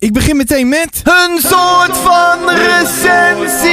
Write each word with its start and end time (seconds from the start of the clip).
Ik 0.00 0.12
begin 0.12 0.36
meteen 0.36 0.68
met... 0.68 1.02
Een 1.04 1.38
soort 1.38 1.96
van 1.96 2.48
recensie. 2.48 3.68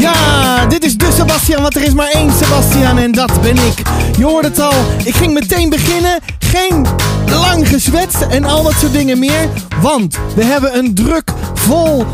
Ja, 0.00 0.66
dit 0.66 0.84
is 0.84 0.96
de 0.96 1.12
Sebastian, 1.16 1.62
want 1.62 1.76
er 1.76 1.82
is 1.82 1.92
maar 1.92 2.08
één 2.08 2.32
Sebastian 2.32 2.98
en 2.98 3.12
dat 3.12 3.40
ben 3.40 3.56
ik. 3.56 3.82
Je 4.18 4.24
hoort 4.24 4.44
het 4.44 4.58
al, 4.58 4.72
ik 5.04 5.14
ging 5.14 5.32
meteen 5.32 5.70
beginnen. 5.70 6.18
Geen 6.38 6.86
lang 7.26 7.68
gezwetst 7.68 8.20
en 8.20 8.44
al 8.44 8.62
dat 8.62 8.74
soort 8.80 8.92
dingen 8.92 9.18
meer. 9.18 9.48
Want 9.82 10.16
we 10.34 10.44
hebben 10.44 10.76
een 10.78 10.94
druk 10.94 11.32
vol 11.54 12.06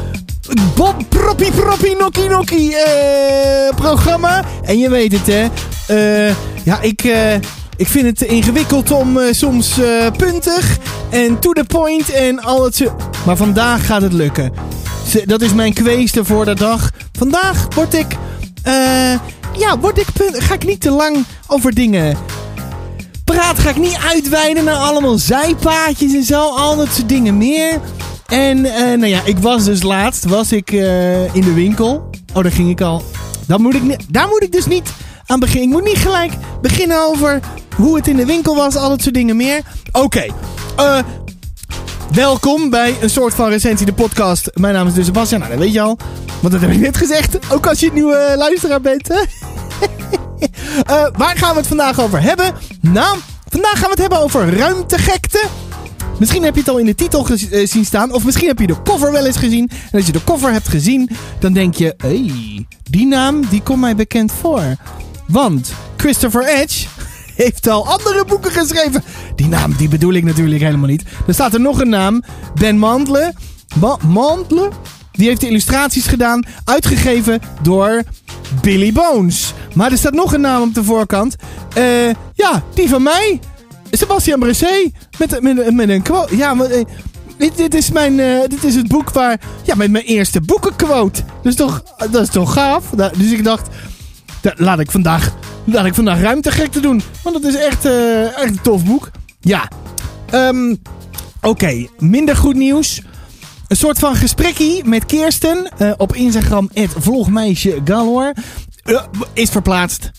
Bob 0.74 1.04
Proppie 1.08 1.52
Proppie 1.52 1.96
Nokkie 2.29 2.77
eh, 2.77 3.74
programma. 3.74 4.45
En 4.62 4.79
je 4.79 4.90
weet 4.90 5.12
het 5.12 5.27
hè. 5.27 5.48
Eh, 5.86 6.34
ja, 6.62 6.80
ik... 6.80 7.04
eh, 7.04 7.34
ik 7.77 7.88
vind 7.88 8.06
het 8.06 8.29
ingewikkeld 8.29 8.90
om 8.90 9.18
eh, 9.18 9.32
soms 9.32 9.79
eh, 9.79 10.11
puntig 10.16 10.79
en 11.11 11.38
to 11.38 11.52
the 11.52 11.64
point 11.64 12.11
en 12.11 12.40
al 12.43 12.64
het. 12.64 12.82
Maar 13.26 13.36
vandaag 13.36 13.86
gaat 13.86 14.02
het 14.02 14.12
lukken. 14.12 14.52
Dat 15.25 15.40
is 15.40 15.54
mijn 15.54 15.72
kweeste 15.72 16.25
voor 16.25 16.44
de 16.44 16.54
dag. 16.54 16.90
Vandaag 17.12 17.66
word 17.75 17.94
ik. 17.94 18.07
eh, 18.62 18.72
ja, 19.58 19.79
word 19.80 19.99
ik. 19.99 20.07
Ga 20.32 20.54
ik 20.54 20.66
niet 20.66 20.80
te 20.80 20.90
lang 20.90 21.25
over 21.46 21.75
dingen 21.75 22.16
praten. 23.25 23.62
Ga 23.62 23.71
ik 23.71 23.77
niet 23.77 23.99
uitweiden 24.08 24.64
naar 24.64 24.77
allemaal 24.77 25.18
zijpaadjes 25.18 26.14
en 26.14 26.24
zo. 26.24 26.49
Al 26.49 26.77
dat 26.77 26.88
soort 26.93 27.08
dingen 27.08 27.36
meer. 27.36 27.80
En 28.27 28.61
nou 28.61 29.07
ja, 29.07 29.21
ik 29.24 29.38
was 29.38 29.64
dus 29.64 29.82
laatst 29.82 30.24
was 30.24 30.52
ik, 30.52 30.71
in 31.32 31.40
de 31.43 31.52
winkel. 31.54 32.11
Oh, 32.34 32.42
daar 32.42 32.52
ging 32.52 32.70
ik 32.70 32.80
al. 32.80 33.02
Dan 33.47 33.62
moet 33.62 33.74
ik, 33.74 33.97
daar 34.08 34.28
moet 34.28 34.42
ik 34.42 34.52
dus 34.52 34.66
niet 34.66 34.91
aan 35.27 35.41
beginnen. 35.41 35.69
Ik 35.69 35.75
moet 35.75 35.84
niet 35.84 35.98
gelijk 35.98 36.33
beginnen 36.61 37.06
over 37.08 37.41
hoe 37.77 37.97
het 37.97 38.08
in 38.08 38.16
de 38.16 38.27
winkel 38.27 38.56
was. 38.56 38.77
Al 38.77 38.89
dat 38.89 39.03
soort 39.03 39.14
dingen 39.14 39.36
meer. 39.36 39.61
Oké. 39.92 40.27
eh, 40.77 40.98
welkom 42.12 42.70
bij 42.70 42.97
een 43.00 43.11
soort 43.11 43.34
van 43.34 43.48
recensie, 43.48 43.86
de 43.86 43.92
podcast. 43.92 44.50
Mijn 44.55 44.75
naam 44.75 44.86
is 44.86 44.94
dus 44.94 45.06
Sebastian. 45.06 45.41
Nou, 45.41 45.52
dat 45.52 45.60
weet 45.62 45.72
je 45.72 45.80
al. 45.80 45.98
Want 46.41 46.52
dat 46.52 46.62
heb 46.62 46.70
ik 46.70 46.80
net 46.80 46.97
gezegd. 46.97 47.38
Ook 47.52 47.66
als 47.66 47.80
je 47.80 47.86
een 47.86 47.94
nieuwe 47.94 48.14
eh, 48.16 48.36
luisteraar 48.36 48.80
bent. 48.80 49.08
Hè? 49.08 49.20
Eh, 50.86 51.06
waar 51.12 51.36
gaan 51.36 51.50
we 51.52 51.58
het 51.58 51.66
vandaag 51.66 52.00
over 52.00 52.22
hebben? 52.22 52.52
Nou, 52.80 53.19
vandaag 53.48 53.72
gaan 53.72 53.80
we 53.82 53.91
het 53.91 53.98
hebben 53.98 54.19
over 54.20 54.56
ruimtegekte. 54.58 55.44
Misschien 56.19 56.42
heb 56.42 56.54
je 56.54 56.60
het 56.60 56.69
al 56.69 56.78
in 56.78 56.86
de 56.86 56.94
titel 56.94 57.22
gez- 57.24 57.50
eh, 57.50 57.66
zien 57.66 57.84
staan. 57.84 58.12
Of 58.12 58.24
misschien 58.24 58.47
heb 58.48 58.58
je 58.58 58.66
de 58.66 58.82
cover 58.82 59.12
wel 59.12 59.27
eens 59.27 59.36
gezien. 59.36 59.70
En 59.70 59.98
als 59.98 60.06
je 60.06 60.12
de 60.12 60.24
cover 60.24 60.52
hebt 60.52 60.69
gezien, 60.69 61.10
dan 61.38 61.52
denk 61.52 61.74
je... 61.74 61.94
Hey, 61.97 62.32
die 62.91 63.06
naam 63.06 63.47
die 63.48 63.62
komt 63.62 63.80
mij 63.80 63.97
bekend 63.97 64.32
voor. 64.41 64.62
Want 65.28 65.72
Christopher 65.96 66.44
Edge 66.48 66.86
heeft 67.42 67.69
al 67.69 67.86
andere 67.88 68.24
boeken 68.24 68.50
geschreven. 68.50 69.02
Die 69.36 69.48
naam 69.48 69.74
die 69.77 69.88
bedoel 69.88 70.12
ik 70.12 70.24
natuurlijk 70.24 70.60
helemaal 70.62 70.88
niet. 70.88 71.02
Er 71.27 71.34
staat 71.34 71.55
er 71.55 71.60
nog 71.60 71.80
een 71.80 71.88
naam. 71.88 72.22
Ben 72.55 72.78
Mantle. 72.78 73.34
Ma- 73.80 73.98
Mantle? 74.06 74.70
Die 75.12 75.28
heeft 75.28 75.41
de 75.41 75.48
illustraties 75.48 76.06
gedaan. 76.06 76.44
Uitgegeven 76.64 77.41
door 77.62 78.02
Billy 78.62 78.92
Bones. 78.92 79.52
Maar 79.74 79.91
er 79.91 79.98
staat 79.98 80.12
nog 80.12 80.32
een 80.32 80.41
naam 80.41 80.62
op 80.62 80.74
de 80.74 80.84
voorkant. 80.84 81.36
Eh, 81.74 82.08
ja, 82.34 82.62
die 82.74 82.88
van 82.88 83.02
mij. 83.02 83.41
Sebastian 83.91 84.38
Bresset. 84.41 84.91
Met, 85.19 85.41
met, 85.42 85.74
met 85.74 85.88
een 85.88 86.02
quote. 86.02 86.36
Ja, 86.36 86.54
maar, 86.54 86.66
eh, 86.70 86.84
dit, 87.38 87.56
dit, 87.56 87.74
is 87.74 87.91
mijn, 87.91 88.20
eh, 88.20 88.41
dit 88.48 88.64
is 88.64 88.74
het 88.74 88.88
boek 88.88 89.10
waar... 89.10 89.41
Ja, 89.62 89.74
met 89.74 89.91
mijn 89.91 90.04
eerste 90.04 90.41
boekenquote. 90.41 91.22
Is 91.42 91.54
toch, 91.54 91.82
dat 92.10 92.22
is 92.22 92.28
toch 92.28 92.52
gaaf? 92.52 92.84
Da- 92.97 93.12
Dus 93.16 93.30
ik 93.32 93.44
dacht... 93.44 93.69
Laat 94.55 94.78
ik 94.78 94.91
vandaag, 94.91 95.34
laat 95.64 95.86
ik 95.86 95.94
vandaag 95.94 96.20
ruimtegekte 96.20 96.80
doen. 96.80 97.02
Want 97.22 97.42
dat 97.42 97.55
is 97.55 97.61
echt, 97.61 97.84
eh, 97.84 98.22
echt 98.22 98.48
een 98.48 98.61
tof 98.62 98.84
boek. 98.84 99.11
Ja. 99.41 99.69
Ehm, 100.30 100.75
Oké, 101.41 101.86
minder 101.98 102.36
goed 102.36 102.55
nieuws. 102.55 103.03
Een 103.69 103.77
soort 103.77 103.98
van 103.98 104.14
gesprekkie 104.14 104.84
met 104.84 105.06
Kirsten 105.06 105.70
eh, 105.78 105.92
op 105.97 106.14
Instagram, 106.14 106.70
het 106.72 106.91
vlogmeisje 106.98 107.83
eh, 107.84 109.03
is 109.32 109.50
verplaatst. 109.50 110.10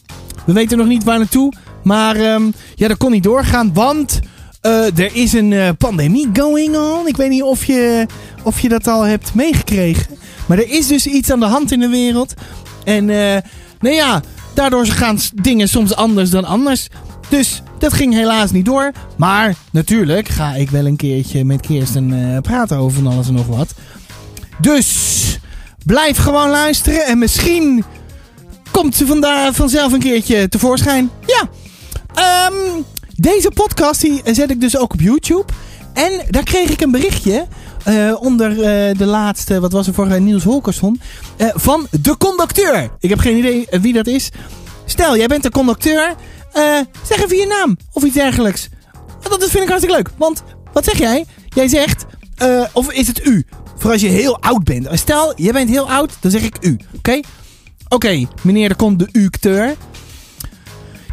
We 0.46 0.54
weten 0.54 0.78
nog 0.78 0.88
niet 0.88 1.04
waar 1.04 1.18
naartoe, 1.18 1.54
maar 1.84 2.16
ehm, 2.16 2.52
ja, 2.76 2.88
dat 2.88 2.98
kon 2.98 3.12
niet 3.12 3.24
doorgaan, 3.24 3.74
want 3.74 4.20
er 4.62 5.16
is 5.16 5.34
een 5.34 5.78
pandemie 5.78 6.30
going 6.34 6.78
on. 6.78 7.08
Ik 7.08 7.18
weet 7.18 7.30
niet 7.30 7.44
of 7.44 7.66
je, 7.66 8.06
of 8.44 8.60
je 8.60 8.70
dat 8.70 8.88
al 8.88 9.02
hebt 9.02 9.34
meegekregen, 9.34 10.18
maar 10.46 10.58
er 10.58 10.70
is 10.70 10.88
dus 10.88 11.08
iets 11.08 11.32
aan 11.32 11.40
de 11.40 11.46
hand 11.46 11.72
in 11.72 11.80
de 11.80 11.90
wereld. 11.90 12.34
En 12.84 13.10
nou 13.80 13.96
ja, 13.96 14.22
daardoor 14.54 14.86
gaan 14.86 15.20
dingen 15.34 15.70
soms 15.70 15.96
anders 15.96 16.30
dan 16.30 16.46
anders. 16.46 16.88
Dus 17.30 17.62
dat 17.80 17.94
ging 17.94 18.14
helaas 18.14 18.52
niet 18.52 18.66
door. 18.66 18.92
Maar 19.18 19.56
natuurlijk 19.72 20.28
ga 20.28 20.54
ik 20.54 20.70
wel 20.70 20.86
een 20.86 20.96
keertje 20.96 21.46
met 21.46 21.62
Kirsten 21.62 22.34
eh, 22.34 22.42
praten 22.42 22.78
over 22.78 23.04
van 23.04 23.12
alles 23.14 23.28
en 23.28 23.34
nog 23.34 23.48
wat. 23.48 23.74
Dus 24.60 25.40
blijf 25.86 26.18
gewoon 26.18 26.50
luisteren 26.50 27.06
en 27.06 27.18
misschien 27.18 27.84
komt 28.72 28.96
ze 28.96 29.06
vandaar 29.06 29.54
vanzelf 29.54 29.94
een 29.94 30.00
keertje 30.00 30.50
tevoorschijn. 30.50 31.10
Ja. 31.26 31.50
Ehm, 32.14 32.82
deze 33.16 33.52
podcast 33.54 34.02
die 34.02 34.22
zet 34.26 34.52
ik 34.52 34.62
dus 34.62 34.78
ook 34.78 34.94
op 34.94 35.02
YouTube. 35.02 35.46
En 35.94 36.22
daar 36.30 36.44
kreeg 36.44 36.70
ik 36.70 36.82
een 36.82 36.92
berichtje 36.92 37.48
eh, 37.88 38.14
onder 38.22 38.52
eh, 38.52 38.98
de 38.98 39.06
laatste, 39.06 39.60
wat 39.60 39.72
was 39.72 39.88
er 39.88 39.94
vorige 39.94 40.20
Niels 40.20 40.44
Holkersson, 40.44 41.02
eh, 41.38 41.48
van 41.54 41.88
de 42.02 42.18
conducteur. 42.18 42.90
Ik 43.00 43.10
heb 43.10 43.20
geen 43.20 43.38
idee 43.38 43.68
eh, 43.70 43.80
wie 43.80 43.94
dat 43.94 44.08
is. 44.08 44.30
Stel, 44.86 45.18
jij 45.18 45.28
bent 45.28 45.44
de 45.44 45.50
conducteur. 45.52 46.16
eh, 46.54 46.64
zeg 47.08 47.24
even 47.24 47.38
je 47.38 47.46
naam 47.48 47.78
of 47.92 48.04
iets 48.04 48.16
dergelijks. 48.16 48.70
Dat 49.30 49.50
vind 49.50 49.64
ik 49.64 49.70
hartstikke 49.70 49.96
leuk. 49.96 50.10
Want, 50.18 50.44
wat 50.74 50.84
zeg 50.86 50.98
jij? 50.98 51.26
Jij 51.50 51.68
zegt, 51.68 52.06
eh, 52.36 52.64
of 52.74 52.92
is 52.92 53.08
het 53.08 53.26
u? 53.26 53.46
Voor 53.78 53.92
als 53.92 54.02
je 54.02 54.08
heel 54.08 54.42
oud 54.42 54.64
bent. 54.64 54.88
Stel, 54.92 55.34
jij 55.36 55.52
bent 55.52 55.70
heel 55.70 55.90
oud, 55.90 56.12
dan 56.20 56.32
zeg 56.32 56.42
ik 56.42 56.58
u. 56.62 56.78
Oké? 56.98 57.20
Oké, 57.90 58.26
meneer 58.42 58.70
de 58.70 58.76
conducteur. 58.76 59.76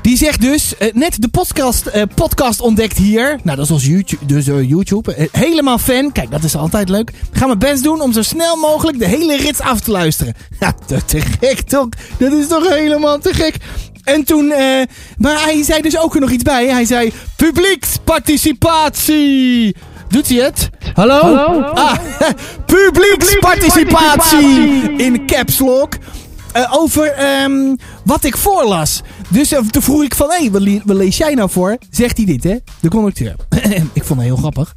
Die 0.04 0.16
zegt 0.16 0.40
dus, 0.40 0.76
eh, 0.76 0.92
net 0.92 1.22
de 1.22 1.28
podcast, 1.28 1.86
eh, 1.86 2.02
podcast 2.14 2.60
ontdekt 2.60 2.98
hier. 2.98 3.38
Nou, 3.42 3.56
dat 3.56 3.64
is 3.64 3.70
ons 3.70 3.86
YouTube. 3.86 4.26
Dus, 4.26 4.46
eh, 4.46 4.68
YouTube. 4.68 5.28
Helemaal 5.32 5.78
fan. 5.78 6.12
Kijk, 6.12 6.30
dat 6.30 6.44
is 6.44 6.56
altijd 6.56 6.88
leuk. 6.88 7.10
Ik 7.10 7.16
ga 7.32 7.46
mijn 7.46 7.58
best 7.58 7.82
doen 7.82 8.00
om 8.00 8.12
zo 8.12 8.22
snel 8.22 8.56
mogelijk 8.56 8.98
de 8.98 9.06
hele 9.06 9.36
rits 9.36 9.60
af 9.60 9.80
te 9.80 9.90
luisteren. 9.90 10.34
Ja, 10.60 10.74
te, 10.86 11.04
te 11.04 11.20
gek 11.20 11.60
toch? 11.60 11.88
Dat 12.18 12.32
is 12.32 12.46
toch 12.46 12.68
helemaal 12.68 13.18
te 13.18 13.34
gek? 13.34 13.56
En 14.04 14.24
toen, 14.24 14.50
eh, 14.50 14.82
maar 15.16 15.42
hij 15.42 15.62
zei 15.62 15.82
dus 15.82 15.98
ook 15.98 16.14
er 16.14 16.20
nog 16.20 16.30
iets 16.30 16.42
bij. 16.42 16.66
Hij 16.66 16.84
zei, 16.84 17.12
publieksparticipatie. 17.36 19.76
Doet 20.08 20.28
hij 20.28 20.38
het? 20.38 20.70
Hallo? 20.94 21.36
Ah, 21.60 21.96
publieksparticipatie 22.66 24.92
in 24.96 25.26
caps 25.26 25.58
lock. 25.58 25.94
Eh, 26.54 26.72
over 26.76 27.12
ehm, 27.12 27.74
wat 28.04 28.24
ik 28.24 28.36
voorlas. 28.36 29.00
Dus 29.28 29.52
eh, 29.52 29.60
toen 29.60 29.82
vroeg 29.82 30.02
ik 30.02 30.14
van, 30.14 30.30
hé, 30.30 30.50
wat, 30.50 30.60
le- 30.62 30.80
wat 30.84 30.96
lees 30.96 31.16
jij 31.16 31.34
nou 31.34 31.50
voor? 31.50 31.78
Zegt 31.90 32.16
hij 32.16 32.26
dit, 32.26 32.44
hè? 32.44 32.56
De 32.80 32.88
conducteur. 32.88 33.34
ik 33.92 34.04
vond 34.04 34.18
het 34.20 34.28
heel 34.28 34.36
grappig. 34.36 34.74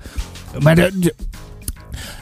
Maar 0.59 0.75
de, 0.75 1.13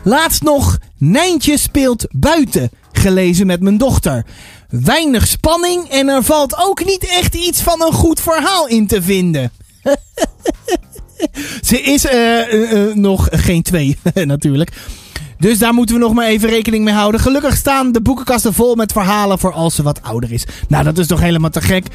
Laatst 0.04 0.42
nog, 0.44 0.78
Nijntje 0.98 1.58
speelt 1.58 2.06
buiten. 2.12 2.70
Gelezen 2.92 3.48
met 3.48 3.62
mijn 3.62 3.78
dochter. 3.78 4.26
Weinig 4.70 5.28
spanning 5.28 5.90
en 5.90 6.08
er 6.08 6.24
valt 6.24 6.58
ook 6.58 6.86
niet 6.86 7.08
echt 7.08 7.36
iets 7.36 7.62
van 7.62 7.82
een 7.82 7.94
goed 7.94 8.20
verhaal 8.22 8.68
in 8.68 8.88
te 8.88 9.02
vinden. 9.02 9.52
Ze 11.68 11.82
is 11.82 12.06
eh, 12.06 12.94
nog 12.94 13.28
geen 13.32 13.62
twee, 13.64 13.98
natuurlijk. 14.14 14.72
Dus 15.40 15.58
daar 15.60 15.74
moeten 15.74 15.96
we 15.96 16.02
nog 16.02 16.14
maar 16.14 16.26
even 16.28 16.50
rekening 16.50 16.84
mee 16.84 16.94
houden. 16.94 17.22
Gelukkig 17.22 17.56
staan 17.56 17.92
de 17.92 18.02
boekenkasten 18.02 18.54
vol 18.54 18.76
met 18.76 18.92
verhalen 18.92 19.40
voor 19.40 19.54
als 19.54 19.76
ze 19.76 19.84
wat 19.84 20.02
ouder 20.02 20.32
is. 20.32 20.46
Nou, 20.68 20.84
dat 20.84 20.98
is 20.98 21.08
toch 21.08 21.20
helemaal 21.20 21.50
te 21.50 21.62
gek. 21.62 21.86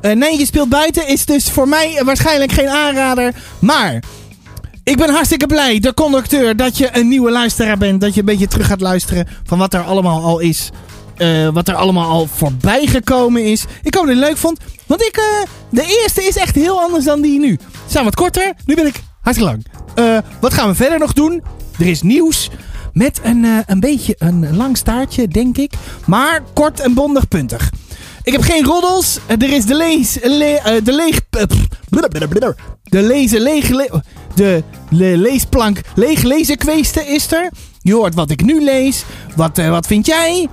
Eh 0.00 0.12
nee, 0.12 0.38
je 0.38 0.46
speelt 0.46 0.68
buiten 0.68 1.08
is 1.08 1.24
dus 1.26 1.50
voor 1.50 1.68
mij 1.68 2.00
waarschijnlijk 2.04 2.52
geen 2.52 2.68
aanrader. 2.68 3.34
Maar 3.58 4.02
ik 4.84 4.96
ben 4.96 5.10
hartstikke 5.10 5.46
blij, 5.46 5.78
de 5.80 5.94
conducteur, 5.94 6.56
dat 6.56 6.78
je 6.78 6.88
een 6.98 7.08
nieuwe 7.08 7.30
luisteraar 7.30 7.78
bent. 7.78 8.00
Dat 8.00 8.14
je 8.14 8.20
een 8.20 8.26
beetje 8.26 8.48
terug 8.48 8.66
gaat 8.66 8.80
luisteren 8.80 9.26
van 9.44 9.58
wat 9.58 9.74
er 9.74 9.82
allemaal 9.84 10.22
al 10.22 10.38
is. 10.38 10.70
eh, 11.16 11.48
wat 11.48 11.68
er 11.68 11.74
allemaal 11.74 12.10
al 12.10 12.26
voorbij 12.34 12.86
gekomen 12.86 13.44
is. 13.44 13.64
Ik 13.82 13.94
hoop 13.94 14.06
dat 14.06 14.14
je 14.14 14.20
het 14.20 14.28
leuk 14.28 14.38
vond. 14.38 14.58
Want 14.86 15.02
ik, 15.02 15.16
eh, 15.16 15.48
de 15.70 16.00
eerste 16.02 16.22
is 16.24 16.36
echt 16.36 16.54
heel 16.54 16.80
anders 16.80 17.04
dan 17.04 17.20
die 17.20 17.38
nu. 17.40 17.58
Ze 17.72 17.78
zijn 17.86 18.04
wat 18.04 18.14
korter. 18.14 18.52
Nu 18.66 18.74
ben 18.74 18.86
ik 18.86 19.02
hartstikke 19.20 19.52
lang. 19.94 20.22
Wat 20.40 20.54
gaan 20.54 20.68
we 20.68 20.74
verder 20.74 20.98
nog 20.98 21.12
doen? 21.12 21.42
Er 21.78 21.86
is 21.86 22.02
nieuws. 22.02 22.50
Met 22.94 23.20
een, 23.22 23.44
eh, 23.44 23.58
een 23.66 23.80
beetje 23.80 24.14
een 24.18 24.56
lang 24.56 24.76
staartje, 24.76 25.28
denk 25.28 25.56
ik. 25.58 25.72
Maar 26.06 26.42
kort 26.52 26.80
en 26.80 26.94
bondig 26.94 27.28
puntig. 27.28 27.70
Ik 28.22 28.32
heb 28.32 28.42
geen 28.42 28.64
roddels. 28.64 29.18
Eh, 29.26 29.42
Er 29.42 29.52
is 29.52 29.64
de 29.66 29.74
lees... 29.76 30.18
Le, 30.22 30.44
eh, 30.44 30.84
de 30.84 30.92
leeg... 30.92 31.20
De 32.82 33.02
lezen 33.02 33.40
leeg... 33.40 33.68
le- 33.68 34.00
de 34.34 34.62
le- 34.90 35.16
leesplank 35.16 35.80
leeg 35.94 36.22
lezen 36.22 37.06
is 37.06 37.32
er. 37.32 37.50
Je 37.82 37.94
hoort 37.94 38.14
wat 38.14 38.30
ik 38.30 38.44
nu 38.44 38.64
lees. 38.64 39.04
Wat, 39.36 39.56
wat 39.56 39.86
vind 39.86 40.06
jij? 40.06 40.48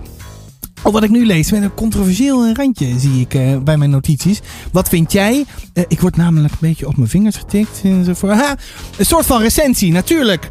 Oh, 0.83 0.93
wat 0.93 1.03
ik 1.03 1.09
nu 1.09 1.25
lees, 1.25 1.51
met 1.51 1.61
een 1.61 1.73
controversieel 1.73 2.53
randje 2.53 2.99
zie 2.99 3.27
ik 3.29 3.63
bij 3.63 3.77
mijn 3.77 3.89
notities. 3.89 4.39
Wat 4.71 4.89
vind 4.89 5.11
jij? 5.11 5.45
Ik 5.87 5.99
word 6.01 6.15
namelijk 6.17 6.51
een 6.53 6.57
beetje 6.61 6.87
op 6.87 6.97
mijn 6.97 7.09
vingers 7.09 7.35
getikt. 7.35 7.81
Enzovoort. 7.83 8.33
Ha, 8.33 8.55
een 8.97 9.05
soort 9.05 9.25
van 9.25 9.41
recensie, 9.41 9.91
natuurlijk. 9.91 10.49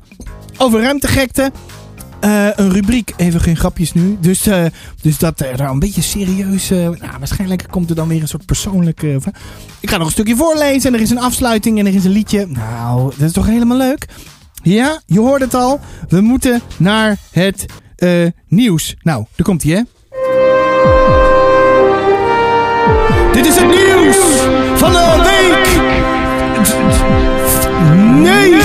Over 0.57 0.81
ruimtegekte. 0.81 1.53
Eh, 2.21 2.47
een 2.55 2.73
rubriek, 2.73 3.13
even 3.17 3.41
geen 3.41 3.57
grapjes 3.57 3.93
nu. 3.93 4.17
Dus, 4.21 4.47
eh, 4.47 4.65
dus 5.03 5.19
dat 5.19 5.41
er 5.41 5.61
een 5.61 5.79
beetje 5.79 6.03
serieus. 6.03 6.71
eh, 6.71 6.79
nou, 6.79 7.13
waarschijnlijk 7.19 7.67
komt 7.71 7.91
er 7.91 7.97
dan 7.97 8.09
weer 8.09 8.21
een 8.23 8.29
soort 8.29 8.47
persoonlijke. 8.47 9.21
ik 9.81 9.91
ga 9.91 9.97
nog 9.97 10.07
een 10.07 10.13
stukje 10.13 10.37
voorlezen. 10.37 10.89
En 10.91 10.95
er 10.95 11.03
is 11.03 11.11
een 11.11 11.19
afsluiting 11.19 11.79
en 11.79 11.87
er 11.87 11.95
is 11.95 12.05
een 12.05 12.11
liedje. 12.11 12.47
Nou, 12.47 13.13
dat 13.19 13.29
is 13.29 13.33
toch 13.33 13.47
helemaal 13.47 13.77
leuk? 13.77 14.09
Ja, 14.63 15.01
je 15.07 15.21
hoort 15.21 15.41
het 15.41 15.55
al. 15.55 15.81
We 16.09 16.21
moeten 16.21 16.61
naar 16.77 17.17
het 17.31 17.67
nieuws. 18.49 18.95
Nou, 19.03 19.25
daar 19.37 19.47
komt 19.47 19.63
hij, 19.63 19.73
hè? 19.73 19.83
Dit 23.33 23.47
is 23.47 23.57
het 23.57 23.67
nieuws 23.67 24.17
van 24.75 24.93
de 24.93 25.23
week. 25.23 25.69
Nee, 28.23 28.61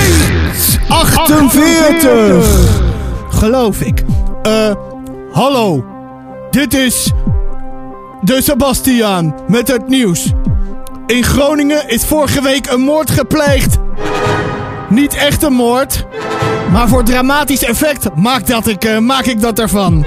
48. 0.88 2.85
Geloof 3.36 3.80
ik. 3.80 4.04
Eh, 4.42 4.74
hallo. 5.32 5.84
Dit 6.50 6.74
is 6.74 7.12
de 8.20 8.42
Sebastiaan 8.42 9.34
met 9.48 9.68
het 9.68 9.88
nieuws. 9.88 10.32
In 11.06 11.24
Groningen 11.24 11.88
is 11.88 12.04
vorige 12.04 12.42
week 12.42 12.70
een 12.70 12.80
moord 12.80 13.10
gepleegd. 13.10 13.76
Niet 14.88 15.14
echt 15.14 15.42
een 15.42 15.52
moord, 15.52 16.06
maar 16.72 16.88
voor 16.88 17.04
dramatisch 17.04 17.64
effect 17.64 18.14
maak, 18.14 18.46
dat 18.46 18.66
ik, 18.66 18.84
eh, 18.84 18.98
maak 18.98 19.24
ik 19.24 19.40
dat 19.40 19.58
ervan. 19.58 20.04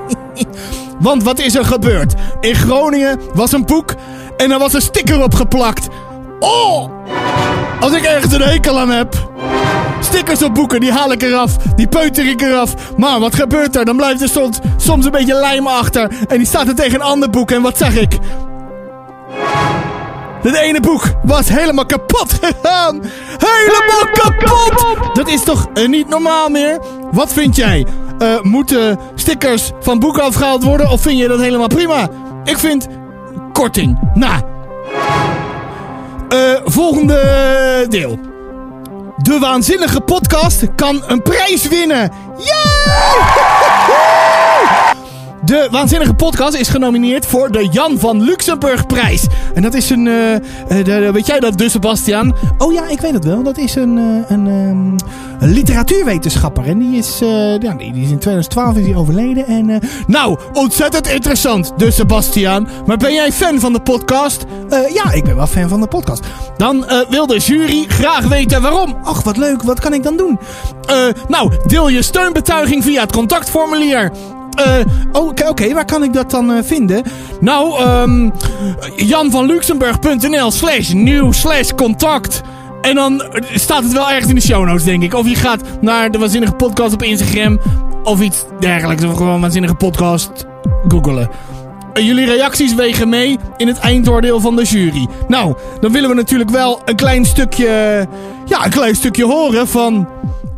Want 0.98 1.22
wat 1.22 1.38
is 1.38 1.54
er 1.54 1.64
gebeurd? 1.64 2.14
In 2.40 2.54
Groningen 2.54 3.20
was 3.34 3.52
een 3.52 3.66
boek 3.66 3.94
en 4.36 4.50
er 4.50 4.58
was 4.58 4.72
een 4.72 4.82
sticker 4.82 5.22
op 5.22 5.34
geplakt. 5.34 5.88
Oh! 6.40 6.90
Als 7.82 7.92
ik 7.92 8.04
ergens 8.04 8.32
een 8.32 8.40
hekel 8.40 8.78
aan 8.78 8.90
heb. 8.90 9.14
Stickers 10.00 10.42
op 10.42 10.54
boeken, 10.54 10.80
die 10.80 10.92
haal 10.92 11.12
ik 11.12 11.22
eraf. 11.22 11.56
Die 11.56 11.86
peuter 11.86 12.28
ik 12.28 12.40
eraf. 12.40 12.74
Maar 12.96 13.20
wat 13.20 13.34
gebeurt 13.34 13.76
er? 13.76 13.84
Dan 13.84 13.96
blijft 13.96 14.22
er 14.22 14.28
soms, 14.28 14.58
soms 14.76 15.04
een 15.04 15.10
beetje 15.10 15.34
lijm 15.34 15.66
achter. 15.66 16.10
En 16.28 16.36
die 16.36 16.46
staat 16.46 16.68
er 16.68 16.74
tegen 16.74 16.94
een 16.94 17.06
ander 17.06 17.30
boek. 17.30 17.50
En 17.50 17.62
wat 17.62 17.78
zeg 17.78 17.96
ik? 17.96 18.18
Het 20.42 20.54
ene 20.54 20.80
boek 20.80 21.04
was 21.22 21.48
helemaal 21.48 21.86
kapot 21.86 22.32
gegaan. 22.42 23.02
Helemaal 23.38 24.12
kapot! 24.12 25.14
Dat 25.14 25.28
is 25.28 25.42
toch 25.42 25.66
eh, 25.74 25.88
niet 25.88 26.08
normaal 26.08 26.48
meer? 26.48 26.80
Wat 27.10 27.32
vind 27.32 27.56
jij? 27.56 27.86
Eh, 28.18 28.40
moeten 28.40 28.98
stickers 29.14 29.70
van 29.80 29.98
boeken 29.98 30.22
afgehaald 30.22 30.64
worden? 30.64 30.90
Of 30.90 31.00
vind 31.00 31.18
je 31.18 31.28
dat 31.28 31.40
helemaal 31.40 31.68
prima? 31.68 32.08
Ik 32.44 32.58
vind 32.58 32.86
korting. 33.52 33.98
Nou. 34.14 34.40
Eh, 36.32 36.38
volgende 36.64 37.86
deel. 37.88 38.18
De 39.16 39.38
waanzinnige 39.38 40.00
podcast 40.00 40.66
kan 40.76 41.02
een 41.06 41.22
prijs 41.22 41.68
winnen. 41.68 42.12
Yay! 42.38 43.61
De 45.44 45.68
Waanzinnige 45.70 46.14
Podcast 46.14 46.54
is 46.54 46.68
genomineerd 46.68 47.26
voor 47.26 47.50
de 47.50 47.68
Jan 47.70 47.98
van 47.98 48.22
Luxemburg 48.22 48.86
prijs. 48.86 49.26
En 49.54 49.62
dat 49.62 49.74
is 49.74 49.90
een... 49.90 50.06
eh, 50.06 51.06
eh, 51.06 51.12
weet 51.12 51.26
jij 51.26 51.40
dat, 51.40 51.58
dus 51.58 51.72
Sebastian? 51.72 52.34
Oh 52.58 52.72
ja, 52.72 52.88
ik 52.88 53.00
weet 53.00 53.12
het 53.12 53.24
wel. 53.24 53.42
Dat 53.42 53.58
is 53.58 53.74
een, 53.74 53.98
eh, 53.98 54.30
een, 54.36 54.46
ehm, 54.46 55.10
een 55.44 55.52
literatuurwetenschapper. 55.52 56.64
En 56.66 56.78
die 56.78 56.96
is, 56.98 57.18
eh, 57.20 57.58
ja, 57.58 57.74
die, 57.74 57.92
die 57.92 58.04
is 58.04 58.10
in 58.10 58.18
2012 58.18 58.76
is 58.76 58.86
hij 58.86 58.96
overleden. 58.96 59.46
En, 59.46 59.80
nou, 60.06 60.38
ontzettend 60.52 61.08
interessant, 61.08 61.72
dus 61.76 61.94
Sebastian. 61.94 62.68
Maar 62.86 62.96
ben 62.96 63.12
jij 63.14 63.32
fan 63.32 63.60
van 63.60 63.72
de 63.72 63.80
podcast? 63.80 64.44
Ja, 64.94 65.12
ik 65.12 65.24
ben 65.24 65.36
wel 65.36 65.46
fan 65.46 65.68
van 65.68 65.80
de 65.80 65.86
podcast. 65.86 66.24
Dan 66.56 66.84
wil 67.08 67.26
de 67.26 67.38
jury 67.38 67.84
graag 67.88 68.26
weten 68.28 68.62
waarom. 68.62 68.96
Ach, 69.04 69.22
wat 69.22 69.36
leuk. 69.36 69.62
Wat 69.62 69.80
kan 69.80 69.94
ik 69.94 70.02
dan 70.02 70.16
doen? 70.16 70.38
Nou, 71.28 71.52
deel 71.66 71.88
je 71.88 72.02
steunbetuiging 72.02 72.84
via 72.84 73.00
het 73.00 73.12
contactformulier. 73.12 74.12
Eh, 74.54 74.78
oh, 75.12 75.32
Oké, 75.48 75.74
waar 75.74 75.84
kan 75.84 76.02
ik 76.02 76.12
dat 76.12 76.30
dan 76.30 76.52
eh, 76.52 76.62
vinden? 76.62 77.02
Nou, 77.40 77.80
ehm 77.82 78.30
janvanluxemburg.nl 78.96 80.50
slash 80.50 80.92
nieuw 80.92 81.32
slash 81.32 81.70
contact. 81.70 82.40
En 82.82 82.94
dan 82.94 83.22
eh, 83.22 83.42
staat 83.54 83.82
het 83.82 83.92
wel 83.92 84.10
ergens 84.10 84.28
in 84.28 84.34
de 84.34 84.40
show 84.40 84.64
notes, 84.66 84.84
denk 84.84 85.02
ik. 85.02 85.14
Of 85.14 85.28
je 85.28 85.34
gaat 85.34 85.62
naar 85.80 86.10
de 86.10 86.18
Waanzinnige 86.18 86.52
Podcast 86.52 86.92
op 86.94 87.02
Instagram. 87.02 87.60
Of 88.04 88.20
iets 88.20 88.44
dergelijks. 88.60 89.04
Of 89.04 89.16
gewoon 89.16 89.40
Waanzinnige 89.40 89.74
Podcast 89.74 90.30
googelen. 90.88 91.30
Eh, 91.92 92.06
Jullie 92.06 92.26
reacties 92.26 92.74
wegen 92.74 93.08
mee 93.08 93.38
in 93.56 93.66
het 93.68 93.78
eindoordeel 93.78 94.40
van 94.40 94.56
de 94.56 94.64
jury. 94.64 95.06
Nou, 95.28 95.54
dan 95.80 95.92
willen 95.92 96.08
we 96.08 96.14
natuurlijk 96.14 96.50
wel 96.50 96.80
een 96.84 96.96
klein 96.96 97.24
stukje... 97.24 98.06
Ja, 98.46 98.64
een 98.64 98.70
klein 98.70 98.94
stukje 98.96 99.24
horen 99.24 99.68
van... 99.68 100.08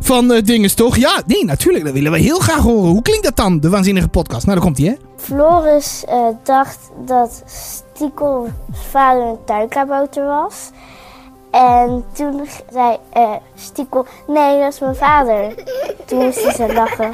Van 0.05 0.33
eh, 0.33 0.43
dinges 0.43 0.73
toch? 0.73 0.95
Ja, 0.97 1.21
nee, 1.25 1.45
natuurlijk. 1.45 1.85
Dat 1.85 1.93
willen 1.93 2.11
we 2.11 2.17
heel 2.17 2.39
graag 2.39 2.61
horen. 2.61 2.91
Hoe 2.91 3.01
klinkt 3.01 3.23
dat 3.23 3.35
dan, 3.35 3.59
de 3.59 3.69
waanzinnige 3.69 4.07
podcast? 4.07 4.45
Nou, 4.45 4.57
daar 4.57 4.65
komt 4.65 4.77
hij, 4.77 4.87
hè? 4.87 4.93
Floris 5.17 6.03
eh, 6.07 6.27
dacht 6.43 6.77
dat 7.05 7.43
Stiekel's 7.45 8.49
vader 8.89 9.23
een 9.23 9.37
tuinkabouter 9.45 10.25
was. 10.25 10.69
En 11.51 12.03
toen 12.13 12.47
zei 12.71 12.97
eh 13.13 13.31
Stiekel, 13.55 14.05
nee, 14.27 14.59
dat 14.59 14.73
is 14.73 14.79
mijn 14.79 14.95
vader. 14.95 15.53
Toen 16.05 16.23
moesten 16.23 16.51
ze 16.51 16.73
lachen. 16.73 17.13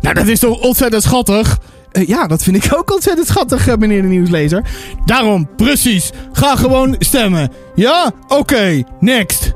Nou, 0.00 0.14
dat 0.14 0.26
is 0.26 0.38
toch 0.38 0.60
ontzettend 0.60 1.02
schattig? 1.02 1.58
Ja, 1.90 2.26
dat 2.26 2.42
vind 2.42 2.64
ik 2.64 2.76
ook 2.76 2.92
ontzettend 2.92 3.26
schattig, 3.26 3.76
meneer 3.76 4.02
de 4.02 4.08
nieuwslezer. 4.08 4.64
Daarom, 5.04 5.48
precies. 5.56 6.10
Ga 6.32 6.56
gewoon 6.56 6.96
stemmen. 6.98 7.52
Ja? 7.74 8.12
Oké, 8.28 8.82
next. 9.00 9.52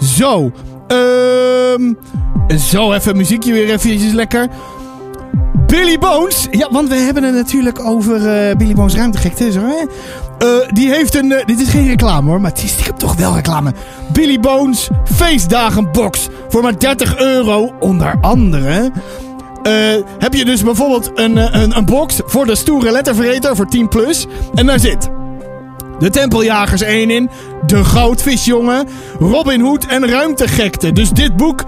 Zo. 0.00 0.50
Ehm 0.90 1.92
zo, 2.58 2.92
even 2.92 3.16
muziekje 3.16 3.52
weer 3.52 3.70
eventjes 3.70 4.12
lekker. 4.12 4.48
Billy 5.66 5.98
Bones. 5.98 6.46
Ja, 6.50 6.68
want 6.70 6.88
we 6.88 6.94
hebben 6.94 7.22
het 7.22 7.34
natuurlijk 7.34 7.84
over 7.84 8.28
eh, 8.28 8.56
Billy 8.56 8.74
Bones 8.74 8.94
ruimtegekte. 8.94 9.52
Zo, 9.52 9.60
hè? 9.60 9.84
Eh, 10.38 10.68
die 10.70 10.90
heeft 10.90 11.14
een... 11.14 11.32
eh, 11.32 11.46
dit 11.46 11.60
is 11.60 11.68
geen 11.68 11.86
reclame 11.86 12.30
hoor, 12.30 12.40
maar 12.40 12.50
het 12.50 12.62
is 12.62 12.70
stiekem 12.70 12.98
toch 12.98 13.14
wel 13.16 13.34
reclame. 13.34 13.72
Billy 14.12 14.40
Bones 14.40 14.88
feestdagenbox. 15.04 16.28
Voor 16.48 16.62
maar 16.62 16.78
30 16.78 17.18
euro. 17.18 17.72
Onder 17.80 18.18
andere... 18.20 18.92
heb 20.18 20.34
je 20.34 20.44
dus 20.44 20.62
bijvoorbeeld 20.62 21.10
een, 21.14 21.36
een, 21.36 21.76
een 21.76 21.84
box 21.84 22.20
voor 22.26 22.46
de 22.46 22.54
stoere 22.54 22.90
letterverreter 22.90 23.56
voor 23.56 23.66
10 23.66 23.88
plus. 23.88 24.26
En 24.54 24.66
daar 24.66 24.80
zit 24.80 25.19
de 26.00 26.10
Tempeljagers 26.10 26.82
1 26.82 27.10
in. 27.10 27.30
De 27.66 27.84
Goudvisjongen. 27.84 28.88
Robin 29.18 29.60
Hood 29.60 29.84
en 29.84 30.08
Ruimtegekte. 30.08 30.92
Dus 30.92 31.10
dit 31.10 31.36
boek 31.36 31.64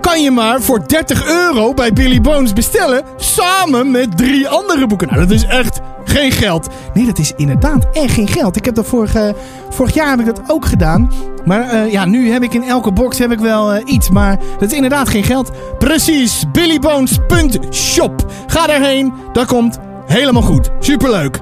kan 0.00 0.22
je 0.22 0.30
maar 0.30 0.60
voor 0.60 0.88
30 0.88 1.26
euro 1.26 1.74
bij 1.74 1.92
Billy 1.92 2.20
Bones 2.20 2.52
bestellen. 2.52 3.02
Samen 3.16 3.90
met 3.90 4.16
drie 4.16 4.48
andere 4.48 4.86
boeken. 4.86 5.08
Nou, 5.08 5.20
dat 5.20 5.30
is 5.30 5.44
echt 5.44 5.80
geen 6.04 6.32
geld. 6.32 6.68
Nee, 6.94 7.06
dat 7.06 7.18
is 7.18 7.32
inderdaad 7.36 7.86
echt 7.92 8.14
geen 8.14 8.28
geld. 8.28 8.56
Ik 8.56 8.64
heb 8.64 8.74
dat 8.74 8.86
vorige, 8.86 9.34
vorig 9.70 9.94
jaar 9.94 10.10
heb 10.10 10.18
ik 10.18 10.26
dat 10.26 10.42
ook 10.46 10.64
gedaan. 10.64 11.12
Maar 11.44 11.68
eh, 11.68 11.92
ja, 11.92 12.04
nu 12.04 12.30
heb 12.30 12.42
ik 12.42 12.54
in 12.54 12.62
elke 12.62 12.92
box 12.92 13.18
heb 13.18 13.32
ik 13.32 13.38
wel 13.38 13.72
eh, 13.72 13.82
iets. 13.84 14.10
Maar 14.10 14.38
dat 14.58 14.70
is 14.70 14.76
inderdaad 14.76 15.08
geen 15.08 15.24
geld. 15.24 15.50
Precies, 15.78 16.44
billybones.shop. 16.52 18.26
Ga 18.46 18.66
daarheen. 18.66 19.12
Dat 19.32 19.46
komt 19.46 19.78
helemaal 20.06 20.42
goed. 20.42 20.70
Superleuk. 20.80 21.38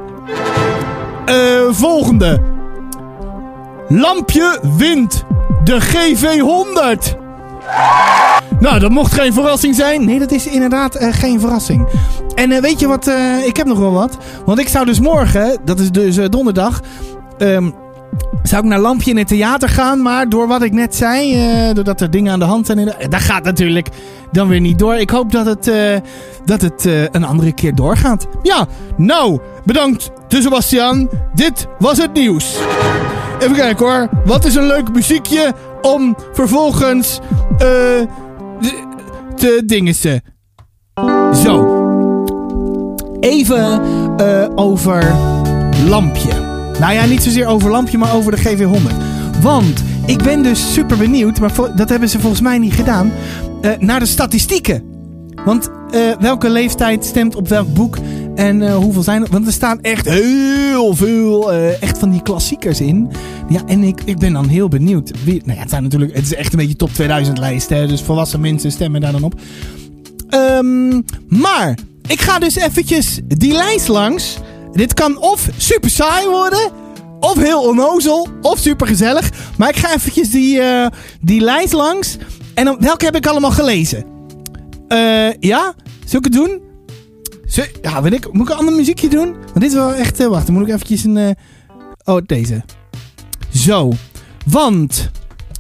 Eh, 1.28 1.34
volgende. 1.70 2.40
Lampje 3.88 4.58
wint 4.76 5.24
de 5.64 5.80
GV100. 5.80 7.16
Nou, 8.60 8.78
dat 8.78 8.90
mocht 8.90 9.12
geen 9.12 9.32
verrassing 9.32 9.74
zijn. 9.74 10.04
Nee, 10.04 10.18
dat 10.18 10.30
is 10.32 10.46
inderdaad 10.46 10.94
eh, 10.94 11.08
geen 11.12 11.40
verrassing. 11.40 11.88
En 12.34 12.52
eh, 12.52 12.60
weet 12.60 12.80
je 12.80 12.86
wat? 12.86 13.10
ik 13.46 13.56
heb 13.56 13.66
nog 13.66 13.78
wel 13.78 13.92
wat. 13.92 14.16
Want 14.44 14.58
ik 14.58 14.68
zou 14.68 14.84
dus 14.84 15.00
morgen, 15.00 15.58
dat 15.64 15.78
is 15.78 15.90
dus 15.90 16.16
donderdag. 16.30 16.80
ehm, 17.38 17.70
zou 18.48 18.62
ik 18.62 18.68
naar 18.68 18.78
Lampje 18.78 19.10
in 19.10 19.16
het 19.16 19.28
theater 19.28 19.68
gaan. 19.68 20.02
Maar 20.02 20.28
door 20.28 20.46
wat 20.46 20.62
ik 20.62 20.72
net 20.72 20.94
zei, 20.94 21.34
eh, 21.34 21.74
doordat 21.74 22.00
er 22.00 22.10
dingen 22.10 22.32
aan 22.32 22.38
de 22.38 22.44
hand 22.44 22.66
zijn. 22.66 22.78
Eh, 22.78 23.08
dat 23.08 23.20
gaat 23.20 23.44
natuurlijk 23.44 23.88
dan 24.32 24.48
weer 24.48 24.60
niet 24.60 24.78
door. 24.78 24.94
Ik 24.94 25.10
hoop 25.10 25.32
dat 25.32 25.46
het, 25.46 25.68
eh, 25.68 25.96
dat 26.44 26.60
het 26.60 26.84
een 27.12 27.24
andere 27.24 27.52
keer 27.52 27.74
doorgaat. 27.74 28.26
Ja, 28.42 28.66
nou, 28.96 29.38
bedankt, 29.64 30.10
de 30.28 30.42
Sebastian. 30.42 31.10
Dit 31.34 31.66
was 31.78 31.98
het 31.98 32.12
nieuws. 32.12 32.56
Even 33.38 33.56
kijken 33.56 33.86
hoor. 33.86 34.08
Wat 34.24 34.44
is 34.44 34.54
een 34.54 34.66
leuk 34.66 34.92
muziekje 34.92 35.54
om 35.82 36.16
vervolgens 36.32 37.18
te 39.36 39.62
dingessen. 39.66 40.22
Zo. 41.32 41.76
Even 43.20 43.80
over 44.54 45.14
Lampje. 45.86 46.57
Nou 46.80 46.92
ja, 46.92 47.04
niet 47.04 47.22
zozeer 47.22 47.46
over 47.46 47.70
Lampje, 47.70 47.98
maar 47.98 48.14
over 48.14 48.36
de 48.36 48.42
GV100. 48.42 49.42
Want 49.42 49.82
ik 50.06 50.22
ben 50.22 50.42
dus 50.42 50.72
super 50.72 50.96
benieuwd, 50.96 51.40
maar 51.40 51.52
dat 51.76 51.88
hebben 51.88 52.08
ze 52.08 52.20
volgens 52.20 52.40
mij 52.40 52.58
niet 52.58 52.72
gedaan, 52.72 53.12
eh, 53.62 53.70
naar 53.78 54.00
de 54.00 54.06
statistieken. 54.06 54.82
Want 55.44 55.70
eh, 55.90 56.00
welke 56.20 56.50
leeftijd 56.50 57.04
stemt 57.04 57.34
op 57.34 57.48
welk 57.48 57.74
boek? 57.74 57.98
En 58.34 58.62
eh, 58.62 58.76
hoeveel 58.76 59.02
zijn 59.02 59.22
er? 59.22 59.28
Want 59.30 59.46
er 59.46 59.52
staan 59.52 59.80
echt 59.80 60.08
heel 60.08 60.94
veel 60.94 61.52
echt 61.52 61.98
van 61.98 62.10
die 62.10 62.22
klassiekers 62.22 62.80
in. 62.80 63.10
Ja, 63.48 63.60
en 63.66 63.82
ik, 63.82 64.00
ik 64.04 64.18
ben 64.18 64.32
dan 64.32 64.48
heel 64.48 64.68
benieuwd. 64.68 65.12
Wie, 65.24 65.42
nou 65.44 65.54
ja, 65.54 65.60
het, 65.60 65.70
zijn 65.70 65.82
natuurlijk, 65.82 66.14
het 66.14 66.24
is 66.24 66.34
echt 66.34 66.52
een 66.52 66.58
beetje 66.58 66.76
top 66.76 66.92
2000 66.92 67.38
lijst. 67.38 67.68
Hè, 67.68 67.86
dus 67.86 68.02
volwassen 68.02 68.40
mensen 68.40 68.70
stemmen 68.70 69.00
daar 69.00 69.12
dan 69.12 69.24
op. 69.24 69.40
Ehm, 70.28 71.00
maar 71.28 71.78
ik 72.06 72.20
ga 72.20 72.38
dus 72.38 72.56
eventjes 72.56 73.20
die 73.24 73.52
lijst 73.52 73.88
langs. 73.88 74.38
Dit 74.72 74.94
kan 74.94 75.18
of 75.18 75.48
super 75.56 75.90
saai 75.90 76.26
worden. 76.28 76.70
Of 77.20 77.36
heel 77.36 77.62
onnozel. 77.62 78.28
Of 78.42 78.58
super 78.58 78.86
gezellig. 78.86 79.30
Maar 79.58 79.68
ik 79.68 79.76
ga 79.76 79.94
eventjes 79.94 80.30
die, 80.30 80.60
eh, 80.60 80.86
die 81.20 81.40
lijst 81.40 81.72
langs. 81.72 82.16
En 82.54 82.64
dan, 82.64 82.76
welke 82.80 83.04
heb 83.04 83.16
ik 83.16 83.26
allemaal 83.26 83.50
gelezen? 83.50 84.04
Eh, 84.88 85.32
ja? 85.40 85.74
Zal 86.06 86.18
ik 86.18 86.24
het 86.24 86.32
doen? 86.32 86.60
Zul- 87.46 87.64
ja, 87.82 88.02
weet 88.02 88.12
ik. 88.12 88.32
Moet 88.32 88.46
ik 88.48 88.52
een 88.52 88.58
ander 88.58 88.74
muziekje 88.74 89.08
doen? 89.08 89.32
Want 89.32 89.54
dit 89.60 89.62
is 89.68 89.74
wel 89.74 89.94
echt... 89.94 90.20
eh, 90.20 90.26
wacht, 90.26 90.46
dan 90.46 90.54
moet 90.54 90.66
ik 90.68 90.74
eventjes 90.74 91.04
een... 91.04 91.36
oh, 92.04 92.18
deze. 92.26 92.64
Zo. 93.54 93.92
Want... 94.46 95.10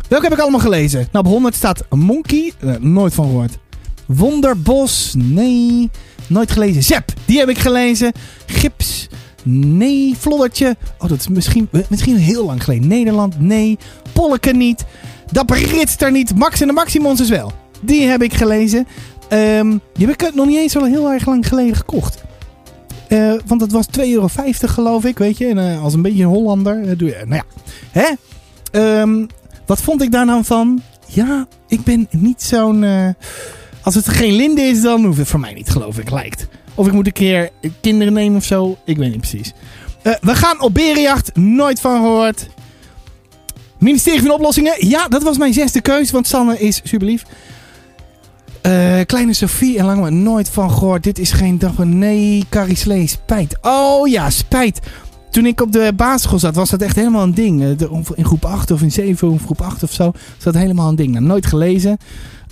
Welke 0.08 0.24
heb 0.24 0.34
ik 0.34 0.40
allemaal 0.40 0.60
gelezen? 0.60 1.08
Nou, 1.12 1.24
op 1.24 1.30
100 1.30 1.54
staat 1.54 1.84
Monkey. 1.90 2.52
Nooit 2.80 3.14
van 3.14 3.24
gehoord. 3.24 3.58
Wonderbos. 4.06 5.14
Nee. 5.16 5.90
Nooit 6.28 6.50
gelezen. 6.50 6.82
Zep. 6.82 7.12
Die 7.24 7.38
heb 7.38 7.48
ik 7.48 7.58
gelezen. 7.58 8.12
Gips. 8.46 9.08
Nee. 9.42 10.14
Floddertje. 10.18 10.76
Oh, 10.98 11.08
dat 11.08 11.18
is 11.18 11.28
misschien, 11.28 11.68
misschien 11.88 12.16
heel 12.16 12.44
lang 12.44 12.64
geleden. 12.64 12.88
Nederland. 12.88 13.40
Nee. 13.40 13.78
Polleke 14.12 14.50
niet. 14.52 14.84
Dapper 15.32 15.58
Ritster 15.58 16.10
niet. 16.10 16.34
Max 16.34 16.60
en 16.60 16.66
de 16.66 16.72
Maximons 16.72 17.28
wel. 17.28 17.52
Die 17.80 18.06
heb 18.06 18.22
ik 18.22 18.34
gelezen. 18.34 18.86
Ehm, 19.28 19.76
die 19.94 20.06
heb 20.06 20.22
ik 20.22 20.34
nog 20.34 20.46
niet 20.46 20.58
eens 20.58 20.72
zo 20.72 20.84
heel 20.84 21.12
erg 21.12 21.26
lang 21.26 21.48
geleden 21.48 21.76
gekocht. 21.76 22.22
Eh, 23.08 23.34
want 23.46 23.60
het 23.60 23.72
was 23.72 23.86
2,50 23.86 24.04
euro 24.10 24.28
geloof 24.74 25.04
ik, 25.04 25.18
weet 25.18 25.38
je. 25.38 25.46
En 25.46 25.58
eh, 25.58 25.82
als 25.82 25.94
een 25.94 26.02
beetje 26.02 26.22
een 26.22 26.28
Hollander 26.28 26.88
eh, 26.88 26.98
doe. 26.98 27.14
Nou 27.24 27.42
ja, 27.42 27.44
hè? 27.90 28.08
Ehm, 28.70 29.26
wat 29.66 29.80
vond 29.80 30.02
ik 30.02 30.12
daar 30.12 30.26
nou 30.26 30.44
van? 30.44 30.82
Ja, 31.06 31.46
ik 31.68 31.82
ben 31.82 32.08
niet 32.10 32.42
zo'n... 32.42 32.84
als 33.88 33.96
het 33.96 34.08
geen 34.08 34.32
linde 34.32 34.60
is, 34.60 34.80
dan 34.82 35.04
hoeft 35.04 35.18
het 35.18 35.28
voor 35.28 35.40
mij 35.40 35.52
niet, 35.52 35.70
geloof 35.70 35.98
ik, 35.98 36.10
lijkt. 36.10 36.48
Of 36.74 36.86
ik 36.86 36.92
moet 36.92 37.06
een 37.06 37.12
keer 37.12 37.50
kinderen 37.80 38.12
nemen 38.12 38.36
of 38.36 38.44
zo. 38.44 38.76
Ik 38.84 38.96
weet 38.96 39.10
niet 39.10 39.18
precies. 39.18 39.52
Eh, 40.02 40.12
we 40.20 40.34
gaan 40.34 40.60
op 40.60 40.74
berenjacht. 40.74 41.36
Nooit 41.36 41.80
van 41.80 41.96
gehoord. 42.00 42.46
Ministerie 43.78 44.20
van 44.22 44.30
Oplossingen. 44.30 44.88
Ja, 44.88 45.08
dat 45.08 45.22
was 45.22 45.38
mijn 45.38 45.52
zesde 45.52 45.80
keus, 45.80 46.10
want 46.10 46.26
Sanne 46.26 46.58
is 46.58 46.80
super 46.84 47.06
lief. 47.06 47.24
Eh, 48.60 49.00
Kleine 49.06 49.32
Sophie 49.32 49.78
en 49.78 49.84
Lange 49.84 50.10
nooit 50.10 50.48
van 50.50 50.70
gehoord. 50.70 51.02
Dit 51.02 51.18
is 51.18 51.32
geen 51.32 51.58
dag. 51.58 51.78
Nee, 51.78 52.44
Carrie 52.48 52.76
Slee, 52.76 53.06
spijt. 53.06 53.58
Oh 53.62 54.08
ja, 54.08 54.30
spijt. 54.30 54.80
Toen 55.30 55.46
ik 55.46 55.60
op 55.60 55.72
de 55.72 55.92
basisschool 55.96 56.38
zat, 56.38 56.54
was 56.54 56.70
dat 56.70 56.82
echt 56.82 56.96
helemaal 56.96 57.22
een 57.22 57.34
ding. 57.34 57.62
Eh, 57.62 57.88
In 58.14 58.24
groep 58.24 58.44
8 58.44 58.70
of 58.70 58.82
in 58.82 58.92
7 58.92 59.30
of 59.30 59.44
groep 59.44 59.60
8 59.60 59.82
of 59.82 59.92
zo. 59.92 60.04
Was 60.04 60.44
dat 60.44 60.54
helemaal 60.54 60.88
een 60.88 60.96
ding. 60.96 61.12
Nou, 61.12 61.24
nooit 61.24 61.46
gelezen. 61.46 61.98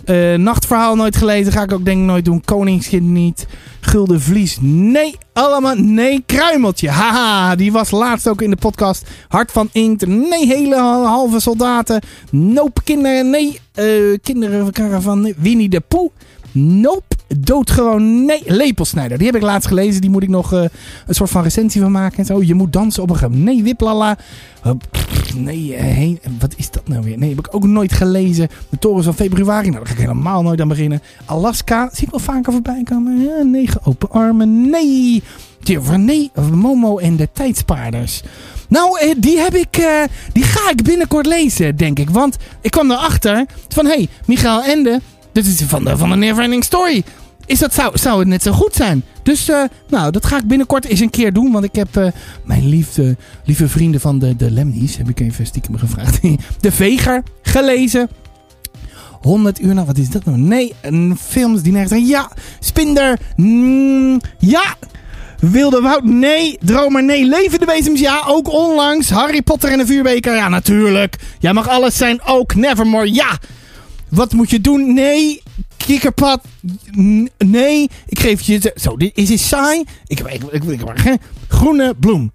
Eh, 0.07 0.35
nachtverhaal 0.35 0.97
nooit 0.97 1.17
gelezen. 1.17 1.53
Ga 1.53 1.63
ik 1.63 1.73
ook 1.73 1.85
denk 1.85 1.99
ik 1.99 2.05
nooit 2.05 2.25
doen. 2.25 2.45
Koningskind 2.45 3.07
niet. 3.07 3.47
Gulden 3.81 4.21
Vlies. 4.21 4.59
Nee, 4.61 5.17
allemaal 5.33 5.75
nee. 5.75 6.23
Kruimeltje. 6.27 6.91
Haha, 6.91 7.57
die 7.57 7.73
was 7.73 7.91
laatst 7.91 8.29
ook 8.29 8.43
in 8.43 8.51
de 8.51 8.57
podcast. 8.57 9.07
Hart 9.29 9.53
van 9.53 9.69
Inkt. 9.73 10.07
Nee, 10.07 10.47
hele 10.47 10.77
halve 10.81 11.41
soldaten. 11.41 12.03
Nope, 12.31 12.83
kinderen. 12.83 13.31
Nee, 13.31 13.59
eh, 13.75 13.87
kinderen 14.23 15.03
van. 15.03 15.33
Winnie 15.37 15.69
de 15.69 15.81
Poe. 15.81 16.11
Nope. 16.53 17.16
Doodgewoon. 17.38 18.25
Nee, 18.25 18.42
Lepelsnijder. 18.45 19.18
Die 19.18 19.26
heb 19.26 19.37
ik 19.37 19.42
laatst 19.42 19.68
gelezen. 19.68 20.00
Die 20.00 20.11
moet 20.11 20.23
ik 20.23 20.28
nog 20.28 20.52
eh, 20.52 20.61
een 21.06 21.14
soort 21.14 21.30
van 21.30 21.42
recensie 21.42 21.80
van 21.80 21.92
maken. 21.92 22.18
En 22.18 22.25
zo. 22.25 22.42
Je 22.42 22.54
moet 22.54 22.73
dansen 22.73 23.02
op 23.02 23.11
een. 23.23 23.45
Nee, 23.45 23.62
Wiplala. 23.62 24.16
Nee, 25.37 25.75
eh, 25.75 25.85
heen- 25.85 26.21
wat 26.38 26.54
is 26.56 26.71
dat 26.71 26.88
nou 26.88 27.02
weer? 27.02 27.18
Nee, 27.18 27.28
heb 27.28 27.38
ik 27.38 27.54
ook 27.54 27.64
nooit 27.66 27.92
gelezen. 27.92 28.49
De 28.68 28.78
torens 28.78 29.04
van 29.04 29.14
februari. 29.14 29.68
Nou, 29.68 29.78
daar 29.78 29.87
ga 29.87 29.92
ik 29.92 29.99
helemaal 30.00 30.42
nooit 30.42 30.61
aan 30.61 30.68
beginnen. 30.68 31.02
Alaska. 31.25 31.88
Zie 31.92 32.04
ik 32.04 32.11
wel 32.11 32.21
vaker 32.21 32.52
voorbij 32.52 32.83
komen. 32.85 33.21
Ja, 33.23 33.42
negen 33.42 33.80
open 33.85 34.11
armen. 34.11 34.71
Nee. 34.71 35.23
Nee, 35.97 36.30
Momo 36.52 36.99
en 36.99 37.16
de 37.16 37.28
tijdspaarders. 37.33 38.23
Nou, 38.68 39.00
eh, 39.00 39.14
die 39.18 39.38
heb 39.38 39.54
ik. 39.54 39.87
die 40.33 40.42
ga 40.42 40.71
ik 40.71 40.83
binnenkort 40.83 41.26
lezen, 41.26 41.76
denk 41.76 41.99
ik. 41.99 42.11
Want 42.11 42.37
ik 42.61 42.71
kwam 42.71 42.90
erachter 42.90 43.47
van 43.68 43.87
hé, 43.87 43.92
hey, 43.92 44.09
Michael 44.26 44.62
Ende. 44.62 45.00
Dit 45.37 45.47
is 45.47 45.62
van 45.66 45.85
de, 45.85 45.97
van 45.97 46.11
de 46.11 46.16
Neverending 46.16 46.64
Story. 46.64 47.05
Is 47.47 47.59
dat, 47.59 47.75
zou, 47.75 47.99
zou 47.99 48.19
het 48.19 48.28
net 48.28 48.43
zo 48.43 48.52
goed 48.52 48.75
zijn? 48.75 49.05
Dus 49.23 49.49
eh, 49.49 49.62
nou, 49.88 50.11
dat 50.11 50.26
ga 50.26 50.37
ik 50.37 50.47
binnenkort 50.47 50.85
eens 50.85 51.00
een 51.00 51.11
keer 51.11 51.33
doen. 51.33 51.52
Want 51.52 51.64
ik 51.64 51.75
heb 51.75 51.97
eh, 51.97 52.07
mijn 52.45 52.69
liefde, 52.69 53.16
lieve 53.45 53.69
vrienden 53.69 54.00
van 54.00 54.19
de, 54.19 54.37
de 54.37 54.50
Lemnies, 54.50 54.97
heb 54.97 55.09
ik 55.09 55.21
even 55.21 55.47
stiekem 55.47 55.78
gevraagd. 55.78 56.21
De 56.61 56.73
Veger 56.73 57.23
gelezen. 57.43 58.09
100 59.21 59.61
uur, 59.61 59.75
nou 59.75 59.87
wat 59.87 59.99
is 59.99 60.09
dat 60.09 60.25
nou? 60.25 60.38
Nee, 60.38 60.75
een 60.83 61.16
films 61.21 61.62
die 61.62 61.73
nergens 61.73 61.93
zijn. 61.93 62.07
Ja, 62.07 62.31
Spinder. 62.61 63.19
Mm, 63.37 64.21
ja, 64.38 64.75
Wilde 65.40 65.81
Woud, 65.81 66.05
nee. 66.05 66.59
Dromer, 66.61 67.05
nee. 67.05 67.25
Levende 67.25 67.66
Bezems, 67.66 68.00
ja. 68.00 68.23
Ook 68.26 68.52
onlangs. 68.52 69.11
Harry 69.11 69.43
Potter 69.43 69.71
en 69.71 69.78
de 69.78 69.87
vuurbeker, 69.87 70.35
ja, 70.35 70.49
natuurlijk. 70.49 71.16
Jij 71.38 71.52
mag 71.52 71.69
alles 71.69 71.97
zijn, 71.97 72.23
ook. 72.25 72.55
Nevermore, 72.55 73.14
ja. 73.14 73.38
Wat 74.09 74.33
moet 74.33 74.51
je 74.51 74.61
doen? 74.61 74.95
Nee. 74.95 75.43
Kikkerpad, 75.77 76.41
nee. 77.39 77.89
Ik 78.07 78.19
geef 78.21 78.41
je... 78.41 78.73
Zo, 78.77 78.97
dit 78.97 79.11
is 79.15 79.29
het 79.29 79.41
saai. 79.41 79.85
Ik, 80.07 80.21
ik, 80.21 80.43
ik, 80.51 80.63
ik, 80.65 80.81
ik- 80.83 81.19
Groene 81.49 81.95
bloem. 82.01 82.31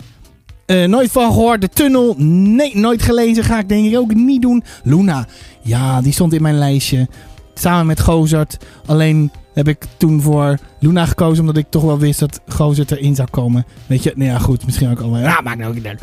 Eh, 0.66 0.84
nooit 0.86 1.12
van 1.12 1.32
gehoord. 1.34 1.62
De 1.62 1.70
tunnel. 1.70 2.16
Nee, 2.18 2.78
nooit 2.78 3.02
gelezen. 3.02 3.44
Ga 3.44 3.60
ik 3.60 3.70
denk 3.70 3.86
ik 3.86 3.98
ook 3.98 4.14
niet 4.14 4.42
doen. 4.42 4.64
Luna. 4.84 5.28
Ja, 5.62 6.02
die 6.02 6.14
stond 6.14 6.34
in 6.34 6.42
mijn 6.42 6.58
lijstje. 6.58 7.08
Samen 7.54 7.86
met 7.86 8.00
Gozert. 8.00 8.58
Alleen 8.86 9.32
heb 9.54 9.68
ik 9.68 9.86
toen 9.98 10.22
voor 10.22 10.58
Luna 10.80 11.06
gekozen. 11.06 11.40
Omdat 11.40 11.58
ik 11.58 11.66
toch 11.70 11.84
wel 11.84 12.00
wist 12.00 12.20
dat 12.20 12.40
Gozert 12.48 12.92
erin 12.92 13.16
zou 13.16 13.28
komen. 13.32 13.66
Weet 13.88 14.04
je? 14.04 14.14
Nou 14.16 14.30
ja, 14.30 14.38
goed. 14.40 14.66
Misschien 14.66 14.92
ook 14.92 15.00
al. 15.00 15.18
Ja, 15.18 15.42
maakt 15.44 15.58
nou 15.58 15.70
ook 15.70 15.76
niet 15.76 15.86
uit. 15.86 16.02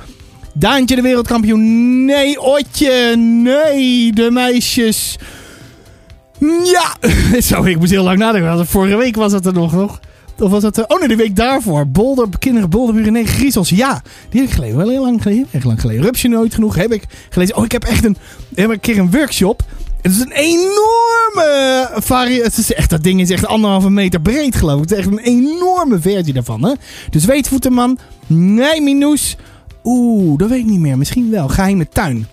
Daantje 0.54 0.96
de 0.96 1.02
wereldkampioen. 1.02 2.04
Nee, 2.04 2.40
Otje. 2.40 3.16
Nee, 3.16 4.12
de 4.12 4.30
meisjes. 4.30 5.16
Ja. 6.64 6.96
Zo, 7.40 7.62
ik 7.64 7.78
moest 7.78 7.90
heel 7.90 8.02
lang 8.04 8.18
nadenken. 8.18 8.66
Vorige 8.66 8.96
week 8.96 9.16
was 9.16 9.32
het 9.32 9.46
er 9.46 9.52
nog. 9.52 9.72
nog. 9.72 10.00
Of 10.38 10.50
was 10.50 10.62
het... 10.62 10.76
er- 10.76 10.84
Oh 10.88 10.98
nee, 10.98 11.08
de 11.08 11.16
week 11.16 11.36
daarvoor. 11.36 11.86
Bolder, 11.86 12.26
kinderen, 12.38 12.70
bolderburen. 12.70 13.12
Nee, 13.12 13.26
griezels. 13.26 13.68
Ja, 13.68 14.02
die 14.30 14.40
heb 14.40 14.48
ik 14.48 14.54
gelezen. 14.54 14.76
Wel 14.76 14.88
heel 14.88 15.02
lang 15.04 15.22
geleden. 15.22 15.46
Echt 15.50 15.64
lang 15.64 15.80
geleden. 15.80 16.02
Rupsje 16.02 16.28
nooit 16.28 16.54
genoeg 16.54 16.74
heb 16.76 16.92
ik 16.92 17.02
gelezen. 17.30 17.56
Oh, 17.56 17.64
ik 17.64 17.72
heb 17.72 17.84
echt 17.84 18.04
een, 18.04 18.16
heb 18.54 18.70
een 18.70 18.80
keer 18.80 18.98
een 18.98 19.10
workshop. 19.10 19.62
Het 20.02 20.12
is 20.12 20.20
een 20.20 20.32
enorme 20.32 21.88
variëteit. 21.94 22.44
Het 22.56 22.58
is 22.58 22.72
echt, 22.74 22.90
dat 22.90 23.02
ding 23.02 23.20
is 23.20 23.30
echt 23.30 23.46
anderhalve 23.46 23.90
meter 23.90 24.20
breed, 24.20 24.56
geloof 24.56 24.82
ik. 24.82 24.88
Het 24.88 24.90
is 24.90 24.98
echt 24.98 25.06
een 25.06 25.18
enorme 25.18 25.98
versie 26.00 26.32
daarvan, 26.32 26.64
hè. 26.64 26.72
Dus. 27.10 27.26
Nee, 28.26 28.82
Minous. 28.82 29.36
Oeh, 29.84 30.38
dat 30.38 30.48
weet 30.48 30.58
ik 30.58 30.66
niet 30.66 30.80
meer. 30.80 30.98
Misschien 30.98 31.30
wel. 31.30 31.48
Geheime 31.48 31.88
tuin. 31.88 32.26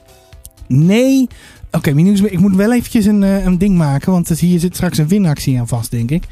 Nee. 0.68 1.28
Oké, 1.76 1.94
Minous, 1.94 2.22
ik 2.22 2.40
moet 2.40 2.56
wel 2.56 2.74
eventjes 2.74 3.06
een, 3.06 3.24
eh, 3.24 3.46
een 3.46 3.58
ding 3.58 3.78
maken. 3.78 4.12
Want 4.12 4.30
hier 4.30 4.60
zit 4.60 4.76
straks 4.76 4.98
een 4.98 5.08
winactie 5.08 5.60
aan 5.60 5.68
vast, 5.68 5.92
denk 5.92 6.12
ik. 6.12 6.24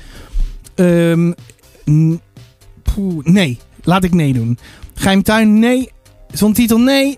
Poeh, 2.84 3.26
nee, 3.26 3.60
laat 3.84 4.04
ik 4.04 4.14
nee 4.14 4.34
doen. 4.34 4.58
Geheimtuin, 4.94 5.60
nee. 5.60 5.90
Zonder 6.32 6.58
titel, 6.58 6.80
nee. 6.80 7.18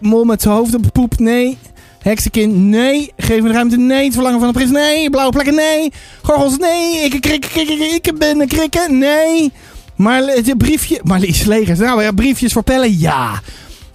Mol 0.00 0.24
met 0.24 0.42
zijn 0.42 0.54
hoofd 0.54 0.74
op 0.74 0.82
de 0.82 0.90
poep, 0.90 1.18
nee. 1.18 1.58
Heksenkind, 1.98 2.56
nee. 2.56 3.12
Geef 3.16 3.42
me 3.42 3.48
de 3.48 3.54
ruimte, 3.54 3.76
nee. 3.76 4.04
Het 4.04 4.14
verlangen 4.14 4.38
van 4.38 4.48
de 4.48 4.54
prins, 4.54 4.70
nee. 4.70 5.10
Blauwe 5.10 5.32
plekken, 5.32 5.54
nee. 5.54 5.92
Gorgels, 6.22 6.58
nee. 6.58 7.04
Ik, 7.04 7.14
ik, 7.14 7.26
ik, 7.26 7.44
ik, 7.54 8.06
ik, 8.06 8.18
ben 8.18 8.40
een 8.40 8.48
krikken, 8.48 8.98
nee. 8.98 9.52
Maar 9.96 10.22
het 10.22 10.58
briefje, 10.58 11.00
Marlies 11.02 11.44
Legers, 11.44 11.78
nou 11.78 12.02
ja, 12.02 12.12
briefjes 12.12 12.52
voor 12.52 12.64
ja. 12.88 13.40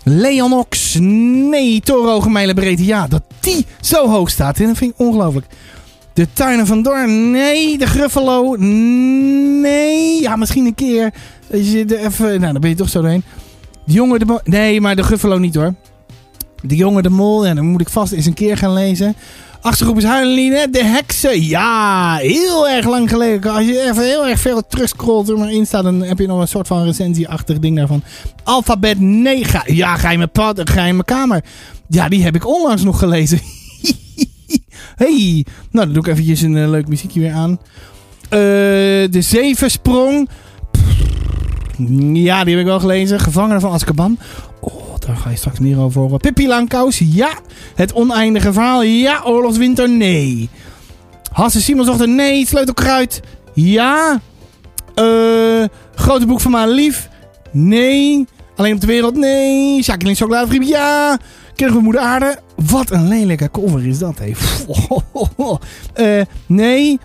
Leon 0.07 0.53
Ox, 0.53 0.97
nee. 0.99 1.81
Toro 1.81 2.21
gemijlenbreed, 2.21 2.79
ja. 2.79 3.07
Dat 3.07 3.23
die 3.39 3.65
zo 3.81 4.09
hoog 4.09 4.29
staat, 4.29 4.57
dat 4.57 4.77
vind 4.77 4.91
ik 4.91 4.99
ongelooflijk. 4.99 5.45
De 6.13 6.27
Tuinen 6.33 6.67
van 6.67 6.81
Doorn, 6.81 7.31
nee. 7.31 7.77
De 7.77 7.87
Gruffalo, 7.87 8.55
nee. 8.59 10.21
Ja, 10.21 10.35
misschien 10.35 10.65
een 10.65 10.75
keer. 10.75 11.13
Als 11.51 11.71
je 11.71 11.85
er 11.85 12.05
even, 12.05 12.39
nou, 12.39 12.51
dan 12.51 12.61
ben 12.61 12.69
je 12.69 12.75
toch 12.75 12.89
zo 12.89 13.01
doorheen. 13.01 13.23
De 13.85 13.93
jongen 13.93 14.19
de 14.19 14.25
Mol, 14.25 14.39
nee, 14.43 14.81
maar 14.81 14.95
de 14.95 15.03
Gruffalo 15.03 15.37
niet 15.37 15.55
hoor. 15.55 15.73
De 16.61 16.75
jongen 16.75 17.03
de 17.03 17.09
Mol, 17.09 17.45
ja, 17.45 17.53
dan 17.53 17.65
moet 17.65 17.81
ik 17.81 17.89
vast 17.89 18.11
eens 18.11 18.25
een 18.25 18.33
keer 18.33 18.57
gaan 18.57 18.73
lezen. 18.73 19.15
Achtergroep 19.65 19.97
is 19.97 20.03
Huilenline, 20.03 20.67
de 20.71 20.83
heksen. 20.83 21.41
Ja, 21.41 22.15
heel 22.15 22.69
erg 22.69 22.85
lang 22.85 23.09
geleden. 23.09 23.51
Als 23.51 23.65
je 23.65 23.81
even 23.81 24.03
heel 24.03 24.27
erg 24.27 24.39
veel 24.39 24.67
terugscrollt 24.67 25.29
er 25.29 25.37
maar 25.37 25.51
in 25.51 25.65
staat, 25.65 25.83
dan 25.83 26.01
heb 26.01 26.19
je 26.19 26.27
nog 26.27 26.39
een 26.39 26.47
soort 26.47 26.67
van 26.67 26.83
recensieachtig 26.83 27.59
ding 27.59 27.77
daarvan. 27.77 28.03
Alfabet, 28.43 28.99
nee. 28.99 29.43
Ga, 29.43 29.63
ja, 29.65 29.97
geheime 29.97 30.27
pad, 30.27 30.69
geheime 30.69 31.03
kamer. 31.03 31.43
Ja, 31.87 32.09
die 32.09 32.23
heb 32.23 32.35
ik 32.35 32.47
onlangs 32.47 32.83
nog 32.83 32.99
gelezen. 32.99 33.39
hey, 35.03 35.45
nou 35.71 35.85
dan 35.85 35.93
doe 35.93 36.03
ik 36.03 36.07
eventjes 36.07 36.41
een 36.41 36.57
eh, 36.57 36.69
leuk 36.69 36.87
muziekje 36.87 37.19
weer 37.19 37.33
aan. 37.33 37.59
Eh, 38.21 38.39
de 39.09 39.21
Zevensprong. 39.21 40.29
Ja, 42.13 42.43
die 42.43 42.53
heb 42.53 42.59
ik 42.59 42.65
wel 42.65 42.79
gelezen. 42.79 43.19
Gevangenen 43.19 43.61
van 43.61 43.71
Azkaban. 43.71 44.17
Oh, 44.59 44.74
daar 45.05 45.15
ga 45.15 45.29
je 45.29 45.35
straks 45.35 45.59
meer 45.59 45.79
over 45.79 46.01
horen. 46.01 46.19
Pippi 46.19 46.47
Langkous. 46.47 47.01
Ja. 47.03 47.29
Het 47.75 47.93
oneindige 47.93 48.53
verhaal. 48.53 48.83
Ja. 48.83 49.21
Oorlogswinter. 49.23 49.89
Nee. 49.89 50.49
Hasse 51.31 51.61
Simonsdochter. 51.61 52.09
Nee. 52.09 52.45
Sleutelkruid. 52.47 53.21
Ja. 53.53 54.21
Eh, 54.95 55.63
grote 55.95 56.25
boek 56.25 56.41
van 56.41 56.51
mijn 56.51 56.69
lief. 56.69 57.09
Nee. 57.51 58.27
Alleen 58.55 58.73
op 58.73 58.81
de 58.81 58.87
wereld. 58.87 59.15
Nee. 59.15 59.81
Jacqueline 59.81 60.17
Chocoladefriep. 60.17 60.63
Ja. 60.63 61.17
Kinderen 61.55 61.83
Moeder 61.83 62.01
Aarde. 62.01 62.37
Wat 62.71 62.91
een 62.91 63.07
lelijke 63.07 63.51
cover 63.51 63.87
is 63.87 63.99
dat, 63.99 64.19
hé. 64.19 64.31
Eh, 65.93 66.21
nee. 66.45 66.99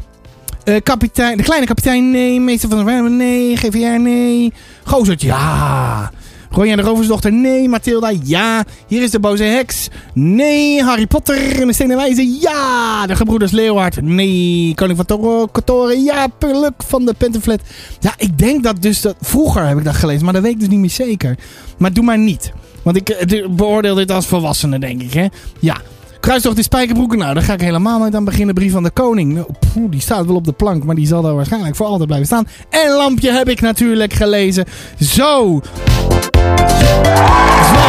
Eh, 0.64 0.76
kapitein, 0.82 1.36
de 1.36 1.42
kleine 1.42 1.66
kapitein, 1.66 2.10
nee. 2.10 2.40
Meester 2.40 2.68
van 2.68 2.78
de 2.78 2.84
Rijmen, 2.84 3.16
nee. 3.16 3.56
GVR, 3.56 4.00
nee. 4.00 4.52
Gozert, 4.84 5.22
ja. 5.22 6.10
Ronja 6.50 6.76
de 6.76 6.82
Roversdochter, 6.82 7.32
nee. 7.32 7.68
Mathilda, 7.68 8.12
ja. 8.24 8.64
Hier 8.86 9.02
is 9.02 9.10
de 9.10 9.20
boze 9.20 9.44
heks, 9.44 9.88
nee. 10.14 10.82
Harry 10.82 11.06
Potter 11.06 11.60
en 11.60 11.66
de 11.66 11.72
Stenen 11.72 11.96
Wijze, 11.96 12.38
ja. 12.40 13.06
De 13.06 13.16
gebroeders 13.16 13.52
Leeuward, 13.52 14.02
nee. 14.02 14.72
Koning 14.74 14.96
van 14.96 15.06
Toro, 15.06 15.46
Kotoren, 15.46 16.02
ja. 16.02 16.26
Puluk 16.38 16.82
van 16.86 17.04
de 17.04 17.14
Pentenflat. 17.14 17.60
Ja, 18.00 18.14
ik 18.16 18.38
denk 18.38 18.62
dat 18.62 18.82
dus... 18.82 19.00
Dat, 19.00 19.16
vroeger 19.20 19.66
heb 19.66 19.78
ik 19.78 19.84
dat 19.84 19.94
gelezen, 19.94 20.24
maar 20.24 20.32
dat 20.32 20.42
weet 20.42 20.52
ik 20.52 20.60
dus 20.60 20.68
niet 20.68 20.78
meer 20.78 20.90
zeker. 20.90 21.38
Maar 21.78 21.92
doe 21.92 22.04
maar 22.04 22.18
niet. 22.18 22.52
Want 22.82 22.96
ik 22.96 23.08
eh, 23.08 23.46
beoordeel 23.48 23.94
dit 23.94 24.10
als 24.10 24.26
volwassene, 24.26 24.78
denk 24.78 25.02
ik, 25.02 25.12
hè. 25.12 25.26
Ja. 25.58 25.80
Kruistocht 26.20 26.56
in 26.56 26.62
Spijkerbroeken. 26.62 27.18
Nou, 27.18 27.34
daar 27.34 27.42
ga 27.42 27.52
ik 27.52 27.60
helemaal 27.60 27.98
nooit 27.98 28.14
aan 28.14 28.24
beginnen. 28.24 28.54
Brief 28.54 28.72
van 28.72 28.82
de 28.82 28.90
Koning. 28.90 29.32
Nou, 29.32 29.46
die 29.74 30.00
staat 30.00 30.26
wel 30.26 30.34
op 30.34 30.44
de 30.44 30.52
plank, 30.52 30.84
maar 30.84 30.94
die 30.94 31.06
zal 31.06 31.22
daar 31.22 31.34
waarschijnlijk 31.34 31.76
voor 31.76 31.86
altijd 31.86 32.06
blijven 32.06 32.26
staan. 32.26 32.46
En 32.70 32.90
Lampje 32.90 33.32
heb 33.32 33.48
ik 33.48 33.60
natuurlijk 33.60 34.12
gelezen. 34.12 34.64
Zo. 34.98 35.06
Zo, 35.06 35.60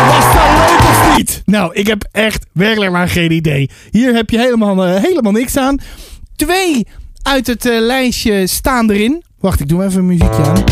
was 0.08 0.34
dat 0.34 1.18
leuk? 1.18 1.42
Nou, 1.46 1.74
ik 1.74 1.88
heb 1.88 2.08
echt 2.12 2.46
werkelijk 2.52 2.92
maar 2.92 3.10
geen 3.10 3.32
idee. 3.32 3.70
Hier 3.92 4.14
heb 4.14 4.30
je 4.30 4.40
helemaal, 4.40 4.88
uh, 4.88 4.96
helemaal 4.96 5.32
niks 5.32 5.58
aan. 5.58 5.78
Twee 6.36 6.88
uit 7.22 7.48
het 7.48 7.66
uh, 7.66 7.80
lijstje 7.80 8.48
staan 8.48 8.92
erin. 8.92 9.24
Wacht, 9.40 9.60
ik 9.60 9.68
doe 9.68 9.84
even 9.84 10.00
een 10.00 10.06
muziekje 10.06 10.44
aan. 10.44 10.64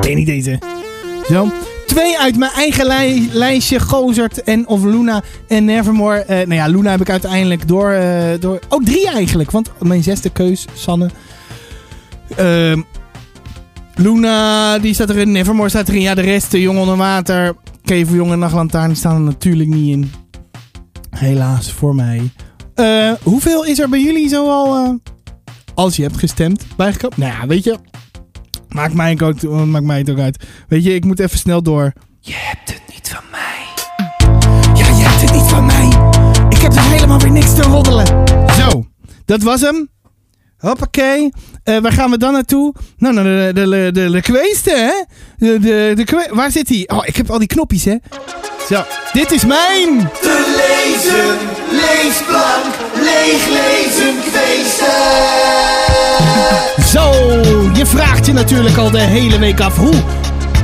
Nee, 0.00 0.14
niet 0.14 0.26
deze. 0.26 0.58
Zo. 1.28 1.48
Twee 1.86 2.18
uit 2.18 2.36
mijn 2.36 2.50
eigen 2.50 2.86
li 2.86 3.28
lijstje. 3.32 3.80
Gozert 3.80 4.42
en 4.42 4.68
of 4.68 4.82
Luna 4.84 5.22
en 5.48 5.64
Nevermore. 5.64 6.20
Uh, 6.22 6.28
nou 6.28 6.54
ja, 6.54 6.66
Luna 6.66 6.90
heb 6.90 7.00
ik 7.00 7.10
uiteindelijk 7.10 7.68
door, 7.68 7.92
uh, 7.92 8.24
door... 8.40 8.58
Oh, 8.68 8.84
drie 8.84 9.08
eigenlijk. 9.10 9.50
Want 9.50 9.70
mijn 9.82 10.02
zesde 10.02 10.30
keus, 10.30 10.66
Sanne. 10.74 11.10
Uh, 12.40 12.82
Luna, 13.94 14.78
die 14.78 14.94
staat 14.94 15.10
erin. 15.10 15.32
Nevermore 15.32 15.68
staat 15.68 15.88
erin. 15.88 16.00
Ja, 16.00 16.14
de 16.14 16.20
rest, 16.20 16.50
de 16.50 16.60
Jong 16.60 16.78
Onder 16.78 16.96
Water. 16.96 17.56
Kevel 17.84 18.14
Jonge 18.14 18.36
Nachtlantaarn, 18.36 18.96
staan 18.96 19.14
er 19.14 19.20
natuurlijk 19.20 19.68
niet 19.68 19.90
in. 19.90 20.12
Helaas, 21.10 21.72
voor 21.72 21.94
mij. 21.94 22.30
Uh, 22.74 23.12
hoeveel 23.22 23.64
is 23.64 23.78
er 23.78 23.88
bij 23.88 24.02
jullie 24.02 24.28
zo 24.28 24.48
al... 24.48 24.98
als 25.74 25.96
je 25.96 26.02
hebt 26.02 26.18
gestemd, 26.18 26.64
bijgekomen? 26.76 27.20
Nou 27.20 27.32
ja, 27.32 27.46
weet 27.46 27.64
je... 27.64 27.78
Maakt 28.74 28.94
mij, 28.94 29.18
ook, 29.22 29.42
maakt 29.42 29.84
mij 29.84 29.98
het 29.98 30.10
ook 30.10 30.18
uit. 30.18 30.44
Weet 30.68 30.84
je, 30.84 30.94
ik 30.94 31.04
moet 31.04 31.20
even 31.20 31.38
snel 31.38 31.62
door. 31.62 31.92
Je 32.20 32.32
hebt 32.34 32.72
het 32.72 32.82
niet 32.94 33.08
van 33.08 33.24
mij. 33.30 33.66
Ja, 34.74 34.96
je 34.96 35.02
hebt 35.02 35.20
het 35.20 35.32
niet 35.32 35.50
van 35.50 35.66
mij. 35.66 35.88
Ik 36.48 36.58
heb 36.58 36.72
er 36.72 36.82
helemaal 36.82 37.18
weer 37.20 37.30
niks 37.30 37.54
te 37.54 37.62
roddelen. 37.62 38.06
Zo, 38.58 38.84
dat 39.24 39.42
was 39.42 39.60
hem. 39.60 39.88
Hoppakee. 40.64 41.32
Uh, 41.64 41.78
waar 41.78 41.92
gaan 41.92 42.10
we 42.10 42.18
dan 42.18 42.32
naartoe? 42.32 42.74
Nou, 42.98 43.14
naar 43.14 43.24
de, 43.24 43.50
de, 43.54 43.68
de, 43.68 43.90
de, 43.92 44.10
de 44.10 44.20
kweeste, 44.20 44.70
hè? 44.70 44.92
De, 45.46 45.58
de, 45.58 45.92
de 45.96 46.04
kwe 46.04 46.28
waar 46.30 46.50
zit 46.50 46.68
hij? 46.68 46.84
Oh, 46.86 47.06
ik 47.06 47.16
heb 47.16 47.30
al 47.30 47.38
die 47.38 47.48
knopjes, 47.48 47.84
hè? 47.84 47.96
Zo, 48.68 48.82
dit 49.12 49.32
is 49.32 49.44
mijn... 49.44 50.10
Te 50.20 50.54
lezen, 50.56 51.36
leesplank, 51.70 52.74
leeglezen, 52.94 54.14
kweesten. 54.30 54.86
Zo, 56.92 57.12
je 57.74 57.86
vraagt 57.86 58.26
je 58.26 58.32
natuurlijk 58.32 58.76
al 58.76 58.90
de 58.90 59.00
hele 59.00 59.38
week 59.38 59.60
af 59.60 59.76
hoe 59.76 60.02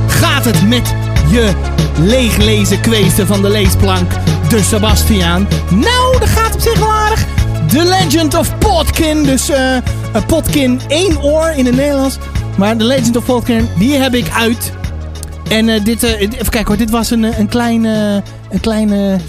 gaat 0.07 0.45
het 0.45 0.67
met 0.67 0.93
je 1.31 1.51
leeglezen 1.99 2.81
kweesten 2.81 3.27
van 3.27 3.41
de 3.41 3.49
leesplank, 3.49 4.11
de 4.49 4.63
Sebastiaan? 4.63 5.47
Nou, 5.69 6.19
dat 6.19 6.29
gaat 6.29 6.53
op 6.53 6.61
zich 6.61 6.79
wel 6.79 6.91
aardig. 6.91 7.25
The 7.71 7.83
Legend 7.83 8.33
of 8.33 8.57
Potkin, 8.57 9.23
dus 9.23 9.49
uh, 9.49 9.77
Potkin 10.27 10.79
één 10.87 11.23
oor 11.23 11.53
in 11.55 11.65
het 11.65 11.75
Nederlands. 11.75 12.17
Maar 12.57 12.77
The 12.77 12.83
Legend 12.83 13.15
of 13.15 13.25
Potkin, 13.25 13.67
die 13.77 13.95
heb 13.95 14.13
ik 14.13 14.29
uit. 14.29 14.71
En 15.49 15.67
uh, 15.67 15.83
dit, 15.83 16.03
even 16.03 16.35
kijken 16.35 16.65
hoor, 16.65 16.77
dit 16.77 16.89
was 16.89 17.11
een, 17.11 17.39
een 17.39 17.47
kleine, 17.47 18.23
een 18.49 18.59
kleine 18.59 19.19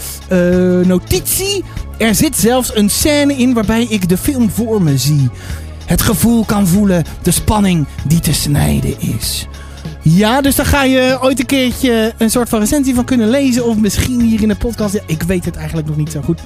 notitie. 0.85 1.65
Er 1.99 2.15
zit 2.15 2.37
zelfs 2.37 2.77
een 2.77 2.91
scène 2.91 3.37
in 3.37 3.55
waarbij 3.55 3.87
ik 3.89 4.09
de 4.09 4.17
film 4.17 4.51
voor 4.51 4.83
me 4.83 4.99
zie 4.99 5.31
het 5.93 6.03
gevoel 6.03 6.45
kan 6.45 6.67
voelen, 6.67 7.05
de 7.23 7.31
spanning 7.31 7.87
die 8.05 8.21
te 8.21 8.33
snijden 8.33 9.01
is. 9.01 9.47
Ja, 10.03 10.41
dus 10.41 10.57
daar 10.57 10.67
ga 10.67 10.85
je 10.85 11.19
ooit 11.21 11.39
een 11.39 11.47
keertje 11.47 12.13
een 12.19 12.31
soort 12.31 12.49
van 12.49 12.59
recensie 12.61 12.95
van 12.95 13.05
kunnen 13.05 13.31
lezen. 13.31 13.65
Of 13.65 13.77
misschien 13.77 14.21
hier 14.21 14.43
in 14.43 14.49
de 14.49 14.55
podcast. 14.55 14.95
Ja, 14.95 15.01
ik 15.07 15.23
weet 15.23 15.45
het 15.45 15.57
eigenlijk 15.57 15.87
nog 15.89 15.97
niet 15.97 16.13
zo 16.13 16.21
goed. 16.25 16.41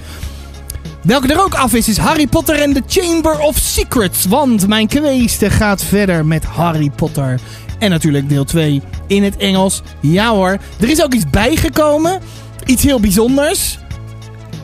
Welke 1.07 1.33
er 1.33 1.43
ook 1.43 1.55
af 1.55 1.75
is, 1.75 1.89
is 1.89 1.97
Harry 1.97 2.27
Potter 2.27 2.63
en 2.63 2.73
the 2.73 2.83
Chamber 2.87 3.39
of 3.39 3.57
Secrets. 3.59 4.25
Want 4.25 4.69
mijn 4.69 4.87
kweeste 4.87 5.51
gaat 5.51 5.85
verder 5.85 6.27
met 6.27 6.45
Harry 6.45 6.91
Potter. 6.91 7.41
En 7.79 7.91
natuurlijk 7.91 8.29
deel 8.29 8.45
2 8.45 8.83
in 9.07 9.23
het 9.23 9.37
Engels. 9.37 9.83
Ja 10.01 10.31
hoor, 10.31 10.59
er 10.81 10.89
is 10.91 11.03
ook 11.03 11.15
iets 11.15 11.31
bijgekomen. 11.31 12.21
Iets 12.65 12.83
heel 12.83 13.01
bijzonders. 13.01 13.79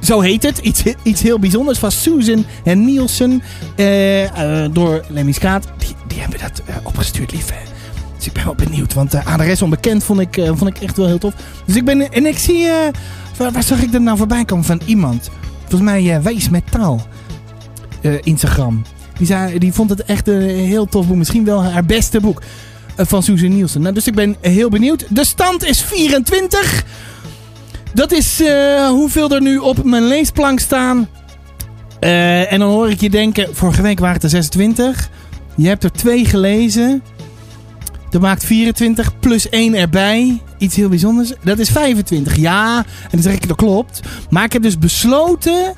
Zo 0.00 0.20
heet 0.20 0.42
het. 0.42 0.58
Iets, 0.58 0.82
iets 1.02 1.22
heel 1.22 1.38
bijzonders 1.38 1.78
van 1.78 1.92
Susan 1.92 2.44
en 2.64 2.84
Nielsen. 2.84 3.42
Uh, 3.76 4.22
uh, 4.22 4.64
door 4.72 5.04
Lemmy 5.08 5.32
Skaat. 5.32 5.66
Die, 5.78 5.94
die 6.06 6.20
hebben 6.20 6.38
dat 6.40 6.62
uh, 6.68 6.76
opgestuurd, 6.82 7.32
lief. 7.32 7.52
Dus 8.16 8.26
ik 8.26 8.32
ben 8.32 8.44
wel 8.44 8.54
benieuwd. 8.54 8.94
Want 8.94 9.14
uh, 9.14 9.26
adres 9.26 9.62
onbekend 9.62 10.04
vond 10.04 10.20
ik, 10.20 10.40
vond 10.44 10.76
ik 10.76 10.82
echt 10.82 10.96
wel 10.96 11.06
heel 11.06 11.18
tof. 11.18 11.34
Dus 11.66 11.76
ik 11.76 11.84
ben... 11.84 12.12
En 12.12 12.26
ik 12.26 12.38
zie... 12.38 12.68
Waar, 13.36 13.52
waar, 13.52 13.62
zag 13.62 13.82
ik 13.82 13.92
dat 13.92 14.00
nou 14.00 14.16
voorbij 14.16 14.44
komen 14.44 14.64
van 14.64 14.80
iemand? 14.84 15.30
Volgens 15.68 15.90
mij 15.90 16.22
Wijs 16.22 16.48
met 16.48 16.70
Taal. 16.70 17.06
Instagram. 18.22 18.82
Die, 19.18 19.26
zei, 19.26 19.58
die 19.58 19.72
vond 19.72 19.90
het 19.90 20.04
echt 20.04 20.28
een 20.28 20.48
heel 20.48 20.86
tof 20.86 21.06
boek. 21.06 21.16
Misschien 21.16 21.44
wel 21.44 21.64
haar 21.64 21.84
beste 21.84 22.20
boek. 22.20 22.42
van 22.96 23.22
Susan 23.22 23.48
Nielsen. 23.48 23.80
Nou, 23.80 23.94
dus 23.94 24.06
ik 24.06 24.14
ben 24.14 24.36
heel 24.40 24.68
benieuwd. 24.68 25.06
De 25.08 25.24
stand 25.24 25.64
is 25.64 25.82
24. 25.82 26.84
Dat 27.94 28.12
is 28.12 28.40
uh, 28.40 28.88
hoeveel 28.88 29.30
er 29.30 29.42
nu 29.42 29.58
op 29.58 29.84
mijn 29.84 30.06
leesplank 30.06 30.60
staan. 30.60 31.08
Uh, 32.00 32.52
en 32.52 32.58
dan 32.58 32.70
hoor 32.70 32.90
ik 32.90 33.00
je 33.00 33.10
denken, 33.10 33.56
vorige 33.56 33.82
week 33.82 33.98
waren 33.98 34.14
het 34.14 34.22
er 34.22 34.30
26. 34.30 35.10
Je 35.54 35.68
hebt 35.68 35.84
er 35.84 35.92
twee 35.92 36.24
gelezen. 36.24 37.02
Dat 38.12 38.20
maakt 38.20 38.44
24 38.44 39.18
plus 39.18 39.48
1 39.48 39.74
erbij. 39.74 40.40
Iets 40.58 40.76
heel 40.76 40.88
bijzonders. 40.88 41.32
Dat 41.42 41.58
is 41.58 41.70
25. 41.70 42.36
Ja, 42.36 42.76
en 42.78 43.10
dan 43.10 43.22
zeg 43.22 43.34
ik 43.34 43.48
dat 43.48 43.56
klopt. 43.56 44.00
Maar 44.30 44.44
ik 44.44 44.52
heb 44.52 44.62
dus 44.62 44.78
besloten... 44.78 45.74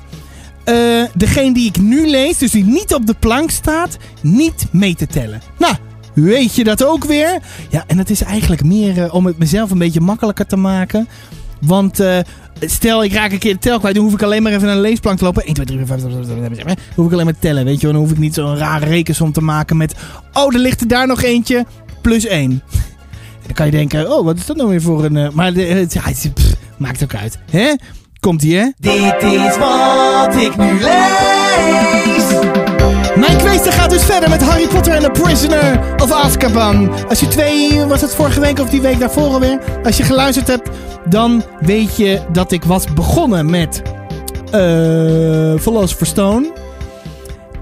Uh, 0.69 1.03
degene 1.13 1.53
die 1.53 1.67
ik 1.67 1.79
nu 1.79 2.07
lees, 2.07 2.37
dus 2.37 2.51
die 2.51 2.63
niet 2.63 2.93
op 2.93 3.05
de 3.05 3.15
plank 3.19 3.49
staat, 3.49 3.97
niet 4.21 4.67
mee 4.71 4.95
te 4.95 5.07
tellen. 5.07 5.41
Nou, 5.57 5.75
weet 6.13 6.55
je 6.55 6.63
dat 6.63 6.83
ook 6.83 7.05
weer? 7.05 7.39
Ja, 7.69 7.83
en 7.87 7.97
het 7.97 8.09
is 8.09 8.21
eigenlijk 8.21 8.63
meer 8.63 8.97
uh, 8.97 9.13
om 9.13 9.25
het 9.25 9.37
mezelf 9.37 9.71
een 9.71 9.77
beetje 9.77 10.01
makkelijker 10.01 10.45
te 10.45 10.55
maken. 10.55 11.07
Want 11.61 11.99
uh, 11.99 12.17
stel 12.59 13.03
ik 13.03 13.13
raak 13.13 13.31
een 13.31 13.39
keer 13.39 13.53
de 13.53 13.59
tel 13.59 13.79
kwijt, 13.79 13.95
dan 13.95 14.03
hoef 14.03 14.13
ik 14.13 14.21
alleen 14.21 14.43
maar 14.43 14.51
even 14.51 14.65
naar 14.65 14.75
een 14.75 14.81
leesplank 14.81 15.17
te 15.17 15.23
lopen. 15.23 15.43
1, 15.43 15.53
2, 15.53 15.65
3, 15.65 15.77
4, 15.77 15.87
5, 15.87 16.01
6, 16.01 16.11
7, 16.27 16.65
8, 16.65 16.79
hoef 16.95 17.05
ik 17.05 17.11
alleen 17.11 17.25
maar 17.25 17.33
te 17.33 17.39
tellen, 17.39 17.65
weet 17.65 17.81
je. 17.81 17.87
Dan 17.87 17.95
hoef 17.95 18.11
ik 18.11 18.17
niet 18.17 18.33
zo'n 18.33 18.57
rare 18.57 18.85
rekensom 18.85 19.31
te 19.31 19.41
maken 19.41 19.77
met... 19.77 19.95
Oh, 20.33 20.53
er 20.53 20.59
ligt 20.59 20.81
er 20.81 20.87
daar 20.87 21.07
nog 21.07 21.23
eentje, 21.23 21.65
plus 22.05 22.25
1. 22.25 22.41
En 22.41 22.61
dan 23.45 23.53
kan 23.53 23.65
je 23.65 23.71
denken, 23.71 24.11
oh, 24.11 24.25
wat 24.25 24.37
is 24.37 24.45
dat 24.45 24.55
nou 24.55 24.69
weer 24.69 24.81
voor 24.81 25.03
een... 25.03 25.15
Uh, 25.15 25.29
maar 25.29 25.53
de, 25.53 25.61
het, 25.61 25.93
ja, 25.93 26.01
pff, 26.33 26.53
maakt 26.77 27.03
ook 27.03 27.15
uit, 27.15 27.37
hè? 27.51 27.73
Komt 28.19 28.43
ie, 28.43 28.55
hè? 28.57 28.69
Dit 28.77 28.93
is 29.23 29.57
wat 29.57 30.35
ik 30.35 30.57
nu 30.57 30.71
lees. 30.71 32.25
Mijn 33.15 33.37
kweester 33.37 33.71
gaat 33.71 33.89
dus 33.89 34.03
verder 34.03 34.29
met 34.29 34.41
Harry 34.41 34.67
Potter 34.67 34.93
en 34.93 35.01
The 35.01 35.21
Prisoner 35.21 35.79
of 35.97 36.11
Azkaban. 36.11 36.91
Als 37.09 37.19
je 37.19 37.27
twee, 37.27 37.85
was 37.85 38.01
het 38.01 38.15
vorige 38.15 38.39
week 38.39 38.59
of 38.59 38.69
die 38.69 38.81
week 38.81 38.99
daarvoor 38.99 39.27
alweer? 39.27 39.59
Als 39.83 39.97
je 39.97 40.03
geluisterd 40.03 40.47
hebt, 40.47 40.69
dan 41.09 41.43
weet 41.59 41.97
je 41.97 42.21
dat 42.31 42.51
ik 42.51 42.63
was 42.63 42.93
begonnen 42.93 43.49
met 43.49 43.81
uh, 44.45 45.59
Philosopher's 45.59 46.09
Stone. 46.09 46.64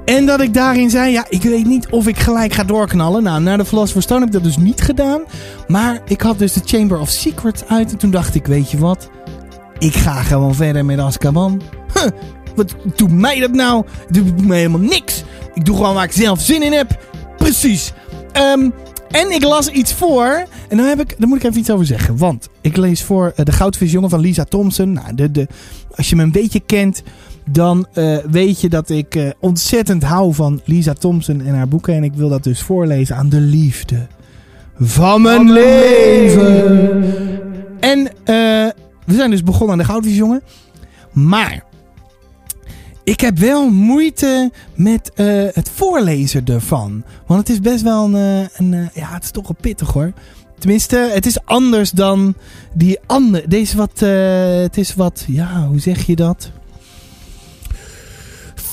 En 0.05 0.25
dat 0.25 0.41
ik 0.41 0.53
daarin 0.53 0.89
zei, 0.89 1.11
ja, 1.11 1.25
ik 1.29 1.41
weet 1.41 1.65
niet 1.65 1.89
of 1.89 2.07
ik 2.07 2.19
gelijk 2.19 2.53
ga 2.53 2.63
doorknallen. 2.63 3.23
Nou, 3.23 3.41
na 3.41 3.57
de 3.57 3.65
Philosopher's 3.65 4.05
Stone 4.05 4.19
heb 4.19 4.27
ik 4.27 4.33
dat 4.33 4.43
dus 4.43 4.57
niet 4.57 4.81
gedaan. 4.81 5.21
Maar 5.67 6.01
ik 6.05 6.21
had 6.21 6.39
dus 6.39 6.53
de 6.53 6.61
Chamber 6.65 6.99
of 6.99 7.09
Secrets 7.09 7.65
uit. 7.65 7.91
En 7.91 7.97
toen 7.97 8.11
dacht 8.11 8.35
ik, 8.35 8.45
weet 8.45 8.71
je 8.71 8.77
wat? 8.77 9.09
Ik 9.79 9.93
ga 9.93 10.21
gewoon 10.21 10.55
verder 10.55 10.85
met 10.85 10.99
Azkaban. 10.99 11.61
Wat 12.55 12.75
doet 12.95 13.11
mij 13.11 13.39
dat 13.39 13.51
nou? 13.51 13.85
Doet 14.09 14.47
mij 14.47 14.57
helemaal 14.57 14.79
niks. 14.79 15.23
Ik 15.53 15.65
doe 15.65 15.75
gewoon 15.75 15.93
waar 15.93 16.03
ik 16.03 16.11
zelf 16.11 16.41
zin 16.41 16.63
in 16.63 16.71
heb. 16.71 16.97
precies. 17.37 17.93
Ehm, 18.31 18.69
en 19.11 19.31
ik 19.31 19.43
las 19.43 19.67
iets 19.67 19.93
voor. 19.93 20.45
En 20.69 20.77
dan, 20.77 20.85
heb 20.85 20.99
ik, 20.99 21.15
daar 21.19 21.27
moet 21.27 21.37
ik 21.37 21.43
even 21.43 21.59
iets 21.59 21.69
over 21.69 21.85
zeggen. 21.85 22.17
Want 22.17 22.49
ik 22.61 22.77
lees 22.77 23.03
voor 23.03 23.33
uh, 23.35 23.45
De 23.45 23.51
Goudvisjongen 23.51 24.09
van 24.09 24.19
Lisa 24.19 24.43
Thompson. 24.43 24.93
Nou, 24.93 25.15
de, 25.15 25.31
de, 25.31 25.47
als 25.95 26.09
je 26.09 26.15
me 26.15 26.23
een 26.23 26.31
beetje 26.31 26.59
kent, 26.59 27.03
dan 27.49 27.85
uh, 27.93 28.17
weet 28.17 28.61
je 28.61 28.69
dat 28.69 28.89
ik 28.89 29.15
uh, 29.15 29.29
ontzettend 29.39 30.03
hou 30.03 30.33
van 30.33 30.61
Lisa 30.65 30.93
Thompson 30.93 31.41
en 31.41 31.55
haar 31.55 31.67
boeken. 31.67 31.93
En 31.93 32.03
ik 32.03 32.13
wil 32.13 32.29
dat 32.29 32.43
dus 32.43 32.61
voorlezen 32.61 33.15
aan 33.15 33.29
de 33.29 33.39
liefde 33.39 34.07
van 34.79 35.21
mijn 35.21 35.51
leven. 35.51 37.03
En 37.79 38.09
we 39.05 39.13
zijn 39.13 39.29
dus 39.29 39.43
begonnen 39.43 39.71
aan 39.71 39.77
De 39.77 39.83
Goudvisjongen. 39.83 40.41
Maar 41.11 41.63
ik 43.03 43.19
heb 43.19 43.37
wel 43.37 43.69
moeite 43.69 44.51
met 44.75 45.11
het 45.53 45.69
voorlezen 45.69 46.45
ervan. 46.45 47.03
Want 47.27 47.39
het 47.39 47.49
is 47.49 47.59
best 47.59 47.81
wel 47.81 48.13
een, 48.13 48.49
een 48.55 48.89
ja, 48.93 49.13
het 49.13 49.23
is 49.23 49.31
toch 49.31 49.47
wel 49.47 49.57
pittig 49.61 49.91
hoor. 49.91 50.11
Tenminste, 50.59 51.09
het 51.13 51.25
is 51.25 51.45
anders 51.45 51.91
dan 51.91 52.35
die 52.73 52.99
andere. 53.05 53.47
Deze 53.47 53.77
wat, 53.77 53.99
het 54.63 54.77
is 54.77 54.95
wat, 54.95 55.25
ja, 55.27 55.67
hoe 55.67 55.79
zeg 55.79 56.05
je 56.05 56.15
dat? 56.15 56.51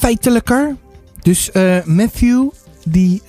Feitelijker. 0.01 0.77
Dus 1.21 1.51
Matthew, 1.85 2.49
die, 2.85 3.23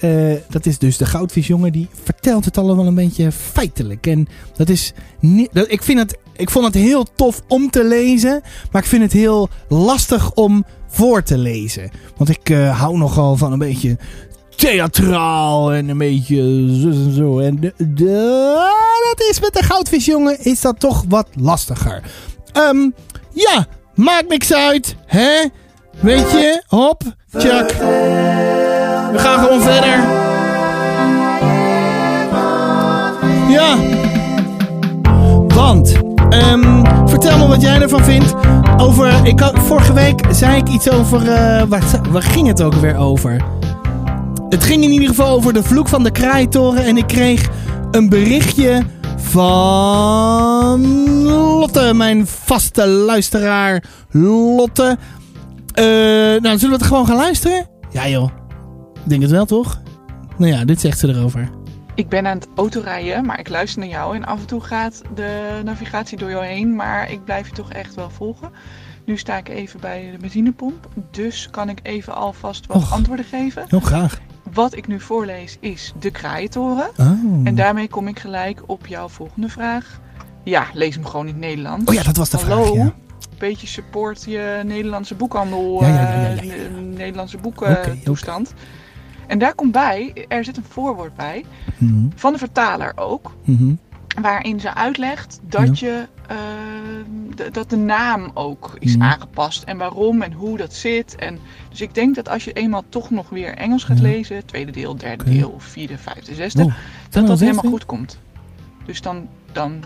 dat 0.49 0.65
is 0.65 0.77
dus 0.77 0.97
de 0.97 1.05
goudvisjongen, 1.05 1.71
die 1.71 1.88
vertelt 2.03 2.45
het 2.45 2.57
allemaal 2.57 2.88
een 2.88 2.95
beetje 2.95 3.31
feitelijk. 3.31 4.07
En 4.07 4.27
dat 4.55 4.69
is 4.69 4.93
niet, 5.19 5.49
ik 5.67 5.84
vind 5.84 5.99
het, 5.99 6.17
ik 6.36 6.49
vond 6.49 6.65
het 6.65 6.73
heel 6.73 7.05
tof 7.15 7.41
om 7.47 7.69
te 7.69 7.84
lezen, 7.84 8.41
maar 8.71 8.81
ik 8.81 8.88
vind 8.88 9.03
het 9.03 9.12
heel 9.12 9.49
lastig 9.69 10.34
om 10.34 10.65
voor 10.88 11.23
te 11.23 11.38
lezen. 11.38 11.91
Want 12.17 12.29
ik 12.29 12.49
uh, 12.49 12.79
hou 12.79 12.97
nogal 12.97 13.38
van 13.38 13.51
een 13.51 13.60
beetje 13.60 13.97
theatraal 14.55 15.73
en 15.73 15.89
een 15.89 15.97
beetje 15.97 16.38
zo 16.79 16.89
en 16.89 17.13
zo. 17.13 17.39
En 17.39 17.60
dat 19.10 19.27
is 19.29 19.39
met 19.39 19.53
de 19.53 19.63
goudvisjongen 19.63 20.43
is 20.43 20.62
dat 20.62 20.79
toch 20.79 21.05
wat 21.07 21.27
lastiger. 21.39 22.01
Um, 22.57 22.93
ja, 23.34 23.67
maakt 23.95 24.29
niks 24.29 24.53
uit. 24.53 24.95
Hè? 25.05 25.47
Weet 25.99 26.32
je? 26.32 26.63
Hop, 26.67 27.04
tjak. 27.38 27.71
We 29.12 29.17
gaan 29.17 29.39
gewoon 29.39 29.62
verder. 29.62 29.99
Ja. 33.49 33.77
Want 35.56 35.99
Um, 36.34 36.84
vertel 37.08 37.38
me 37.38 37.47
wat 37.47 37.62
jij 37.62 37.82
ervan 37.82 38.04
vindt. 38.04 38.34
Over, 38.77 39.25
ik 39.25 39.51
vorige 39.54 39.93
week 39.93 40.21
zei 40.30 40.58
ik 40.58 40.69
iets 40.69 40.89
over. 40.89 41.21
Uh, 41.21 41.63
waar, 41.67 41.84
waar 42.10 42.21
ging 42.21 42.47
het 42.47 42.62
ook 42.62 42.73
weer 42.73 42.97
over? 42.97 43.41
Het 44.49 44.63
ging 44.63 44.84
in 44.84 44.91
ieder 44.91 45.08
geval 45.08 45.36
over 45.36 45.54
de 45.54 45.63
vloek 45.63 45.88
van 45.88 46.04
de 46.04 46.12
kraaitoren. 46.12 46.84
En 46.84 46.97
ik 46.97 47.08
kreeg 47.08 47.49
een 47.91 48.10
berichtje 48.10 48.82
van 49.17 50.82
Lotte, 51.23 51.93
mijn 51.93 52.27
vaste 52.27 52.88
luisteraar 52.88 53.84
Lotte. 54.12 54.97
Uh, 55.75 55.86
nou, 56.41 56.57
zullen 56.57 56.60
we 56.60 56.84
het 56.84 56.84
gewoon 56.84 57.05
gaan 57.05 57.15
luisteren? 57.15 57.69
Ja 57.91 58.07
joh, 58.07 58.29
ik 59.03 59.10
denk 59.10 59.21
het 59.21 59.31
wel 59.31 59.45
toch? 59.45 59.81
Nou 60.38 60.51
ja, 60.51 60.65
dit 60.65 60.79
zegt 60.79 60.99
ze 60.99 61.07
erover. 61.07 61.49
Ik 61.95 62.10
ben 62.10 62.27
aan 62.27 62.38
het 62.38 62.47
autorijden, 62.55 63.25
maar 63.25 63.39
ik 63.39 63.49
luister 63.49 63.79
naar 63.79 63.89
jou. 63.89 64.15
En 64.15 64.25
af 64.25 64.39
en 64.39 64.45
toe 64.45 64.62
gaat 64.62 65.01
de 65.15 65.62
navigatie 65.63 66.17
door 66.17 66.29
jou 66.29 66.45
heen. 66.45 66.75
Maar 66.75 67.12
ik 67.12 67.23
blijf 67.23 67.47
je 67.47 67.53
toch 67.53 67.71
echt 67.71 67.95
wel 67.95 68.10
volgen. 68.10 68.51
Nu 69.05 69.17
sta 69.17 69.38
ik 69.38 69.49
even 69.49 69.79
bij 69.79 70.10
de 70.12 70.17
benzinepomp. 70.17 70.88
Dus 71.12 71.47
kan 71.51 71.69
ik 71.69 71.79
even 71.84 72.15
alvast 72.15 72.65
wat 72.67 72.77
Och, 72.77 72.93
antwoorden 72.93 73.25
geven. 73.25 73.65
Heel 73.67 73.79
graag. 73.79 74.19
Wat 74.53 74.75
ik 74.75 74.88
nu 74.88 74.99
voorlees 74.99 75.57
is 75.60 75.93
de 75.99 76.12
Kraaientoren. 76.12 76.89
Oh. 76.97 77.07
En 77.43 77.55
daarmee 77.55 77.88
kom 77.88 78.07
ik 78.07 78.19
gelijk 78.19 78.62
op 78.65 78.88
jouw 78.88 79.07
volgende 79.07 79.49
vraag. 79.49 79.99
Ja, 80.43 80.65
lees 80.73 80.95
hem 80.95 81.05
gewoon 81.05 81.27
in 81.27 81.34
het 81.34 81.41
Nederlands. 81.41 81.86
Oh 81.89 81.93
ja, 81.93 82.03
dat 82.03 82.17
was 82.17 82.29
de 82.29 82.38
Hallo. 82.38 82.63
vraag, 82.63 82.75
ja. 82.75 82.93
Beetje 83.41 83.67
support 83.67 84.23
je 84.23 84.62
Nederlandse 84.65 85.15
boekhandel, 85.15 85.84
uh, 85.84 86.39
Nederlandse 86.80 87.38
okay. 87.43 88.01
En 89.27 89.39
daar 89.39 89.56
komt 89.56 89.71
bij, 89.71 90.25
er 90.27 90.43
zit 90.43 90.58
een 90.58 90.63
voorwoord 90.69 91.15
bij, 91.15 91.45
mm 91.77 91.88
-hmm. 91.88 92.12
van 92.15 92.34
de 92.34 92.39
vertaler 92.39 92.91
ook. 92.95 93.32
Mm 93.43 93.58
-hmm. 93.58 93.80
Waarin 94.21 94.60
ze 94.60 94.73
uitlegt 94.73 95.39
dat, 95.43 95.80
je, 95.80 96.08
uh, 96.32 96.38
dat 97.51 97.69
de 97.69 97.75
naam 97.75 98.32
ook 98.34 98.75
is 98.80 98.95
mm 98.95 99.01
-hmm. 99.01 99.10
aangepast. 99.10 99.63
En 99.63 99.77
waarom 99.77 100.21
en 100.21 100.34
hoe 100.34 100.58
dat 100.58 100.73
zit. 100.73 101.15
En, 101.15 101.39
dus 101.69 101.82
ik 101.82 101.93
denk 101.93 102.15
dat 102.15 102.30
als 102.30 102.43
je 102.43 102.54
eenmaal 102.54 102.84
toch 102.89 103.10
nog 103.10 103.30
weer 103.30 103.56
Engels 103.56 103.84
gaat 103.84 103.99
lezen, 103.99 104.45
tweede 104.45 104.71
deel, 104.71 104.97
derde 104.97 105.23
deel, 105.23 105.56
vierde, 105.58 105.97
vijfde, 105.97 106.36
zesde, 106.36 106.63
oh, 106.63 106.73
dat 107.10 107.27
dat 107.27 107.39
helemaal 107.39 107.71
goed 107.71 107.86
komt. 107.86 108.19
Dus 108.86 109.01
dan, 109.01 109.27
dan 109.51 109.84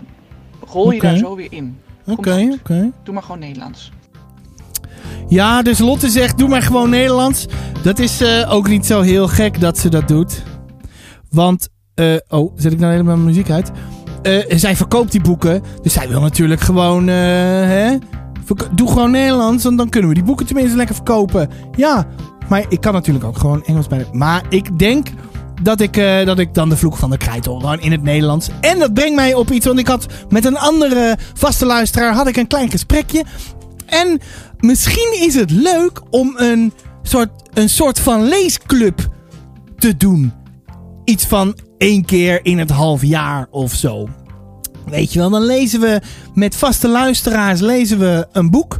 rol 0.66 0.90
je 0.90 1.00
daar 1.00 1.16
zo 1.16 1.36
weer 1.36 1.52
in. 1.52 1.78
Oké, 2.06 2.30
oké. 2.30 2.54
Okay, 2.60 2.92
Doe 3.02 3.14
maar 3.14 3.22
gewoon 3.22 3.38
Nederlands. 3.38 3.92
Ja, 5.28 5.62
dus 5.62 5.78
Lotte 5.78 6.08
zegt, 6.08 6.38
doe 6.38 6.48
maar 6.48 6.62
gewoon 6.62 6.90
Nederlands. 6.90 7.46
Dat 7.82 7.98
is 7.98 8.22
uh, 8.22 8.52
ook 8.52 8.68
niet 8.68 8.86
zo 8.86 9.00
heel 9.00 9.28
gek 9.28 9.60
dat 9.60 9.78
ze 9.78 9.88
dat 9.88 10.08
doet. 10.08 10.42
Want, 11.30 11.68
uh, 11.94 12.14
oh, 12.28 12.52
zet 12.56 12.72
ik 12.72 12.78
nou 12.78 12.92
helemaal 12.92 13.14
mijn 13.14 13.26
muziek 13.26 13.50
uit? 13.50 13.70
Uh, 14.22 14.44
zij 14.48 14.76
verkoopt 14.76 15.12
die 15.12 15.20
boeken, 15.20 15.62
dus 15.82 15.92
zij 15.92 16.08
wil 16.08 16.20
natuurlijk 16.20 16.60
gewoon, 16.60 17.06
hè? 17.06 17.98
Doe 18.74 18.88
gewoon 18.88 19.10
Nederlands, 19.10 19.64
want 19.64 19.78
dan 19.78 19.88
kunnen 19.88 20.08
we 20.08 20.14
die 20.14 20.24
boeken 20.24 20.46
tenminste 20.46 20.76
lekker 20.76 20.94
verkopen. 20.94 21.50
Ja, 21.76 22.06
maar 22.48 22.64
ik 22.68 22.80
kan 22.80 22.92
natuurlijk 22.92 23.24
ook 23.24 23.38
gewoon 23.38 23.64
Engels 23.64 23.86
bij. 23.86 24.06
Maar 24.12 24.42
ik 24.48 24.78
denk 24.78 25.08
dat 25.62 25.80
ik, 25.80 25.96
uh, 25.96 26.24
dat 26.24 26.38
ik 26.38 26.54
dan 26.54 26.68
de 26.68 26.76
vloek 26.76 26.96
van 26.96 27.10
de 27.10 27.16
krijtol 27.16 27.60
gewoon 27.60 27.80
in 27.80 27.92
het 27.92 28.02
Nederlands. 28.02 28.48
En 28.60 28.78
dat 28.78 28.94
brengt 28.94 29.14
mij 29.14 29.34
op 29.34 29.50
iets, 29.50 29.66
want 29.66 29.78
ik 29.78 29.86
had 29.86 30.06
met 30.28 30.44
een 30.44 30.58
andere 30.58 31.16
vaste 31.34 31.66
luisteraar 31.66 32.14
had 32.14 32.26
ik 32.26 32.36
een 32.36 32.46
klein 32.46 32.70
gesprekje. 32.70 33.24
En 33.86 34.20
misschien 34.60 35.16
is 35.20 35.34
het 35.34 35.50
leuk 35.50 36.00
om 36.10 36.34
een 36.36 36.72
soort, 37.02 37.30
een 37.54 37.68
soort 37.68 38.00
van 38.00 38.28
leesclub 38.28 39.08
te 39.78 39.96
doen. 39.96 40.32
Iets 41.04 41.26
van 41.26 41.58
één 41.78 42.04
keer 42.04 42.44
in 42.44 42.58
het 42.58 42.70
half 42.70 43.02
jaar 43.02 43.46
of 43.50 43.74
zo. 43.74 44.08
Weet 44.86 45.12
je 45.12 45.18
wel, 45.18 45.30
dan 45.30 45.44
lezen 45.44 45.80
we 45.80 46.00
met 46.34 46.56
vaste 46.56 46.88
luisteraars 46.88 47.60
lezen 47.60 47.98
we 47.98 48.26
een 48.32 48.50
boek. 48.50 48.78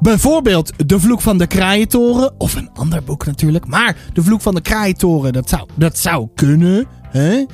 Bijvoorbeeld 0.00 0.72
De 0.86 1.00
Vloek 1.00 1.20
van 1.20 1.38
de 1.38 1.46
Kraaientoren. 1.46 2.34
Of 2.38 2.54
een 2.54 2.70
ander 2.74 3.02
boek 3.04 3.26
natuurlijk. 3.26 3.66
Maar 3.66 3.96
De 4.12 4.22
Vloek 4.22 4.40
van 4.40 4.54
de 4.54 4.60
Kraaientoren, 4.60 5.32
dat 5.32 5.48
zou, 5.48 5.68
dat 5.74 5.98
zou 5.98 6.28
kunnen. 6.34 6.86
Hè? 7.02 7.44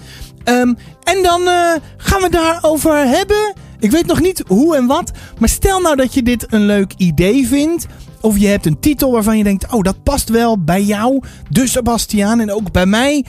Um, 0.44 0.76
en 1.02 1.22
dan 1.22 1.40
uh, 1.40 1.72
gaan 1.96 2.22
we 2.22 2.28
daarover 2.30 3.09
hebben. 3.09 3.54
Ik 3.78 3.90
weet 3.90 4.07
nog 4.07 4.20
niet 4.20 4.42
hoe 4.46 4.76
en 4.76 4.87
wat. 4.87 5.12
Maar 5.38 5.48
stel 5.48 5.80
nou 5.80 5.96
dat 5.96 6.14
je 6.14 6.22
dit 6.22 6.52
een 6.52 6.66
leuk 6.66 6.92
idee 6.96 7.46
vindt. 7.46 7.87
Of 8.20 8.38
je 8.38 8.46
hebt 8.46 8.66
een 8.66 8.80
titel 8.80 9.12
waarvan 9.12 9.38
je 9.38 9.44
denkt: 9.44 9.72
oh, 9.72 9.83
dat 9.83 10.02
past 10.02 10.28
wel 10.28 10.59
bij 10.59 10.83
jou, 10.83 11.22
de 11.48 11.66
Sebastiaan. 11.66 12.40
En 12.40 12.52
ook 12.52 12.72
bij 12.72 12.87
mij. 12.87 13.24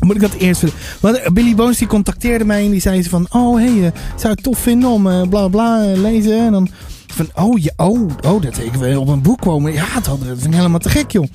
moet 0.00 0.14
ik 0.14 0.20
dat 0.20 0.32
eerst 0.32 0.64
Want 1.00 1.20
Billy 1.32 1.54
Bones 1.54 1.78
die 1.78 1.86
contacteerde 1.86 2.44
mij 2.44 2.64
en 2.64 2.70
die 2.70 2.80
zei 2.80 3.02
ze 3.02 3.08
van... 3.08 3.26
Oh, 3.30 3.56
hey, 3.56 3.92
zou 4.16 4.32
het 4.32 4.42
tof 4.42 4.58
vinden 4.58 4.90
om 4.90 5.28
bla 5.28 5.48
bla 5.48 5.92
lezen. 5.94 6.38
En 6.38 6.52
dan 6.52 6.68
van, 7.06 7.28
oh, 7.34 7.58
ja, 7.58 7.72
oh, 7.76 8.10
oh 8.26 8.42
dat 8.42 8.58
ik 8.58 8.74
weer 8.74 8.98
op 8.98 9.08
een 9.08 9.22
boek 9.22 9.40
komen. 9.40 9.72
Ja, 9.72 9.86
dat, 9.94 10.04
dat 10.04 10.18
vind 10.26 10.44
ik 10.44 10.54
helemaal 10.54 10.78
te 10.78 10.88
gek, 10.88 11.10
joh. 11.10 11.26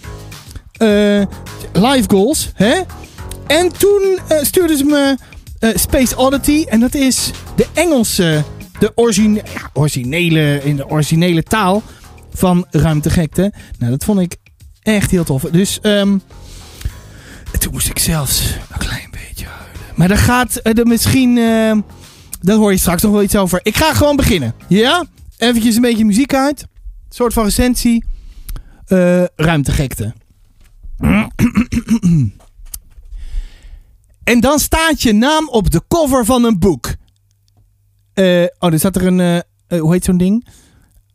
Live 1.73 2.03
goals, 2.07 2.51
hè? 2.53 2.81
En 3.47 3.71
toen 3.77 4.19
stuurden 4.41 4.77
ze 4.77 4.83
me 4.83 5.17
Space 5.75 6.17
Oddity. 6.17 6.65
En 6.69 6.79
dat 6.79 6.93
is 6.93 7.31
de 7.55 7.67
Engelse, 7.73 8.43
de 8.79 8.91
ja, 9.53 9.69
originele, 9.73 10.59
in 10.63 10.75
de 10.75 10.89
originele 10.89 11.43
taal 11.43 11.83
van 12.35 12.65
Ruimtegekte. 12.69 13.53
Nou, 13.77 13.91
dat 13.91 14.03
vond 14.03 14.19
ik 14.19 14.35
echt 14.81 15.11
heel 15.11 15.23
tof. 15.23 15.41
Dus 15.41 15.79
um, 15.81 16.21
toen 17.59 17.71
moest 17.71 17.89
ik 17.89 17.99
zelfs 17.99 18.55
een 18.71 18.77
klein 18.77 19.07
beetje 19.11 19.45
huilen. 19.45 19.81
Maar 19.95 20.07
daar 20.07 20.17
gaat 20.17 20.59
er 20.63 20.87
misschien... 20.87 21.37
Uh, 21.37 21.77
hoor 22.41 22.71
je 22.71 22.77
straks 22.77 23.01
nog 23.01 23.11
wel 23.11 23.23
iets 23.23 23.35
over. 23.35 23.59
Ik 23.63 23.77
ga 23.77 23.93
gewoon 23.93 24.15
beginnen. 24.15 24.53
Ja? 24.67 25.05
Eventjes 25.37 25.75
een 25.75 25.81
beetje 25.81 26.05
muziek 26.05 26.33
uit. 26.33 26.61
Een 26.61 26.67
soort 27.09 27.33
van 27.33 27.43
recensie. 27.43 28.05
Uh, 28.87 29.23
ruimtegekte. 29.35 30.13
en 34.23 34.39
dan 34.39 34.59
staat 34.59 35.01
je 35.01 35.13
naam 35.13 35.49
op 35.49 35.71
de 35.71 35.81
cover 35.87 36.25
van 36.25 36.43
een 36.43 36.59
boek. 36.59 36.93
Uh, 38.13 38.45
oh, 38.59 38.71
er 38.71 38.79
staat 38.79 38.95
er 38.95 39.05
een... 39.05 39.43
Hoe 39.67 39.91
heet 39.93 40.05
zo'n 40.05 40.17
ding? 40.17 40.47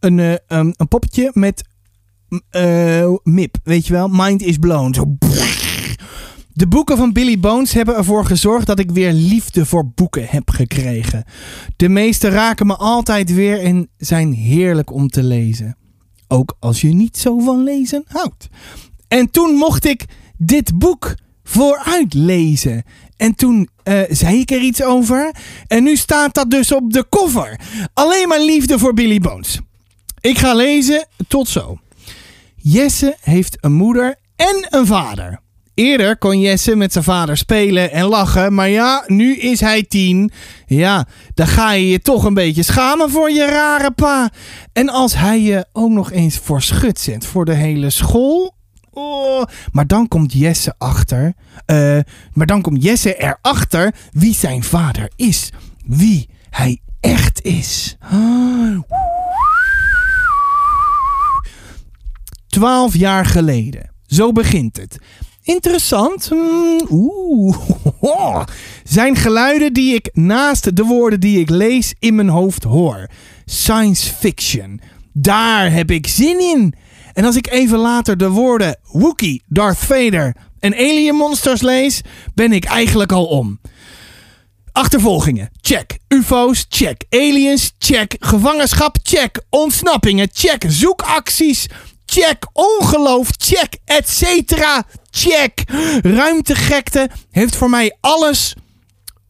Een, 0.01 0.19
um, 0.19 0.39
een 0.49 0.89
poppetje 0.89 1.31
met... 1.35 1.69
MIP, 3.23 3.57
weet 3.65 3.87
je 3.87 3.93
wel? 3.93 4.09
Mind 4.09 4.43
is 4.43 4.57
blown. 4.57 4.95
Zo... 4.95 5.17
De 6.61 6.69
boeken 6.69 6.97
van 6.97 7.13
Billy 7.13 7.39
Bones 7.39 7.73
hebben 7.73 7.97
ervoor 7.97 8.25
gezorgd 8.25 8.67
dat 8.67 8.79
ik 8.79 8.91
weer 8.91 9.13
liefde 9.13 9.67
voor 9.67 9.91
boeken 9.95 10.27
heb 10.29 10.51
gekregen. 10.51 11.25
De 11.77 11.89
meeste 11.89 12.29
raken 12.29 12.67
me 12.67 12.77
altijd 12.77 13.35
weer 13.35 13.61
en 13.63 13.89
zijn 13.97 14.33
heerlijk 14.33 14.93
om 14.93 15.09
te 15.09 15.23
lezen. 15.23 15.77
Ook 16.29 16.57
als 16.59 16.81
je 16.81 16.89
niet 16.89 17.17
zo 17.17 17.39
van 17.39 17.63
lezen 17.63 18.05
houdt. 18.07 18.49
En 19.09 19.31
toen 19.31 19.55
mocht 19.55 19.85
ik 19.85 20.05
dit 20.37 20.79
boek 20.79 21.15
vooruit 21.43 22.15
lezen. 22.15 22.83
En 23.17 23.35
toen 23.35 23.69
uh, 23.85 24.01
zei 24.09 24.41
ik 24.41 24.51
er 24.51 24.61
iets 24.61 24.83
over. 24.83 25.35
En 25.67 25.83
nu 25.83 25.97
staat 25.97 26.35
dat 26.35 26.51
dus 26.51 26.73
op 26.73 26.93
de 26.93 27.07
cover. 27.09 27.61
Alleen 27.95 28.29
maar 28.29 28.41
liefde 28.41 28.79
voor 28.79 28.95
Billy 28.95 29.19
Bones. 29.19 29.61
Ik 30.21 30.39
ga 30.39 30.55
lezen. 30.55 31.07
Tot 31.29 31.49
zo. 31.49 31.79
Jesse 32.57 33.17
heeft 33.21 33.57
een 33.61 33.73
moeder 33.73 34.15
en 34.37 34.67
een 34.71 34.87
vader. 34.87 35.41
Eerder 35.75 36.17
kon 36.17 36.41
Jesse 36.41 36.77
met 36.77 36.93
zijn 36.93 37.05
vader 37.05 37.37
spelen 37.37 37.93
en 37.93 38.05
lachen, 38.05 38.55
maar 38.55 38.69
ja, 38.69 39.05
nu 39.07 39.37
is 39.37 39.61
hij 39.61 39.83
tien. 39.83 40.33
Ja, 40.67 41.07
dan 41.35 41.47
ga 41.47 41.73
je 41.73 41.89
je 41.89 42.01
toch 42.01 42.25
een 42.25 42.35
beetje 42.35 42.63
schamen 42.63 43.11
voor 43.11 43.31
je 43.31 43.47
rare 43.47 43.91
pa. 43.91 44.31
En 44.73 44.89
als 44.89 45.15
hij 45.15 45.41
je 45.41 45.67
ook 45.73 45.91
nog 45.91 46.13
eens 46.13 46.39
voor 46.39 46.63
schut 46.63 46.99
zet 46.99 47.27
voor 47.27 47.45
de 47.45 47.55
hele 47.55 47.91
school. 47.91 48.55
Oh, 48.91 49.43
maar 49.73 49.87
dan 49.87 50.09
komt 50.09 50.33
Jesse 50.33 50.75
achter. 50.79 51.35
Uh, 51.67 51.99
maar 52.33 52.47
dan 52.47 52.61
komt 52.61 52.83
Jesse 52.83 53.17
erachter 53.17 53.95
wie 54.13 54.35
zijn 54.35 54.65
vader 54.65 55.11
is. 55.17 55.51
Wie 55.87 56.29
hij 56.51 56.81
echt 57.01 57.43
is. 57.43 57.97
Twaalf 62.61 62.97
jaar 62.97 63.27
geleden. 63.27 63.91
Zo 64.07 64.33
begint 64.33 64.77
het. 64.77 64.99
Interessant. 65.43 66.29
Hmm, 66.29 66.81
oeh. 66.91 67.57
Zijn 68.85 69.17
geluiden 69.17 69.73
die 69.73 69.95
ik 69.95 70.11
naast 70.13 70.77
de 70.77 70.83
woorden 70.83 71.21
die 71.21 71.39
ik 71.39 71.51
lees 71.51 71.95
in 71.99 72.15
mijn 72.15 72.29
hoofd 72.29 72.65
hoor. 72.65 73.07
Science 73.45 74.15
fiction. 74.15 74.81
Daar 75.13 75.73
heb 75.73 75.91
ik 75.91 76.07
zin 76.07 76.41
in. 76.41 76.75
En 77.13 77.25
als 77.25 77.37
ik 77.37 77.51
even 77.51 77.79
later 77.79 78.17
de 78.17 78.29
woorden 78.29 78.77
Wookie, 78.83 79.43
Darth 79.47 79.79
Vader 79.79 80.37
en 80.59 80.75
Alien 80.75 81.15
Monsters 81.15 81.61
lees, 81.61 82.01
ben 82.35 82.53
ik 82.53 82.65
eigenlijk 82.65 83.13
al 83.13 83.25
om. 83.25 83.61
Achtervolgingen, 84.73 85.51
check. 85.61 85.99
UFO's, 86.09 86.67
check. 86.69 87.05
Aliens, 87.09 87.73
check. 87.79 88.17
Gevangenschap, 88.19 88.97
check. 89.03 89.43
Ontsnappingen, 89.49 90.29
check. 90.33 90.65
Zoekacties, 90.69 91.67
check. 92.11 92.47
Ongeloof, 92.53 93.29
check. 93.37 93.79
Etcetera, 93.85 94.85
check. 95.11 95.63
Ruimtegekte 96.03 97.11
heeft 97.31 97.57
voor 97.57 97.71
mij 97.71 97.97
alles 98.01 98.55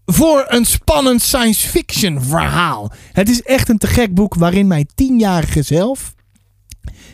voor 0.06 0.44
een 0.48 0.64
spannend 0.64 1.22
science 1.22 1.68
fiction 1.68 2.22
verhaal. 2.22 2.92
Het 3.12 3.28
is 3.28 3.42
echt 3.42 3.68
een 3.68 3.78
te 3.78 3.86
gek 3.86 4.14
boek 4.14 4.34
waarin 4.34 4.66
mijn 4.66 4.88
tienjarige 4.94 5.62
zelf 5.62 6.14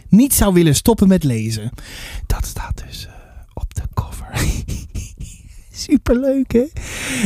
niet 0.09 0.35
zou 0.35 0.55
willen 0.55 0.74
stoppen 0.74 1.09
met 1.09 1.24
lezen. 1.24 1.70
Dat 2.26 2.46
staat 2.46 2.83
dus 2.87 3.07
uh, 3.07 3.12
op 3.55 3.74
de 3.74 3.83
cover. 3.94 4.29
Superleuk 5.90 6.53
hè? 6.53 6.64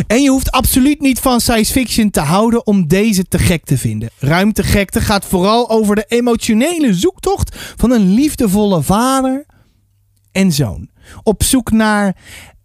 En 0.07 0.23
je 0.23 0.31
hoeft 0.31 0.51
absoluut 0.51 1.01
niet 1.01 1.19
van 1.19 1.41
science 1.41 1.73
fiction 1.73 2.11
te 2.11 2.21
houden 2.21 2.67
om 2.67 2.89
deze 2.89 3.25
te 3.25 3.39
gek 3.39 3.65
te 3.65 3.79
vinden. 3.79 4.11
Ruimtegekte 4.19 5.01
gaat 5.01 5.25
vooral 5.25 5.71
over 5.71 5.95
de 5.95 6.05
emotionele 6.09 6.95
zoektocht 6.95 7.57
van 7.77 7.91
een 7.91 8.15
liefdevolle 8.15 8.83
vader 8.83 9.47
en 10.33 10.53
zoon. 10.53 10.89
Op 11.23 11.43
zoek 11.43 11.71
naar 11.71 12.17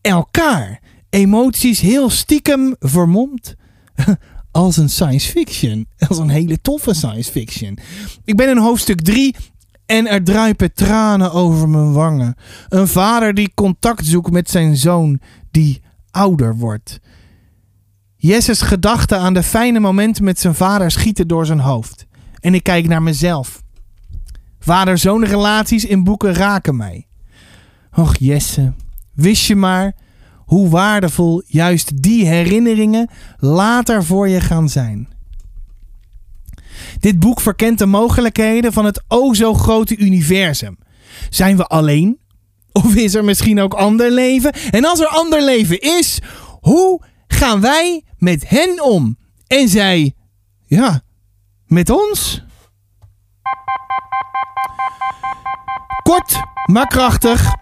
elkaar. 0.01 0.81
Emoties 1.10 1.79
heel 1.79 2.10
stiekem 2.10 2.75
vermomd. 2.79 3.55
Als 4.51 4.77
een 4.77 4.89
science 4.89 5.31
fiction. 5.31 5.88
Als 6.08 6.17
een 6.17 6.29
hele 6.29 6.62
toffe 6.62 6.93
science 6.93 7.31
fiction. 7.31 7.77
Ik 8.23 8.36
ben 8.36 8.49
in 8.49 8.58
hoofdstuk 8.58 9.01
3 9.01 9.36
en 9.86 10.08
er 10.08 10.23
druipen 10.23 10.73
tranen 10.73 11.31
over 11.31 11.69
mijn 11.69 11.93
wangen. 11.93 12.36
Een 12.69 12.88
vader 12.88 13.34
die 13.34 13.51
contact 13.53 14.05
zoekt 14.05 14.31
met 14.31 14.49
zijn 14.49 14.75
zoon 14.75 15.19
die 15.55 15.81
ouder 16.11 16.55
wordt. 16.55 16.99
Jesses 18.15 18.61
gedachten 18.61 19.19
aan 19.19 19.33
de 19.33 19.43
fijne 19.43 19.79
momenten 19.79 20.23
met 20.23 20.39
zijn 20.39 20.55
vader 20.55 20.91
schieten 20.91 21.27
door 21.27 21.45
zijn 21.45 21.59
hoofd. 21.59 22.05
En 22.39 22.53
ik 22.53 22.63
kijk 22.63 22.87
naar 22.87 23.01
mezelf. 23.01 23.63
Vader-zoon 24.59 25.25
relaties 25.25 25.85
in 25.85 26.03
boeken 26.03 26.33
raken 26.33 26.75
mij. 26.75 27.07
Och 27.93 28.15
Jesse, 28.17 28.73
wist 29.13 29.45
je 29.45 29.55
maar 29.55 29.95
hoe 30.37 30.69
waardevol 30.69 31.43
juist 31.45 32.01
die 32.03 32.25
herinneringen 32.25 33.09
later 33.37 34.03
voor 34.03 34.29
je 34.29 34.41
gaan 34.41 34.69
zijn. 34.69 35.07
Dit 36.99 37.19
boek 37.19 37.41
verkent 37.41 37.79
de 37.79 37.85
mogelijkheden 37.85 38.73
van 38.73 38.85
het 38.85 39.03
o 39.07 39.33
zo 39.33 39.53
grote 39.53 39.97
universum. 39.97 40.77
Zijn 41.29 41.57
we 41.57 41.65
alleen? 41.65 42.19
Of 42.83 42.95
is 42.95 43.13
er 43.13 43.23
misschien 43.23 43.59
ook 43.59 43.73
ander 43.73 44.11
leven? 44.11 44.51
En 44.71 44.85
als 44.85 44.99
er 44.99 45.07
ander 45.07 45.41
leven 45.43 45.79
is, 45.79 46.19
hoe 46.61 47.01
gaan 47.27 47.61
wij 47.61 48.03
met 48.17 48.49
hen 48.49 48.83
om? 48.83 49.17
En 49.47 49.69
zij, 49.69 50.13
ja, 50.65 51.01
met 51.65 51.89
ons? 51.89 52.43
Kort, 56.03 56.39
maar 56.65 56.88
krachtig. 56.88 57.53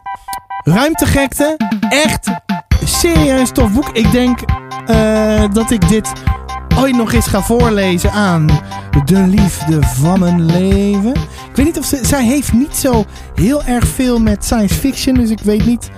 Ruimtegekte. 0.64 1.58
Echt 1.90 2.28
serieus 2.86 3.52
tof 3.52 3.74
boek. 3.74 3.90
Ik 3.90 4.12
denk 4.12 4.40
uh, 4.90 5.44
dat 5.54 5.72
ik 5.72 5.88
dit 5.88 6.12
ooit 6.78 6.96
nog 6.96 7.14
eens 7.14 7.28
ga 7.28 7.42
voorlezen 7.42 8.12
aan 8.12 8.48
de 9.06 9.28
liefde 9.28 9.82
van 9.82 10.20
mijn 10.20 10.46
leven. 10.46 11.14
Ik 11.50 11.56
weet 11.56 11.66
niet 11.66 11.78
of 11.78 11.86
ze... 11.86 12.00
Zij 12.02 12.26
heeft 12.26 12.54
niet 12.54 12.76
zo 12.76 13.06
heel 13.36 13.64
erg 13.64 13.88
veel 13.88 14.20
met 14.20 14.46
science 14.46 14.76
fiction. 14.76 15.16
Dus 15.16 15.30
ik 15.30 15.40
weet 15.40 15.66
niet 15.66 15.90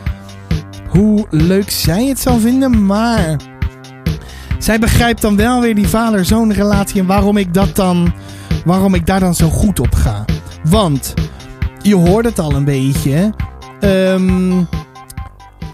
hoe 0.90 1.26
leuk 1.30 1.70
zij 1.70 2.06
het 2.06 2.20
zal 2.20 2.40
vinden. 2.40 2.86
Maar... 2.86 3.36
Zij 4.60 4.80
begrijpt 4.80 5.22
dan 5.22 5.36
wel 5.36 5.62
weer 5.62 5.76
die 5.76 5.88
vader-zoon 5.88 6.52
relatie. 6.52 7.02
En 7.02 7.08
waarom 7.08 7.38
ik 7.38 7.54
dat 7.54 7.76
dan... 7.76 8.14
Waarom 8.66 8.94
ik 8.94 9.06
daar 9.06 9.20
dan 9.20 9.36
zo 9.36 9.50
goed 9.50 9.80
op 9.80 9.94
ga. 9.94 10.26
Want... 10.70 11.14
Je 11.82 11.96
hoort 11.96 12.26
het 12.26 12.40
al 12.40 12.56
een 12.56 12.64
beetje. 12.64 13.34
Um, 13.82 14.68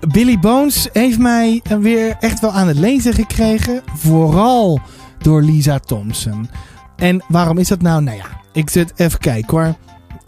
Billy 0.07 0.39
Bones 0.39 0.87
heeft 0.93 1.19
mij 1.19 1.61
weer 1.79 2.15
echt 2.19 2.39
wel 2.39 2.51
aan 2.51 2.67
het 2.67 2.77
lezen 2.77 3.13
gekregen. 3.13 3.81
Vooral 3.95 4.79
door 5.17 5.41
Lisa 5.41 5.79
Thompson. 5.79 6.49
En 6.95 7.23
waarom 7.27 7.57
is 7.57 7.67
dat 7.67 7.81
nou? 7.81 8.03
Nou 8.03 8.17
ja, 8.17 8.25
ik 8.53 8.69
zit 8.69 8.93
even 8.95 9.19
kijken 9.19 9.57
hoor. 9.57 9.75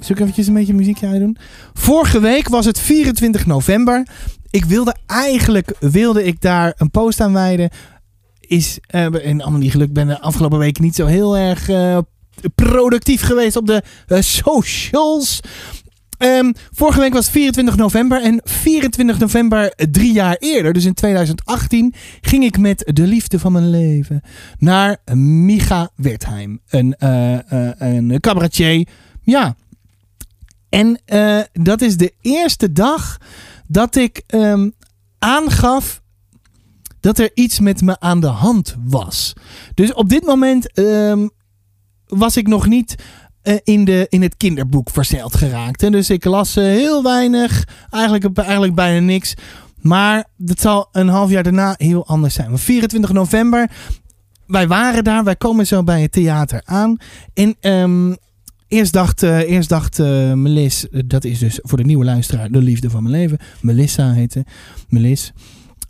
Ik 0.07 0.19
eventjes 0.19 0.47
een 0.47 0.53
beetje 0.53 0.73
muziekje 0.73 1.19
doen? 1.19 1.38
Vorige 1.73 2.19
week 2.19 2.47
was 2.47 2.65
het 2.65 2.79
24 2.79 3.45
november. 3.45 4.07
Ik 4.49 4.65
wilde 4.65 4.95
eigenlijk 5.05 5.75
wilde 5.79 6.23
ik 6.23 6.41
daar 6.41 6.73
een 6.77 6.91
post 6.91 7.21
aan 7.21 7.33
wijden. 7.33 7.69
Is 8.39 8.79
uh, 8.95 9.25
en 9.25 9.41
allemaal 9.41 9.59
niet 9.59 9.71
gelukt. 9.71 9.93
Ben 9.93 10.07
de 10.07 10.21
afgelopen 10.21 10.59
weken 10.59 10.83
niet 10.83 10.95
zo 10.95 11.05
heel 11.05 11.38
erg 11.38 11.69
uh, 11.69 11.97
productief 12.55 13.21
geweest 13.21 13.55
op 13.55 13.67
de 13.67 13.83
uh, 14.07 14.21
socials. 14.21 15.39
Ehm, 16.23 16.51
vorige 16.71 16.99
week 16.99 17.13
was 17.13 17.29
24 17.29 17.75
november. 17.75 18.21
En 18.21 18.41
24 18.43 19.19
november, 19.19 19.73
drie 19.91 20.13
jaar 20.13 20.36
eerder, 20.39 20.73
dus 20.73 20.86
in 20.86 20.93
2018, 20.93 21.93
ging 22.21 22.43
ik 22.43 22.57
met 22.57 22.91
de 22.93 23.07
liefde 23.07 23.39
van 23.39 23.51
mijn 23.51 23.69
leven 23.69 24.21
naar 24.57 24.97
Micha 25.13 25.89
Wertheim. 25.95 26.62
Een, 26.69 26.95
uh, 26.99 27.38
een 27.77 28.19
cabaretier. 28.19 28.88
Ja. 29.21 29.55
En 30.69 30.99
dat 31.51 31.81
is 31.81 31.97
de 31.97 32.13
eerste 32.21 32.71
dag 32.71 33.17
dat 33.67 33.95
ik 33.95 34.23
um, 34.27 34.73
aangaf 35.19 36.01
dat 36.99 37.19
er 37.19 37.31
iets 37.33 37.59
met 37.59 37.81
me 37.81 37.99
aan 37.99 38.19
de 38.19 38.27
hand 38.27 38.75
was. 38.86 39.33
Dus 39.73 39.93
op 39.93 40.09
dit 40.09 40.25
moment 40.25 40.79
um, 40.79 41.29
was 42.07 42.38
ik 42.38 42.47
nog 42.47 42.67
niet 42.67 42.95
uh, 43.43 43.58
in, 43.63 43.86
de, 43.86 44.06
in 44.10 44.21
het 44.21 44.38
kinderboek 44.38 44.89
verzeild 44.89 45.36
geraakt. 45.36 45.84
En 45.84 45.91
dus 45.91 46.10
ik 46.10 46.25
las 46.25 46.58
uh, 46.58 46.63
heel 46.63 47.03
weinig, 47.03 47.67
eigenlijk, 47.89 48.38
eigenlijk 48.38 48.75
bijna 48.75 48.99
niks. 48.99 49.34
Maar 49.82 50.25
dat 50.38 50.60
zal 50.60 50.88
een 50.91 51.08
half 51.08 51.29
jaar 51.29 51.43
daarna 51.43 51.75
heel 51.77 52.06
anders 52.08 52.34
zijn. 52.34 52.58
24 52.58 53.12
november, 53.12 53.69
wij 54.47 54.67
waren 54.67 55.03
daar, 55.03 55.23
wij 55.23 55.36
komen 55.36 55.67
zo 55.67 55.84
bij 55.84 56.01
het 56.01 56.12
theater 56.12 56.62
aan. 56.65 56.97
En 57.34 57.56
um, 57.62 58.15
Eerst 58.67 58.93
dacht, 58.93 59.21
eerst 59.21 59.69
dacht 59.69 59.97
Melis, 60.34 60.88
dat 61.06 61.23
is 61.23 61.39
dus 61.39 61.60
voor 61.62 61.77
de 61.77 61.84
nieuwe 61.84 62.06
luisteraar 62.06 62.51
de 62.51 62.62
liefde 62.62 62.89
van 62.89 63.03
mijn 63.03 63.15
leven. 63.15 63.38
Melissa 63.62 64.12
heette. 64.12 64.45
Melis. 64.89 65.34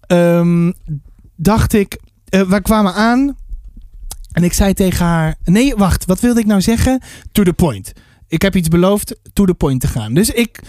Um, 0.08 0.74
dacht 1.36 1.74
ik, 1.74 2.00
wij 2.30 2.62
kwamen 2.62 2.94
aan. 2.94 3.36
En 4.34 4.44
ik 4.44 4.54
zei 4.54 4.74
tegen 4.74 5.06
haar: 5.06 5.36
Nee, 5.44 5.76
wacht, 5.76 6.06
wat 6.06 6.20
wilde 6.20 6.40
ik 6.40 6.46
nou 6.46 6.62
zeggen? 6.62 7.02
To 7.32 7.44
the 7.44 7.54
point. 7.54 7.94
Ik 8.28 8.42
heb 8.42 8.56
iets 8.56 8.68
beloofd, 8.68 9.16
to 9.34 9.46
the 9.46 9.54
point 9.54 9.82
te 9.82 9.88
gaan. 9.88 10.14
Dus 10.14 10.30
ik. 10.30 10.62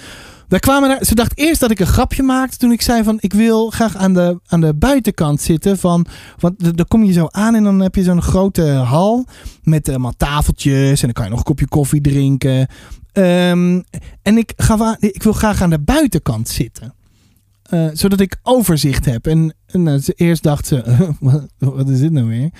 Wij 0.48 0.59
kwamen 0.59 0.88
daar, 0.88 1.05
ze 1.05 1.14
dacht 1.14 1.38
eerst 1.38 1.61
dat 1.61 1.70
ik 1.70 1.81
een 1.81 1.87
grapje 1.87 2.22
maakte 2.22 2.57
toen 2.57 2.72
ik 2.72 2.83
zei 2.83 3.03
van 3.03 3.16
ik 3.20 3.33
wil 3.33 3.70
graag 3.70 3.96
aan 3.96 4.14
de, 4.14 4.40
aan 4.46 4.61
de 4.61 4.74
buitenkant 4.74 5.40
zitten. 5.40 5.79
Van, 5.79 6.07
want 6.38 6.77
dan 6.77 6.87
kom 6.88 7.05
je 7.05 7.12
zo 7.12 7.27
aan 7.31 7.55
en 7.55 7.64
dan 7.64 7.81
heb 7.81 7.94
je 7.94 8.03
zo'n 8.03 8.22
grote 8.22 8.62
hal 8.62 9.27
met 9.62 9.88
allemaal 9.88 10.16
tafeltjes 10.16 11.00
en 11.00 11.05
dan 11.05 11.12
kan 11.12 11.24
je 11.24 11.31
nog 11.31 11.38
een 11.38 11.44
kopje 11.44 11.68
koffie 11.68 12.00
drinken. 12.00 12.68
Um, 13.12 13.85
en 14.22 14.37
ik, 14.37 14.53
ga, 14.57 14.96
ik 15.00 15.22
wil 15.22 15.33
graag 15.33 15.62
aan 15.62 15.70
de 15.70 15.81
buitenkant 15.81 16.48
zitten. 16.48 16.94
Uh, 17.70 17.88
zodat 17.92 18.20
ik 18.20 18.37
overzicht 18.42 19.05
heb. 19.05 19.27
En, 19.27 19.55
en 19.66 19.87
uh, 19.87 19.98
eerst 20.14 20.42
dacht 20.42 20.66
ze, 20.66 20.85
wat, 21.20 21.46
wat, 21.59 21.88
is 21.88 22.00
dit 22.00 22.12
nou 22.12 22.27
weer? 22.27 22.50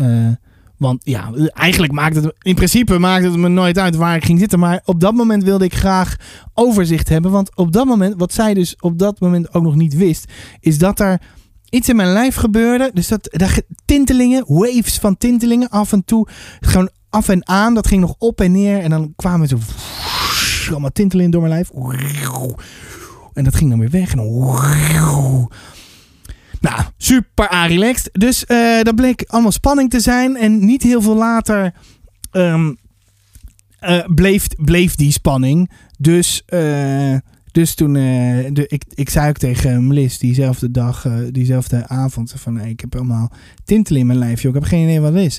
Uh, 0.00 0.28
want 0.76 1.00
ja, 1.04 1.30
eigenlijk 1.52 1.92
maakt 1.92 2.16
het 2.16 2.34
in 2.38 2.54
principe 2.54 2.98
maakt 2.98 3.24
het 3.24 3.36
me 3.36 3.48
nooit 3.48 3.78
uit 3.78 3.96
waar 3.96 4.16
ik 4.16 4.24
ging 4.24 4.38
zitten. 4.38 4.58
Maar 4.58 4.80
op 4.84 5.00
dat 5.00 5.14
moment 5.14 5.44
wilde 5.44 5.64
ik 5.64 5.74
graag 5.74 6.16
overzicht 6.54 7.08
hebben. 7.08 7.30
Want 7.30 7.56
op 7.56 7.72
dat 7.72 7.86
moment, 7.86 8.14
wat 8.16 8.32
zij 8.32 8.54
dus 8.54 8.76
op 8.78 8.98
dat 8.98 9.20
moment 9.20 9.54
ook 9.54 9.62
nog 9.62 9.74
niet 9.74 9.94
wist, 9.94 10.32
is 10.60 10.78
dat 10.78 11.00
er 11.00 11.20
iets 11.68 11.88
in 11.88 11.96
mijn 11.96 12.12
lijf 12.12 12.34
gebeurde. 12.34 12.90
Dus 12.94 13.08
dat, 13.08 13.28
dat 13.30 13.62
tintelingen, 13.84 14.44
waves 14.46 14.98
van 14.98 15.18
tintelingen 15.18 15.68
af 15.68 15.92
en 15.92 16.04
toe. 16.04 16.28
Gewoon 16.60 16.90
af 17.08 17.28
en 17.28 17.48
aan. 17.48 17.74
Dat 17.74 17.86
ging 17.86 18.00
nog 18.00 18.14
op 18.18 18.40
en 18.40 18.52
neer. 18.52 18.80
En 18.80 18.90
dan 18.90 19.12
kwamen 19.16 19.48
ze 19.48 19.56
allemaal 20.70 20.92
tintelingen 20.92 21.30
door 21.30 21.42
mijn 21.42 21.52
lijf. 21.52 21.70
En 23.32 23.44
dat 23.44 23.54
ging 23.54 23.70
dan 23.70 23.78
weer 23.78 23.90
weg. 23.90 24.10
En 24.10 24.16
dan 24.16 25.50
nou, 26.60 26.80
super 26.96 27.66
relaxed. 27.66 28.08
Dus 28.12 28.44
uh, 28.48 28.82
dat 28.82 28.94
bleek 28.94 29.24
allemaal 29.26 29.52
spanning 29.52 29.90
te 29.90 30.00
zijn. 30.00 30.36
En 30.36 30.64
niet 30.64 30.82
heel 30.82 31.02
veel 31.02 31.16
later 31.16 31.72
um, 32.32 32.76
uh, 33.80 34.04
bleef, 34.06 34.46
bleef 34.56 34.94
die 34.94 35.12
spanning. 35.12 35.70
Dus, 35.98 36.42
uh, 36.48 37.16
dus 37.52 37.74
toen, 37.74 37.92
de, 37.92 38.64
ik, 38.68 38.84
ik 38.94 39.10
zei 39.10 39.28
ook 39.28 39.36
tegen 39.36 39.86
Melis 39.86 40.18
diezelfde 40.18 40.70
dag, 40.70 41.06
diezelfde 41.30 41.88
avond, 41.88 42.32
van 42.36 42.60
ik 42.60 42.80
heb 42.80 42.94
allemaal 42.94 43.32
tintel 43.64 43.96
in 43.96 44.06
mijn 44.06 44.18
lijf, 44.18 44.44
ik 44.44 44.54
heb 44.54 44.62
geen 44.62 44.82
idee 44.82 45.00
wat 45.00 45.12
het 45.12 45.22
is. 45.22 45.38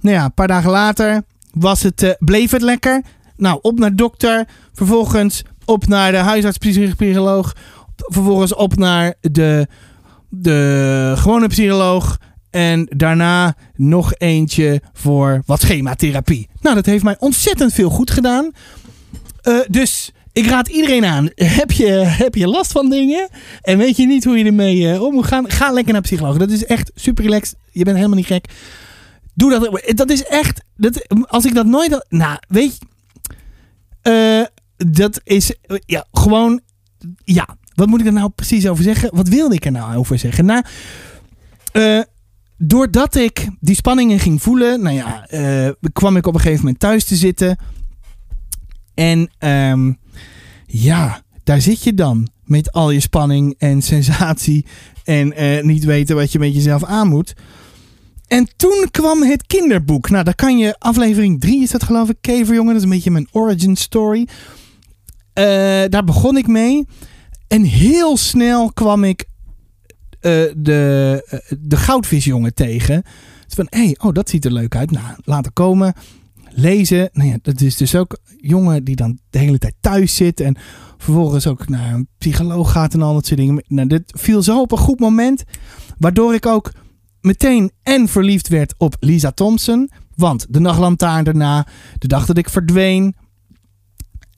Nou 0.00 0.16
ja, 0.16 0.24
een 0.24 0.34
paar 0.34 0.48
dagen 0.48 0.70
later 0.70 1.22
was 1.52 1.82
het, 1.82 2.16
bleef 2.18 2.50
het 2.50 2.62
lekker. 2.62 3.02
Nou, 3.36 3.58
op 3.62 3.78
naar 3.78 3.96
dokter, 3.96 4.46
vervolgens 4.72 5.42
op 5.64 5.86
naar 5.86 6.12
de 6.12 6.18
huisarts-psycholoog, 6.18 7.56
vervolgens 7.96 8.54
op 8.54 8.76
naar 8.76 9.14
de 9.20 9.66
de 10.34 11.12
gewone 11.16 11.46
psycholoog. 11.46 12.18
En 12.50 12.86
daarna 12.90 13.56
nog 13.74 14.14
eentje 14.14 14.82
voor 14.92 15.42
wat 15.46 15.60
schematherapie. 15.60 16.48
Nou, 16.60 16.74
dat 16.74 16.86
heeft 16.86 17.04
mij 17.04 17.16
ontzettend 17.18 17.72
veel 17.72 17.90
goed 17.90 18.10
gedaan. 18.10 18.50
Uh, 19.42 19.60
dus 19.68 20.12
ik 20.32 20.46
raad 20.46 20.68
iedereen 20.68 21.04
aan. 21.04 21.30
Heb 21.34 21.70
je, 21.70 21.90
heb 21.90 22.34
je 22.34 22.46
last 22.46 22.72
van 22.72 22.90
dingen? 22.90 23.28
En 23.60 23.78
weet 23.78 23.96
je 23.96 24.06
niet 24.06 24.24
hoe 24.24 24.38
je 24.38 24.44
ermee 24.44 24.76
uh, 24.76 25.02
om 25.02 25.14
moet 25.14 25.26
gaan? 25.26 25.50
Ga 25.50 25.72
lekker 25.72 25.92
naar 25.92 26.02
psycholoog. 26.02 26.36
Dat 26.36 26.50
is 26.50 26.64
echt 26.64 26.90
super 26.94 27.24
relaxed. 27.24 27.56
Je 27.70 27.84
bent 27.84 27.96
helemaal 27.96 28.16
niet 28.16 28.26
gek. 28.26 28.48
Doe 29.34 29.50
dat. 29.50 29.82
Dat 29.96 30.10
is 30.10 30.24
echt. 30.24 30.64
Dat, 30.76 31.06
als 31.28 31.44
ik 31.44 31.54
dat 31.54 31.66
nooit. 31.66 32.06
Nou, 32.08 32.38
weet 32.48 32.78
je. 32.78 32.86
Uh, 34.10 34.46
dat 34.92 35.20
is. 35.24 35.54
Ja, 35.86 36.06
gewoon. 36.12 36.60
Ja, 37.24 37.56
wat 37.82 37.90
moet 37.90 38.00
ik 38.00 38.06
er 38.06 38.12
nou 38.12 38.30
precies 38.30 38.68
over 38.68 38.84
zeggen? 38.84 39.10
Wat 39.12 39.28
wilde 39.28 39.54
ik 39.54 39.64
er 39.64 39.72
nou 39.72 39.96
over 39.96 40.18
zeggen? 40.18 40.44
Nou, 40.44 40.64
uh, 41.72 42.00
doordat 42.56 43.14
ik 43.14 43.48
die 43.60 43.74
spanningen 43.74 44.18
ging 44.18 44.42
voelen, 44.42 44.82
nou 44.82 44.96
ja, 44.96 45.26
uh, 45.30 45.70
kwam 45.92 46.16
ik 46.16 46.26
op 46.26 46.34
een 46.34 46.40
gegeven 46.40 46.60
moment 46.64 46.80
thuis 46.80 47.04
te 47.04 47.16
zitten. 47.16 47.58
En 48.94 49.30
um, 49.38 49.98
ja, 50.66 51.22
daar 51.44 51.60
zit 51.60 51.82
je 51.82 51.94
dan 51.94 52.28
met 52.44 52.72
al 52.72 52.90
je 52.90 53.00
spanning 53.00 53.54
en 53.58 53.82
sensatie 53.92 54.66
en 55.04 55.42
uh, 55.42 55.62
niet 55.62 55.84
weten 55.84 56.16
wat 56.16 56.32
je 56.32 56.38
met 56.38 56.54
jezelf 56.54 56.84
aan 56.84 57.08
moet. 57.08 57.34
En 58.26 58.48
toen 58.56 58.86
kwam 58.90 59.22
het 59.22 59.46
kinderboek. 59.46 60.10
Nou, 60.10 60.24
daar 60.24 60.34
kan 60.34 60.58
je, 60.58 60.76
aflevering 60.78 61.40
3 61.40 61.62
is 61.62 61.70
dat 61.70 61.82
geloof 61.82 62.08
ik, 62.08 62.16
Keverjongen. 62.20 62.72
Dat 62.72 62.76
is 62.76 62.82
een 62.82 62.94
beetje 62.94 63.10
mijn 63.10 63.28
origin 63.32 63.76
story. 63.76 64.28
daar 65.88 66.04
begon 66.04 66.36
ik 66.36 66.46
mee. 66.46 66.84
En 67.52 67.62
heel 67.62 68.16
snel 68.16 68.72
kwam 68.72 69.04
ik 69.04 69.24
uh, 70.20 70.42
de, 70.56 71.22
uh, 71.32 71.58
de 71.60 71.76
goudvisjongen 71.76 72.54
tegen. 72.54 73.02
Van, 73.48 73.66
hé, 73.70 73.84
hey, 73.84 73.96
oh, 74.00 74.12
dat 74.12 74.28
ziet 74.28 74.44
er 74.44 74.52
leuk 74.52 74.76
uit. 74.76 74.90
Nou, 74.90 75.06
laten 75.24 75.52
komen. 75.52 75.94
Lezen. 76.50 77.10
Nou 77.12 77.28
ja, 77.28 77.36
dat 77.42 77.60
is 77.60 77.76
dus 77.76 77.94
ook 77.94 78.18
jongen 78.40 78.84
die 78.84 78.96
dan 78.96 79.18
de 79.30 79.38
hele 79.38 79.58
tijd 79.58 79.74
thuis 79.80 80.16
zit. 80.16 80.40
En 80.40 80.56
vervolgens 80.98 81.46
ook 81.46 81.68
naar 81.68 81.94
een 81.94 82.08
psycholoog 82.18 82.72
gaat 82.72 82.94
en 82.94 83.02
al 83.02 83.14
dat 83.14 83.26
soort 83.26 83.40
dingen. 83.40 83.64
Nou, 83.68 83.88
dit 83.88 84.02
viel 84.06 84.42
zo 84.42 84.60
op 84.60 84.72
een 84.72 84.78
goed 84.78 85.00
moment. 85.00 85.44
Waardoor 85.98 86.34
ik 86.34 86.46
ook 86.46 86.72
meteen 87.20 87.70
en 87.82 88.08
verliefd 88.08 88.48
werd 88.48 88.74
op 88.78 88.96
Lisa 89.00 89.30
Thompson. 89.30 89.90
Want 90.14 90.46
de 90.48 90.60
nachtlantaarn 90.60 91.24
daarna, 91.24 91.66
de 91.98 92.08
dag 92.08 92.26
dat 92.26 92.38
ik 92.38 92.48
verdween, 92.48 93.14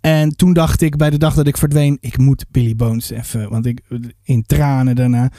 en 0.04 0.36
toen 0.36 0.52
dacht 0.52 0.80
ik, 0.80 0.96
bij 0.96 1.10
de 1.10 1.18
dag 1.18 1.34
dat 1.34 1.46
ik 1.46 1.56
verdween, 1.56 1.98
ik 2.00 2.18
moet 2.18 2.44
Billy 2.50 2.76
Bones 2.76 3.10
even, 3.10 3.50
want 3.50 3.66
ik 3.66 3.80
in 4.22 4.42
tranen 4.46 4.94
daarna. 4.94 5.30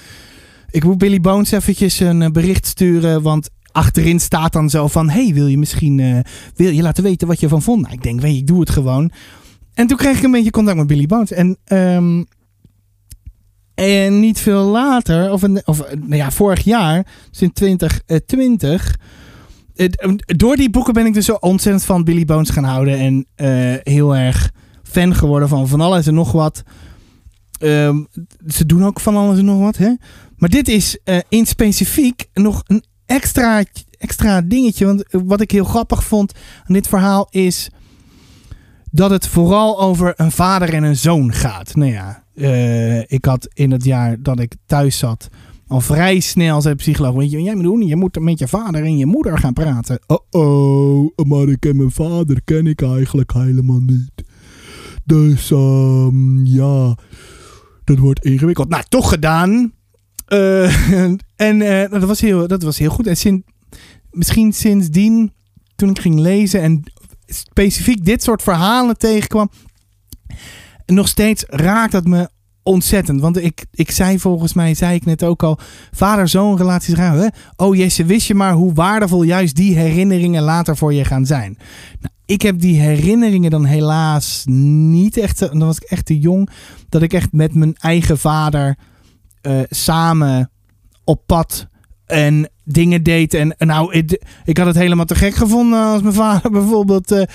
Ik 0.70 0.84
moet 0.84 0.98
Billy 0.98 1.22
Bones 1.22 1.52
eventjes 1.52 2.00
een 2.00 2.22
eh, 2.22 2.30
bericht 2.30 2.66
sturen, 2.66 3.22
want 3.22 3.50
achterin 3.72 4.20
staat 4.20 4.54
dan 4.54 4.70
zo 4.70 4.88
van, 4.88 5.10
hey, 5.10 5.34
wil 5.34 5.48
je 5.48 5.58
misschien, 5.58 5.98
uh, 5.98 6.20
wil 6.56 6.72
je 6.72 6.82
laten 6.82 7.04
weten 7.04 7.28
wat 7.28 7.40
je 7.40 7.48
van 7.48 7.62
vond? 7.62 7.82
Nou, 7.82 7.94
ik 7.94 8.04
denk, 8.04 8.22
weet 8.22 8.34
je, 8.34 8.38
ik 8.38 8.48
doe 8.48 8.60
het 8.60 8.70
gewoon. 8.70 9.12
En 9.74 9.88
toen 9.88 9.98
kreeg 9.98 10.18
ik 10.18 10.24
een 10.24 10.32
beetje 10.32 10.52
contact 10.52 10.78
met 10.78 10.88
Billy 10.88 11.06
Bones. 11.06 11.32
En, 11.32 11.58
um, 11.68 12.26
en 13.74 14.20
niet 14.20 14.40
veel 14.40 14.64
later, 14.64 15.32
of, 15.32 15.42
een, 15.42 15.62
of 15.66 15.78
nou 15.96 16.16
ja, 16.16 16.32
vorig 16.32 16.64
jaar, 16.64 17.08
in 17.40 17.54
2020 17.54 18.98
door 20.26 20.56
die 20.56 20.70
boeken 20.70 20.94
ben 20.94 21.06
ik 21.06 21.14
dus 21.14 21.26
zo 21.26 21.38
ontzettend 21.40 21.86
van 21.86 22.04
Billy 22.04 22.26
Bones 22.26 22.50
gaan 22.50 22.64
houden. 22.64 22.98
En 22.98 23.26
uh, 23.36 23.76
heel 23.84 24.16
erg 24.16 24.52
fan 24.84 25.16
geworden 25.16 25.50
van 25.50 25.68
van 25.68 25.82
alles 25.82 26.08
en 26.08 26.14
nog 26.14 26.32
wat. 26.32 26.64
Um, 27.60 28.08
ze 28.48 28.66
doen 28.66 28.86
ook 28.86 29.00
van 29.00 29.16
alles 29.16 29.38
en 29.38 29.46
nog 29.46 29.60
wat. 29.60 29.78
Hè? 29.78 29.94
Maar 30.38 30.50
dit 30.50 30.68
is 30.68 30.98
uh, 31.06 31.18
in 31.30 31.46
specifiek 31.46 32.26
nog 32.34 32.64
een 32.68 32.84
extra, 33.06 33.64
extra 33.98 34.42
dingetje. 34.42 34.86
Want 34.86 35.04
wat 35.10 35.42
ik 35.42 35.52
heel 35.52 35.64
grappig 35.64 36.04
vond 36.04 36.34
aan 36.68 36.74
dit 36.74 36.88
verhaal 36.88 37.28
is 37.30 37.70
dat 38.92 39.10
het 39.10 39.28
vooral 39.28 39.82
over 39.82 40.14
een 40.16 40.32
vader 40.32 40.74
en 40.74 40.84
een 40.84 40.96
zoon 40.96 41.34
gaat. 41.34 41.76
Nou 41.76 41.92
ja, 41.92 42.24
ik 43.08 43.26
had 43.26 43.48
in 43.54 43.72
het 43.72 43.84
jaar 43.84 44.22
dat 44.22 44.40
ik 44.40 44.56
thuis 44.66 44.98
zat 44.98 45.30
al 45.68 45.82
vrij 45.82 46.20
snel 46.20 46.62
zei 46.62 46.76
de 46.76 46.82
psycholoog, 46.82 47.16
weet 47.16 47.32
je 47.32 47.42
jij 47.42 47.56
moet 47.56 47.64
doen? 47.64 47.82
Je 47.82 47.96
moet 47.96 48.20
met 48.20 48.40
je 48.40 48.48
vader 48.48 48.84
en 48.84 48.98
je 48.98 49.06
moeder 49.06 49.38
gaan 49.38 49.54
praten. 49.54 50.00
Oh 50.08 50.20
oh, 50.30 51.10
maar 51.28 51.48
ik 51.48 51.60
ken 51.60 51.76
mijn 51.76 51.92
vader 51.92 52.42
ken 52.44 52.68
ik 52.68 52.82
eigenlijk 52.82 53.34
helemaal 53.34 53.80
niet. 53.80 54.24
Dus 55.04 55.50
um, 55.50 56.46
ja, 56.46 56.98
dat 57.84 57.98
wordt 57.98 58.26
ingewikkeld. 58.26 58.70
Nou, 58.70 58.84
toch 58.90 59.10
gedaan. 59.10 59.74
Uh, 60.28 61.00
en 61.36 61.62
uh, 61.62 61.90
dat, 61.90 62.04
was 62.04 62.22
heel, 62.22 62.48
dat 62.48 62.64
was 62.64 62.78
heel 62.78 62.90
goed. 62.90 63.08
En 63.08 63.44
misschien 64.12 64.54
sindsdien, 64.54 65.34
toen 65.76 65.90
ik 65.90 66.00
ging 66.00 66.20
lezen 66.20 66.62
en 66.62 66.84
specifiek 67.26 68.06
dit 68.06 68.24
soort 68.24 68.42
verhalen 68.42 68.98
tegenkwam, 68.98 69.50
nog 70.86 71.08
steeds 71.08 71.44
raakt 71.48 71.92
dat 71.92 72.06
me 72.06 72.30
ontzettend. 72.66 73.22
Want 73.22 73.38
ik, 73.38 73.66
ik 73.72 73.92
zei 73.92 74.20
volgens 74.20 74.54
mij, 74.54 74.74
zei 74.74 74.96
ik 74.96 75.06
net 75.06 75.24
ook 75.24 75.44
al, 75.44 75.60
vader-zoon 75.92 76.58
relaties 76.58 76.94
gaan. 76.94 77.18
Hè? 77.18 77.28
Oh 77.56 77.76
Jesse, 77.76 78.06
wist 78.06 78.28
je 78.28 78.36
maar 78.36 78.54
hoe 78.54 78.74
waardevol 78.74 79.24
juist 79.24 79.56
die 79.56 79.76
herinneringen 79.76 80.44
later 80.44 80.78
voor 80.78 80.94
je 80.94 81.06
gaan 81.06 81.26
zijn. 81.26 81.58
Nou, 82.00 82.14
ik 82.26 82.42
heb 82.42 82.60
die 82.60 82.80
herinneringen 82.80 83.52
dan 83.52 83.66
helaas 83.66 84.44
niet 84.48 85.18
echt, 85.18 85.40
dan 85.40 85.60
was 85.60 85.78
ik 85.78 85.84
echt 85.84 86.06
te 86.06 86.20
jong, 86.20 86.50
dat 86.90 87.02
ik 87.02 87.14
echt 87.14 87.32
met 87.32 87.54
mijn 87.54 87.76
eigen 87.76 88.18
vader 88.18 88.78
uh, 89.42 89.60
samen 89.70 90.52
op 91.04 91.22
pad 91.26 91.68
en 92.06 92.50
dingen 92.64 93.04
deed. 93.04 93.34
En, 93.34 93.56
nou, 93.58 93.94
ik, 94.44 94.58
had 94.58 94.68
het 94.68 94.76
helemaal 94.76 95.06
te 95.06 95.16
gek 95.16 95.36
gevonden 95.36 95.80
als 95.80 96.02
mijn 96.02 96.14
vader 96.14 96.52
bijvoorbeeld 96.60 97.12
uh, 97.12 97.26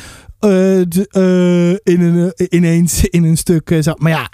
in 1.70 2.00
een, 2.00 2.32
ineens 2.48 3.04
in 3.04 3.24
een 3.24 3.36
stuk 3.36 3.76
zat. 3.80 4.00
Maar 4.00 4.12
ja, 4.12 4.30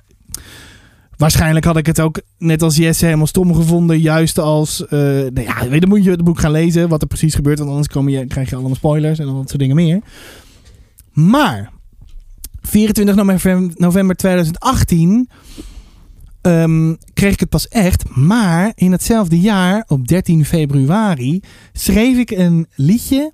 waarschijnlijk 1.16 1.64
had 1.64 1.76
ik 1.76 1.86
het 1.86 2.00
ook 2.00 2.20
net 2.38 2.62
als 2.62 2.76
Jesse 2.76 3.04
helemaal 3.04 3.26
stom 3.26 3.54
gevonden. 3.54 4.00
Juist 4.00 4.38
als, 4.38 4.84
nou 4.88 5.42
ja, 5.42 5.78
dan 5.78 5.88
moet 5.88 6.04
je 6.04 6.10
het 6.10 6.24
boek 6.24 6.40
gaan 6.40 6.50
lezen 6.50 6.88
wat 6.88 7.02
er 7.02 7.08
precies 7.08 7.34
gebeurt. 7.34 7.58
Want 7.58 7.70
anders 7.70 8.12
je, 8.14 8.26
krijg 8.26 8.48
je 8.48 8.56
allemaal 8.56 8.74
spoilers 8.74 9.18
en 9.18 9.26
al 9.26 9.36
dat 9.36 9.48
soort 9.48 9.60
dingen 9.60 9.76
meer. 9.76 10.00
Maar 11.12 11.70
24 12.60 13.14
november, 13.14 13.74
november 13.76 14.16
2018 14.16 15.28
um, 16.42 16.98
kreeg 17.14 17.32
ik 17.32 17.40
het 17.40 17.48
pas 17.48 17.68
echt. 17.68 18.16
Maar 18.16 18.72
in 18.74 18.92
hetzelfde 18.92 19.40
jaar, 19.40 19.84
op 19.88 20.08
13 20.08 20.44
februari, 20.44 21.40
schreef 21.72 22.18
ik 22.18 22.30
een 22.30 22.66
liedje. 22.74 23.32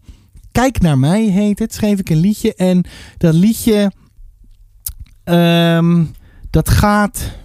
Kijk 0.53 0.81
naar 0.81 0.99
mij 0.99 1.23
heet 1.23 1.59
het. 1.59 1.75
Schreef 1.75 1.99
ik 1.99 2.11
een 2.11 2.21
liedje. 2.21 2.55
En 2.55 2.85
dat 3.19 3.35
liedje. 3.35 3.93
Um, 5.25 6.11
dat 6.51 6.69
gaat. 6.69 7.41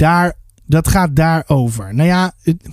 Daar. 0.00 0.34
Dat 0.66 0.88
gaat 0.88 1.16
daarover. 1.16 1.94
Nou 1.94 2.08
ja. 2.08 2.32
Het, 2.42 2.68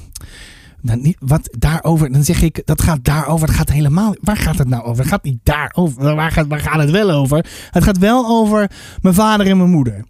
nou, 0.81 0.99
niet, 1.01 1.17
wat 1.19 1.55
daarover, 1.57 2.11
dan 2.11 2.23
zeg 2.23 2.41
ik, 2.41 2.61
dat 2.65 2.81
gaat 2.81 3.03
daarover. 3.03 3.47
Dat 3.47 3.55
gaat 3.55 3.69
helemaal. 3.69 4.15
Waar 4.21 4.37
gaat 4.37 4.57
het 4.57 4.67
nou 4.67 4.83
over? 4.83 5.03
Het 5.03 5.11
gaat 5.11 5.23
niet 5.23 5.39
daarover. 5.43 6.15
Waar 6.15 6.31
gaat, 6.31 6.47
waar 6.47 6.59
gaat 6.59 6.79
het 6.79 6.91
wel 6.91 7.11
over? 7.11 7.45
Het 7.71 7.83
gaat 7.83 7.97
wel 7.97 8.27
over 8.27 8.71
mijn 9.01 9.15
vader 9.15 9.47
en 9.47 9.57
mijn 9.57 9.69
moeder. 9.69 10.05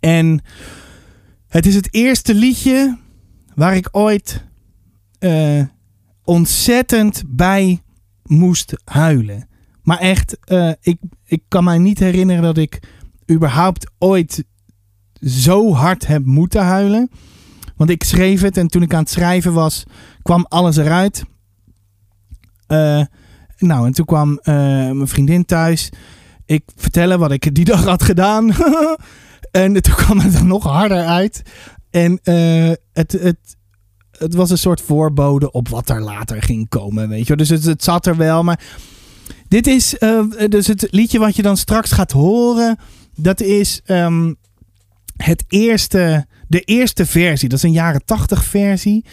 En 0.00 0.42
het 1.48 1.66
is 1.66 1.74
het 1.74 1.94
eerste 1.94 2.34
liedje 2.34 2.98
waar 3.54 3.76
ik 3.76 3.88
ooit 3.92 4.44
uh, 5.20 5.64
ontzettend 6.24 7.22
bij 7.26 7.82
moest 8.22 8.74
huilen. 8.84 9.48
Maar 9.82 9.98
echt, 9.98 10.38
uh, 10.46 10.72
ik, 10.80 10.98
ik 11.24 11.42
kan 11.48 11.64
mij 11.64 11.78
niet 11.78 11.98
herinneren 11.98 12.42
dat 12.42 12.58
ik 12.58 12.80
überhaupt 13.30 13.90
ooit 13.98 14.44
zo 15.26 15.72
hard 15.72 16.06
heb 16.06 16.24
moeten 16.24 16.62
huilen. 16.62 17.10
Want 17.76 17.90
ik 17.90 18.04
schreef 18.04 18.40
het 18.40 18.56
en 18.56 18.68
toen 18.68 18.82
ik 18.82 18.94
aan 18.94 19.00
het 19.00 19.10
schrijven 19.10 19.52
was, 19.52 19.84
kwam 20.22 20.46
alles 20.48 20.76
eruit. 20.76 21.24
Uh, 22.68 23.02
nou, 23.58 23.86
en 23.86 23.92
toen 23.92 24.04
kwam 24.04 24.40
mijn 24.44 25.08
vriendin 25.08 25.44
thuis. 25.44 25.90
Ik 26.46 26.62
vertelde 26.76 27.18
wat 27.18 27.32
ik 27.32 27.54
die 27.54 27.64
dag 27.64 27.84
had 27.84 28.02
gedaan. 28.02 28.50
En 29.50 29.82
toen 29.82 29.94
kwam 29.94 30.18
het 30.18 30.34
er 30.34 30.44
nog 30.44 30.64
harder 30.64 31.04
uit. 31.04 31.42
En 31.90 32.20
uh, 32.24 32.72
het, 32.92 33.12
het, 33.12 33.56
het 34.10 34.34
was 34.34 34.50
een 34.50 34.58
soort 34.58 34.80
voorbode 34.80 35.50
op 35.50 35.68
wat 35.68 35.90
er 35.90 36.00
later 36.00 36.42
ging 36.42 36.68
komen. 36.68 37.08
Weet 37.08 37.26
je? 37.26 37.36
Dus 37.36 37.48
het, 37.48 37.82
zat 37.82 38.06
er 38.06 38.16
wel. 38.16 38.42
Maar 38.42 38.60
dit 39.48 39.66
is 39.66 39.96
dus 40.48 40.66
het 40.66 40.88
liedje 40.90 41.18
wat 41.18 41.36
je 41.36 41.42
dan 41.42 41.56
straks 41.56 41.92
gaat 41.92 42.12
horen. 42.12 42.78
Dat 43.14 43.40
is 43.40 43.80
um, 43.86 44.36
het 45.24 45.44
eerste, 45.48 46.26
de 46.48 46.60
eerste 46.60 47.06
versie. 47.06 47.48
Dat 47.48 47.58
is 47.58 47.64
een 47.64 47.72
jaren 47.72 48.04
tachtig 48.04 48.44
versie. 48.44 49.04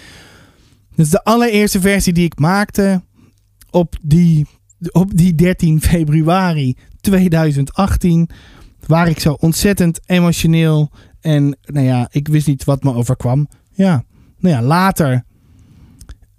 Dat 0.96 1.06
is 1.06 1.12
de 1.12 1.24
allereerste 1.24 1.82
versie 1.82 2.14
die 2.14 2.26
ik 2.26 2.40
maakte 2.40 3.02
op 3.70 3.96
die, 4.02 4.48
op 4.92 5.18
die 5.18 5.36
13 5.36 5.82
februari 5.82 6.78
2018 7.02 8.30
waar 8.86 9.08
ik 9.08 9.20
zo 9.20 9.34
ontzettend 9.34 10.00
emotioneel 10.06 10.92
en 11.22 11.58
nou 11.62 11.86
ja, 11.86 12.08
ik 12.12 12.28
wist 12.28 12.48
niet 12.48 12.64
wat 12.64 12.84
me 12.84 12.94
overkwam. 12.94 13.48
Ja, 13.72 14.04
nou 14.40 14.56
ja, 14.56 14.62
later, 14.62 15.24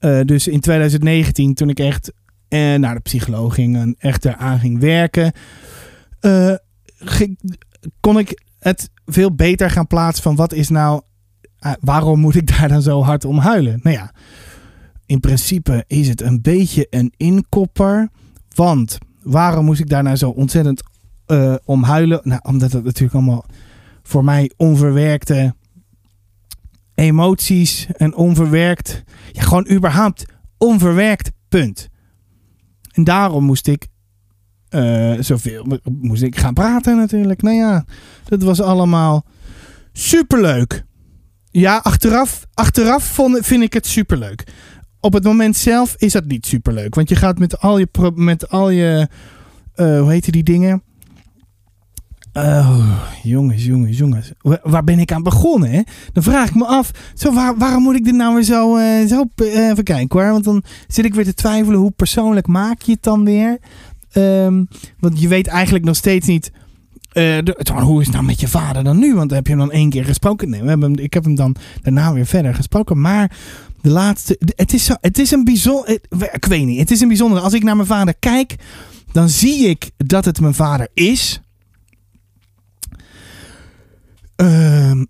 uh, 0.01 0.21
dus 0.25 0.49
in 0.49 0.61
2019, 0.61 1.55
toen 1.55 1.69
ik 1.69 1.79
echt 1.79 2.13
uh, 2.49 2.75
naar 2.75 2.95
de 2.95 3.01
psycholoog 3.01 3.55
ging 3.55 3.77
en 3.77 3.97
echt 3.99 4.25
eraan 4.25 4.59
ging 4.59 4.81
werken, 4.81 5.33
uh, 6.21 6.55
kon 8.01 8.19
ik 8.19 8.43
het 8.59 8.91
veel 9.13 9.35
beter 9.35 9.71
gaan 9.71 9.87
plaatsen 9.87 10.23
van 10.23 10.37
wat 10.37 10.53
is 10.53 10.69
nou, 10.69 11.01
waarom 11.81 12.21
moet 12.21 12.35
ik 12.35 12.59
daar 12.59 12.69
dan 12.69 12.83
zo 12.83 13.03
hard 13.03 13.25
om 13.25 13.39
huilen? 13.39 13.81
Nou 13.83 13.97
ja, 13.97 14.13
in 15.07 15.21
principe 15.21 15.85
is 15.87 16.09
het 16.09 16.23
een 16.23 16.43
beetje 16.43 16.87
een 16.91 17.13
inkopper, 17.17 18.09
want 18.55 18.99
waarom 19.23 19.65
moest 19.65 19.81
ik 19.81 19.89
daar 19.89 20.03
nou 20.03 20.17
zo 20.17 20.31
ontzettend 20.31 20.83
uh, 21.27 21.55
om 21.65 21.83
huilen. 21.83 22.21
Nou, 22.23 22.41
omdat 22.43 22.73
het 22.73 22.85
natuurlijk 22.85 23.15
allemaal 23.15 23.45
voor 24.03 24.25
mij 24.25 24.51
onverwerkte 24.57 25.55
emoties 26.95 27.87
en 27.97 28.15
onverwerkt. 28.15 29.03
Ja, 29.33 29.43
gewoon 29.43 29.71
überhaupt 29.71 30.25
onverwerkt 30.59 31.31
punt. 31.49 31.89
En 32.93 33.05
daarom 33.05 33.45
moest 33.45 33.67
ik 33.67 33.87
uh, 34.71 35.15
zoveel 35.21 35.81
moest 36.01 36.23
ik 36.23 36.39
gaan 36.39 36.55
praten 36.55 36.97
natuurlijk. 36.97 37.43
Nou 37.43 37.57
ja, 37.57 37.85
dat 38.25 38.43
was 38.43 38.61
allemaal 38.61 39.25
superleuk. 39.93 40.85
Ja, 41.51 41.77
achteraf, 41.77 42.47
achteraf 42.55 43.05
vond, 43.05 43.39
vind 43.47 43.63
ik 43.63 43.73
het 43.73 43.87
superleuk. 43.87 44.47
Op 45.01 45.13
het 45.13 45.25
moment 45.25 45.57
zelf 45.57 45.95
is 45.99 46.13
dat 46.13 46.25
niet 46.25 46.47
superleuk. 46.47 46.95
Want 46.95 47.09
je 47.09 47.17
gaat 47.17 47.39
met 47.39 47.61
al 47.61 47.79
je, 47.79 47.89
met 48.15 48.51
al 48.51 48.71
je 48.71 49.09
uh, 49.77 50.01
hoe 50.01 50.11
heet 50.11 50.33
die 50.33 50.43
dingen? 50.43 50.83
Oh, 52.33 53.01
jongens, 53.23 53.65
jongens, 53.65 53.99
jongens. 53.99 54.33
Waar 54.63 54.85
ben 54.85 54.99
ik 54.99 55.13
aan 55.13 55.23
begonnen? 55.23 55.71
Hè? 55.71 55.81
Dan 56.13 56.23
vraag 56.23 56.49
ik 56.49 56.55
me 56.55 56.67
af, 56.67 56.91
zo, 57.15 57.33
waar, 57.33 57.57
waarom 57.57 57.83
moet 57.83 57.95
ik 57.95 58.05
dit 58.05 58.15
nou 58.15 58.35
weer 58.35 58.43
zo, 58.43 58.77
uh, 58.77 59.07
zo 59.07 59.25
even 59.37 59.85
kijken 59.85 60.21
hoor. 60.21 60.31
Want 60.31 60.45
dan 60.45 60.63
zit 60.89 61.05
ik 61.05 61.15
weer 61.15 61.25
te 61.25 61.35
twijfelen, 61.35 61.79
hoe 61.79 61.91
persoonlijk 61.91 62.47
maak 62.47 62.83
je 62.83 62.93
het 62.93 63.03
dan 63.03 63.25
weer? 63.25 63.59
Um, 64.15 64.69
want 64.99 65.21
je 65.21 65.29
weet 65.29 65.47
eigenlijk 65.47 65.85
nog 65.85 65.97
steeds 65.97 66.27
niet, 66.27 66.53
de, 67.13 67.67
hoe 67.83 68.01
is 68.01 68.07
het 68.07 68.15
nou 68.15 68.27
met 68.27 68.41
je 68.41 68.49
vader 68.49 68.85
dan 68.85 68.99
nu? 68.99 69.15
Want 69.15 69.31
heb 69.31 69.47
je 69.47 69.53
hem 69.53 69.61
dan 69.61 69.73
één 69.73 69.91
keer 69.91 70.05
gesproken? 70.05 70.51
Nee, 70.51 70.63
we 70.63 70.69
hebben, 70.69 70.95
ik 70.97 71.15
heb 71.15 71.25
hem 71.25 71.35
dan 71.35 71.57
daarna 71.83 72.13
weer 72.13 72.27
verder 72.27 72.55
gesproken. 72.55 73.01
Maar 73.01 73.37
de 73.81 73.91
laatste, 73.91 74.41
het 74.57 74.73
is, 74.73 74.91
het 75.01 75.19
is 75.19 75.31
een 75.31 75.45
bijzonder, 75.45 76.01
ik 76.33 76.45
weet 76.45 76.67
niet, 76.67 76.79
het 76.79 76.91
is 76.91 77.01
een 77.01 77.09
bijzonder. 77.09 77.41
Als 77.41 77.53
ik 77.53 77.63
naar 77.63 77.77
mijn 77.77 77.89
vader 77.89 78.15
kijk, 78.19 78.55
dan 79.13 79.29
zie 79.29 79.69
ik 79.69 79.91
dat 79.97 80.25
het 80.25 80.41
mijn 80.41 80.55
vader 80.55 80.89
is. 80.95 81.41
Uh, 84.37 85.01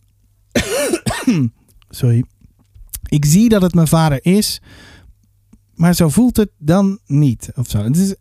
sorry. 1.90 2.24
Ik 3.08 3.24
zie 3.24 3.48
dat 3.48 3.62
het 3.62 3.74
mijn 3.74 3.88
vader 3.88 4.18
is. 4.22 4.60
Maar 5.74 5.94
zo 5.94 6.08
voelt 6.08 6.36
het 6.36 6.50
dan 6.58 6.98
niet. 7.06 7.50
Of 7.54 7.68
zo. 7.68 7.78
Het 7.78 7.96
is, 7.96 8.14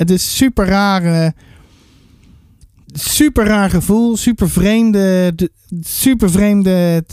het 0.00 0.10
is 0.10 0.36
super 0.36 0.66
rare. 0.66 1.34
Super 2.86 3.44
raar 3.46 3.70
gevoel. 3.70 4.16
Super 4.16 4.50
vreemde. 4.50 5.34
Super 5.80 6.30
vreemde. 6.30 7.04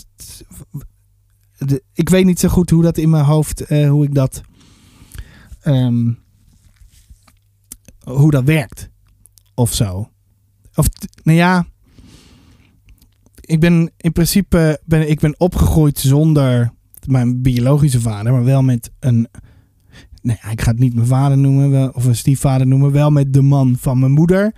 ik 1.94 2.10
weet 2.10 2.26
niet 2.26 2.40
zo 2.40 2.48
goed 2.50 2.70
hoe 2.70 2.84
dat 2.84 2.98
in 2.98 3.10
mijn 3.10 3.26
hoofd. 3.26 3.72
Uh, 3.72 3.90
hoe 3.90 4.06
ik 4.06 4.14
dat. 4.14 4.42
Um, 5.64 6.20
hoe 8.04 8.32
dat 8.32 8.44
werkt. 8.44 8.90
Of 9.54 9.74
zo. 9.74 10.10
Of, 10.76 10.88
nou 11.24 11.38
ja 11.38 11.66
ik 13.48 13.60
ben 13.60 13.92
in 13.98 14.12
principe 14.12 14.80
ben, 14.86 15.10
ik 15.10 15.20
ben 15.20 15.40
opgegroeid 15.40 16.00
zonder 16.00 16.72
mijn 17.06 17.42
biologische 17.42 18.02
vader, 18.02 18.32
maar 18.32 18.44
wel 18.44 18.64
met 18.64 18.92
een. 19.00 19.28
Nee, 20.28 20.52
ik 20.52 20.62
ga 20.62 20.72
het 20.72 20.80
niet 20.80 20.96
mijn 20.96 21.08
vader 21.08 21.38
noemen, 21.38 21.96
of 21.96 22.06
een 22.06 22.16
stiefvader 22.16 22.68
noemen, 22.68 22.92
wel 22.92 23.12
met 23.12 23.34
de 23.34 23.42
man 23.42 23.76
van 23.80 24.00
mijn 24.00 24.12
moeder. 24.12 24.54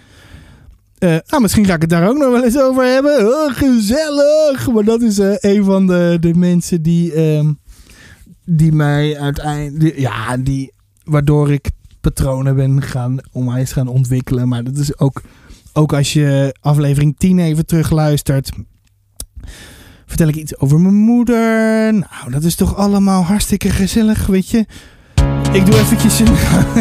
Uh, 1.00 1.18
nou, 1.28 1.42
misschien 1.42 1.66
ga 1.66 1.74
ik 1.74 1.82
het 1.82 1.90
daar 1.90 2.10
ook 2.10 2.18
nog 2.18 2.32
wel 2.32 2.44
eens 2.44 2.60
over 2.60 2.84
hebben. 2.84 3.28
Oh, 3.28 3.54
gezellig! 3.54 4.72
Maar 4.72 4.84
dat 4.84 5.02
is 5.02 5.20
uh, 5.20 5.36
een 5.40 5.64
van 5.64 5.88
de, 5.88 6.18
de 6.20 6.34
mensen 6.34 6.82
die, 6.82 7.14
uh, 7.16 7.50
die 8.46 8.72
mij 8.72 9.20
uiteindelijk. 9.20 10.00
Ja, 10.00 10.38
die. 10.38 10.74
Waardoor 11.04 11.52
ik 11.52 11.70
patronen 12.02 12.56
ben 12.56 12.82
gaan, 12.82 13.18
eens 13.34 13.72
gaan 13.72 13.88
ontwikkelen. 13.88 14.48
Maar 14.48 14.64
dat 14.64 14.78
is 14.78 15.00
ook. 15.00 15.22
Ook 15.74 15.94
als 15.94 16.14
je 16.14 16.56
aflevering 16.62 17.18
10 17.18 17.40
even 17.40 17.66
terugluistert 17.66 18.52
vertel 20.06 20.28
ik 20.28 20.36
iets 20.36 20.58
over 20.58 20.80
mijn 20.80 20.96
moeder. 20.96 21.94
Nou, 21.94 22.32
dat 22.32 22.44
is 22.44 22.56
toch 22.56 22.76
allemaal 22.76 23.24
hartstikke 23.24 23.70
gezellig, 23.70 24.26
weet 24.26 24.50
je. 24.50 24.66
Ik 25.52 25.66
doe 25.66 25.80
eventjes 25.80 26.20
een, 26.20 26.28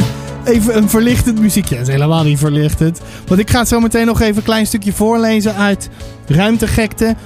even 0.55 0.77
een 0.77 0.89
verlichtend 0.89 1.41
muziekje. 1.41 1.77
Dat 1.77 1.87
is 1.87 1.93
helemaal 1.93 2.25
niet 2.25 2.39
verlichtend. 2.39 3.01
Want 3.27 3.41
ik 3.41 3.51
ga 3.51 3.64
zo 3.64 3.81
meteen 3.81 4.07
nog 4.07 4.21
even 4.21 4.37
een 4.37 4.43
klein 4.43 4.66
stukje 4.66 4.93
voorlezen 4.93 5.55
uit 5.55 5.89
Ruimtegekte. 6.27 7.16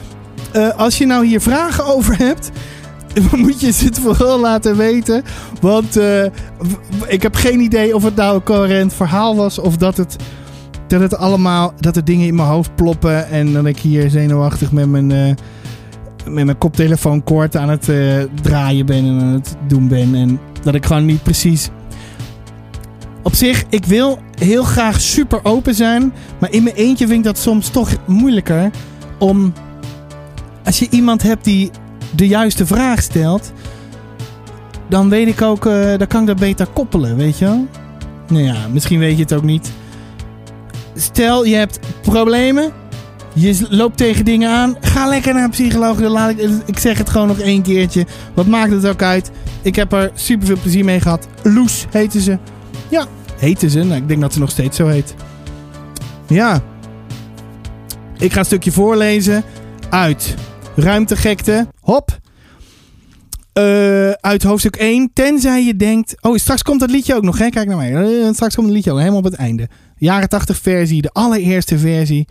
Uh, 0.56 0.68
als 0.76 0.98
je 0.98 1.06
nou 1.06 1.26
hier 1.26 1.40
vragen 1.40 1.86
over 1.86 2.18
hebt, 2.18 2.50
moet 3.36 3.60
je 3.60 3.66
het 3.66 3.98
vooral 3.98 4.40
laten 4.40 4.76
weten. 4.76 5.22
Want 5.60 5.98
uh, 5.98 6.24
ik 7.06 7.22
heb 7.22 7.34
geen 7.34 7.60
idee 7.60 7.94
of 7.94 8.02
het 8.02 8.16
nou 8.16 8.34
een 8.34 8.42
coherent 8.42 8.94
verhaal 8.94 9.36
was 9.36 9.58
of 9.58 9.76
dat 9.76 9.96
het 9.96 10.16
dat 10.86 11.00
het 11.00 11.16
allemaal, 11.16 11.72
dat 11.80 11.96
er 11.96 12.04
dingen 12.04 12.26
in 12.26 12.34
mijn 12.34 12.48
hoofd 12.48 12.74
ploppen 12.74 13.28
en 13.28 13.52
dat 13.52 13.64
ik 13.64 13.78
hier 13.78 14.10
zenuwachtig 14.10 14.72
met 14.72 14.88
mijn, 14.88 15.10
uh, 15.10 15.34
met 16.28 16.44
mijn 16.44 16.58
koptelefoon 16.58 17.24
kort 17.24 17.56
aan 17.56 17.68
het 17.68 17.88
uh, 17.88 18.22
draaien 18.42 18.86
ben 18.86 19.04
en 19.04 19.20
aan 19.20 19.32
het 19.32 19.56
doen 19.66 19.88
ben. 19.88 20.14
En 20.14 20.40
dat 20.62 20.74
ik 20.74 20.86
gewoon 20.86 21.04
niet 21.04 21.22
precies. 21.22 21.70
Op 23.22 23.34
zich, 23.34 23.64
ik 23.68 23.84
wil 23.84 24.18
heel 24.38 24.62
graag 24.62 25.00
super 25.00 25.40
open 25.42 25.74
zijn, 25.74 26.12
maar 26.38 26.52
in 26.52 26.62
mijn 26.62 26.76
eentje 26.76 27.06
vind 27.06 27.18
ik 27.18 27.24
dat 27.24 27.38
soms 27.38 27.68
toch 27.68 27.90
moeilijker 28.06 28.70
om. 29.18 29.52
Als 30.64 30.78
je 30.78 30.86
iemand 30.90 31.22
hebt 31.22 31.44
die 31.44 31.70
de 32.16 32.28
juiste 32.28 32.66
vraag 32.66 33.02
stelt, 33.02 33.52
dan 34.88 35.08
weet 35.08 35.28
ik 35.28 35.42
ook, 35.42 35.66
uh, 35.66 35.98
dan 35.98 36.06
kan 36.06 36.20
ik 36.20 36.26
dat 36.26 36.38
beter 36.38 36.66
koppelen, 36.66 37.16
weet 37.16 37.38
je 37.38 37.44
wel? 37.44 37.66
Nou 38.28 38.44
ja, 38.44 38.56
misschien 38.72 38.98
weet 38.98 39.16
je 39.16 39.22
het 39.22 39.32
ook 39.32 39.42
niet 39.42 39.72
stel 40.94 41.44
je 41.44 41.54
hebt 41.54 41.78
problemen. 42.02 42.72
Je 43.34 43.66
loopt 43.68 43.96
tegen 43.96 44.24
dingen 44.24 44.50
aan. 44.50 44.76
Ga 44.80 45.08
lekker 45.08 45.34
naar 45.34 45.44
een 45.44 45.50
psycholoog. 45.50 46.00
Laat 46.00 46.30
ik, 46.30 46.50
ik 46.66 46.78
zeg 46.78 46.98
het 46.98 47.10
gewoon 47.10 47.26
nog 47.26 47.38
één 47.38 47.62
keertje. 47.62 48.06
Wat 48.34 48.46
maakt 48.46 48.72
het 48.72 48.86
ook 48.86 49.02
uit? 49.02 49.30
Ik 49.62 49.76
heb 49.76 49.92
er 49.92 50.10
super 50.14 50.46
veel 50.46 50.58
plezier 50.62 50.84
mee 50.84 51.00
gehad. 51.00 51.28
Loes 51.42 51.86
heette 51.90 52.20
ze. 52.20 52.38
Ja, 52.88 53.06
heette 53.38 53.70
ze. 53.70 53.82
Nou, 53.82 54.00
ik 54.00 54.08
denk 54.08 54.20
dat 54.20 54.32
ze 54.32 54.38
nog 54.38 54.50
steeds 54.50 54.76
zo 54.76 54.86
heet. 54.86 55.14
Ja. 56.26 56.62
Ik 58.18 58.32
ga 58.32 58.38
een 58.38 58.44
stukje 58.44 58.72
voorlezen 58.72 59.44
uit 59.90 60.34
Ruimtegekte. 60.76 61.66
Hop. 61.80 62.20
Uh, 63.58 64.10
uit 64.10 64.42
hoofdstuk 64.42 64.76
1. 64.76 65.10
Tenzij 65.12 65.64
je 65.64 65.76
denkt. 65.76 66.14
Oh, 66.20 66.36
straks 66.36 66.62
komt 66.62 66.80
dat 66.80 66.90
liedje 66.90 67.14
ook 67.14 67.22
nog. 67.22 67.38
Hè? 67.38 67.48
Kijk 67.48 67.68
naar 67.68 67.76
mij. 67.76 67.90
Uh, 67.92 68.32
straks 68.32 68.54
komt 68.54 68.66
het 68.66 68.76
liedje 68.76 68.92
ook 68.92 68.98
helemaal 68.98 69.18
op 69.18 69.24
het 69.24 69.34
einde. 69.34 69.68
Jaren 69.96 70.28
80 70.28 70.58
versie, 70.58 71.02
de 71.02 71.10
allereerste 71.12 71.78
versie. 71.78 72.28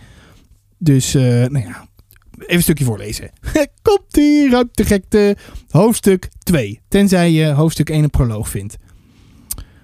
Dus, 0.84 1.16
uh, 1.16 1.24
nou 1.24 1.60
ja. 1.60 1.90
Even 2.38 2.56
een 2.56 2.62
stukje 2.62 2.86
voorlezen. 2.86 3.32
komt 3.82 4.16
hier 4.16 4.52
ruimtegekte. 4.52 5.38
Hoofdstuk 5.70 6.30
2. 6.44 6.82
Tenzij 6.88 7.32
je 7.32 7.46
hoofdstuk 7.46 7.90
1 7.90 8.04
een 8.04 8.10
proloog 8.10 8.50
vindt. 8.50 8.78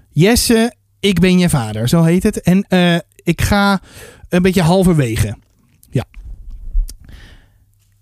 Jesse, 0.10 0.76
ik 1.00 1.20
ben 1.20 1.40
je 1.40 1.50
vader. 1.50 1.90
Zo 1.90 2.04
heet 2.04 2.24
het. 2.24 2.42
En 2.42 2.66
ik 3.24 3.42
ga 3.42 3.82
een 4.30 4.42
beetje 4.42 4.62
halverwege. 4.62 5.38
Ja. 5.90 6.06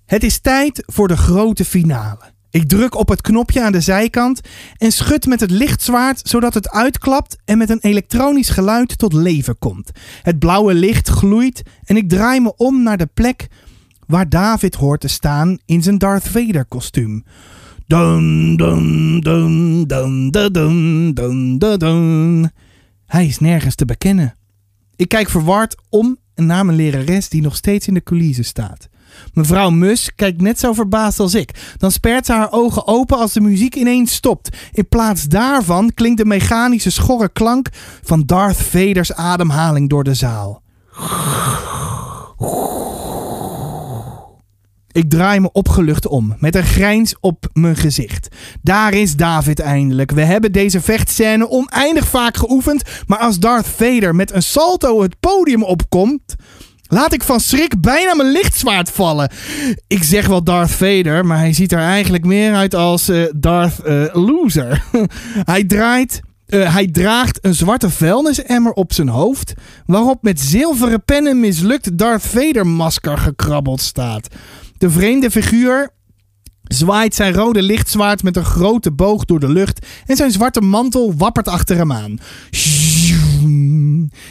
Het 0.06 0.24
is 0.24 0.40
tijd 0.40 0.84
voor 0.86 1.08
de 1.08 1.18
grote 1.18 1.66
finale. 1.66 2.35
Ik 2.56 2.68
druk 2.68 2.96
op 2.96 3.10
het 3.10 3.22
knopje 3.22 3.64
aan 3.64 3.72
de 3.72 3.82
zijkant 3.82 4.42
en 4.78 4.92
schud 4.92 5.26
met 5.26 5.40
het 5.40 5.52
lichtzwaard 5.52 6.22
zodat 6.24 6.54
het 6.54 6.70
uitklapt 6.70 7.38
en 7.46 7.58
met 7.58 7.70
een 7.70 7.80
elektronisch 7.82 8.50
geluid 8.50 8.98
tot 8.98 9.14
leven 9.14 9.58
komt. 9.58 9.92
Het 10.22 10.40
blauwe 10.40 10.74
licht 10.74 11.10
gloeit 11.10 11.62
en 11.84 11.98
ik 11.98 12.10
draai 12.10 12.40
me 12.40 12.56
om 12.56 12.84
naar 12.84 12.98
de 12.98 13.10
plek 13.14 13.48
waar 14.08 14.30
David 14.30 14.76
hoort 14.76 15.02
te 15.02 15.08
staan 15.08 15.58
in 15.66 15.84
zijn 15.84 15.98
Darth 15.98 16.28
Vader 16.28 16.66
kostuum. 16.66 17.24
Dun, 17.88 18.56
dun, 18.58 19.20
dun, 19.20 19.88
dun, 19.88 20.32
dun, 20.32 21.14
dun, 21.14 21.58
dun, 21.58 22.52
Hij 23.06 23.26
is 23.26 23.40
nergens 23.40 23.76
te 23.76 23.86
bekennen. 23.86 24.36
Ik 24.96 25.10
kijk 25.10 25.30
verward 25.30 25.76
om 25.90 26.18
naar 26.36 26.66
mijn 26.66 26.78
lerares 26.78 27.30
die 27.30 27.42
nog 27.42 27.56
steeds 27.56 27.88
in 27.88 27.94
de 27.94 28.04
coulissen 28.04 28.46
staat. 28.46 28.90
Mevrouw 29.34 29.70
Mus 29.70 30.16
kijkt 30.16 30.42
net 30.42 30.60
zo 30.60 30.74
verbaasd 30.74 31.20
als 31.20 31.34
ik. 31.34 31.76
Dan 31.78 31.92
spert 31.92 32.26
ze 32.26 32.32
haar 32.32 32.52
ogen 32.52 32.88
open 32.88 33.18
als 33.18 33.34
de 33.34 33.42
muziek 33.42 33.76
ineens 33.76 34.14
stopt. 34.14 34.58
In 34.72 34.88
plaats 34.88 35.24
daarvan 35.24 35.94
klinkt 35.94 36.18
de 36.18 36.26
mechanische 36.26 36.92
schorre 36.92 37.30
klank 37.30 37.70
van 38.04 38.24
Darth 38.26 38.62
Vader's 38.62 39.12
ademhaling 39.12 39.90
door 39.90 40.04
de 40.04 40.14
zaal. 40.14 40.64
Ik 44.96 45.10
draai 45.10 45.40
me 45.40 45.52
opgelucht 45.52 46.08
om, 46.08 46.36
met 46.40 46.56
een 46.56 46.64
grijns 46.64 47.16
op 47.20 47.50
mijn 47.54 47.76
gezicht. 47.76 48.28
Daar 48.62 48.94
is 48.94 49.16
David 49.16 49.60
eindelijk. 49.60 50.12
We 50.12 50.22
hebben 50.22 50.52
deze 50.52 50.82
vechtscène 50.82 51.50
oneindig 51.50 52.08
vaak 52.08 52.38
geoefend, 52.38 52.84
maar 53.08 53.20
als 53.20 53.40
Darth 53.40 53.68
Vader 53.68 54.16
met 54.16 54.32
een 54.32 54.44
salto 54.44 55.02
het 55.02 55.20
podium 55.20 55.64
opkomt, 55.64 56.36
Laat 56.88 57.14
ik 57.14 57.24
van 57.24 57.40
schrik 57.40 57.82
bijna 57.82 58.16
mijn 58.16 58.32
lichtzwaard 58.32 58.92
vallen. 58.92 59.32
Ik 59.88 60.04
zeg 60.04 60.28
wel 60.28 60.44
Darth 60.44 60.72
Vader, 60.72 61.26
maar 61.26 61.38
hij 61.38 61.54
ziet 61.54 61.72
er 61.72 61.80
eigenlijk 61.80 62.26
meer 62.26 62.54
uit 62.54 62.76
als 62.76 63.10
uh, 63.10 63.26
Darth 63.36 63.80
uh, 63.86 64.06
Loser. 64.14 64.84
hij 65.54 65.64
draait. 65.64 66.22
Uh, 66.48 66.74
hij 66.74 66.88
draagt 66.88 67.40
een 67.42 67.54
zwarte 67.54 67.90
vuilnisemmer 67.90 68.72
op 68.72 68.94
zijn 68.94 69.08
hoofd, 69.08 69.54
waarop 69.86 70.24
met 70.24 70.42
zilveren 70.42 71.04
pennen 71.04 71.40
mislukt 71.40 71.98
Darth 71.98 72.26
Vader 72.26 72.68
masker 72.68 73.18
gekrabbeld 73.18 73.82
staat. 73.82 74.28
De 74.78 74.90
vreemde 74.90 75.32
figuur 75.32 75.90
zwaait 76.68 77.16
zijn 77.16 77.34
rode 77.34 77.62
lichtzwaard 77.62 78.24
met 78.24 78.38
een 78.38 78.46
grote 78.46 78.92
boog 78.92 79.26
door 79.26 79.40
de 79.40 79.50
lucht 79.50 79.86
en 80.06 80.16
zijn 80.16 80.32
zwarte 80.32 80.62
mantel 80.62 81.14
wappert 81.18 81.48
achter 81.48 81.78
hem 81.78 81.92
aan. 81.92 82.20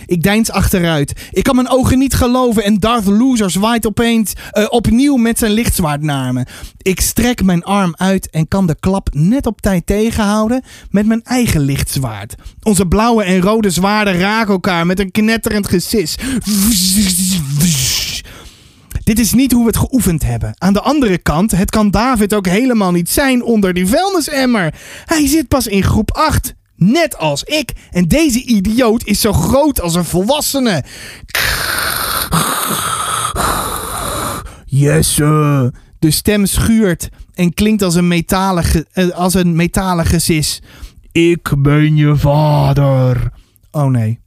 Ik 0.06 0.22
deins 0.22 0.50
achteruit. 0.50 1.28
Ik 1.30 1.42
kan 1.42 1.54
mijn 1.54 1.68
ogen 1.68 1.98
niet 1.98 2.14
geloven 2.14 2.64
en 2.64 2.78
Darth 2.78 3.06
Loser 3.06 3.50
zwaait 3.50 3.86
opeens 3.86 4.32
uh, 4.52 4.66
opnieuw 4.68 5.16
met 5.16 5.38
zijn 5.38 5.52
lichtzwaard 5.52 6.02
naar 6.02 6.32
me. 6.32 6.46
Ik 6.82 7.00
strek 7.00 7.42
mijn 7.42 7.62
arm 7.62 7.94
uit 7.96 8.30
en 8.30 8.48
kan 8.48 8.66
de 8.66 8.76
klap 8.80 9.08
net 9.12 9.46
op 9.46 9.60
tijd 9.60 9.86
tegenhouden 9.86 10.62
met 10.90 11.06
mijn 11.06 11.22
eigen 11.22 11.60
lichtzwaard. 11.60 12.34
Onze 12.62 12.86
blauwe 12.86 13.24
en 13.24 13.40
rode 13.40 13.70
zwaarden 13.70 14.18
raken 14.18 14.52
elkaar 14.52 14.86
met 14.86 15.00
een 15.00 15.10
knetterend 15.10 15.68
gesis. 15.68 16.16
Dit 19.04 19.18
is 19.18 19.32
niet 19.32 19.52
hoe 19.52 19.60
we 19.60 19.66
het 19.66 19.76
geoefend 19.76 20.22
hebben. 20.22 20.54
Aan 20.58 20.72
de 20.72 20.80
andere 20.80 21.18
kant, 21.18 21.50
het 21.50 21.70
kan 21.70 21.90
David 21.90 22.34
ook 22.34 22.46
helemaal 22.46 22.92
niet 22.92 23.10
zijn 23.10 23.42
onder 23.42 23.74
die 23.74 23.86
vuilnisemmer. 23.86 24.74
Hij 25.04 25.26
zit 25.26 25.48
pas 25.48 25.66
in 25.66 25.82
groep 25.82 26.10
8. 26.10 26.54
Net 26.76 27.18
als 27.18 27.42
ik. 27.42 27.72
En 27.90 28.08
deze 28.08 28.44
idioot 28.44 29.04
is 29.04 29.20
zo 29.20 29.32
groot 29.32 29.80
als 29.80 29.94
een 29.94 30.04
volwassene. 30.04 30.84
Jesse. 34.64 35.72
De 35.98 36.10
stem 36.10 36.46
schuurt 36.46 37.08
en 37.34 37.54
klinkt 37.54 37.82
als 37.82 37.94
een 37.94 38.08
metalen, 38.08 38.64
eh, 38.92 39.08
als 39.08 39.34
een 39.34 39.56
metalen 39.56 40.06
gesis. 40.06 40.62
Ik 41.12 41.52
ben 41.58 41.96
je 41.96 42.16
vader. 42.16 43.32
Oh 43.70 43.86
nee. 43.86 44.23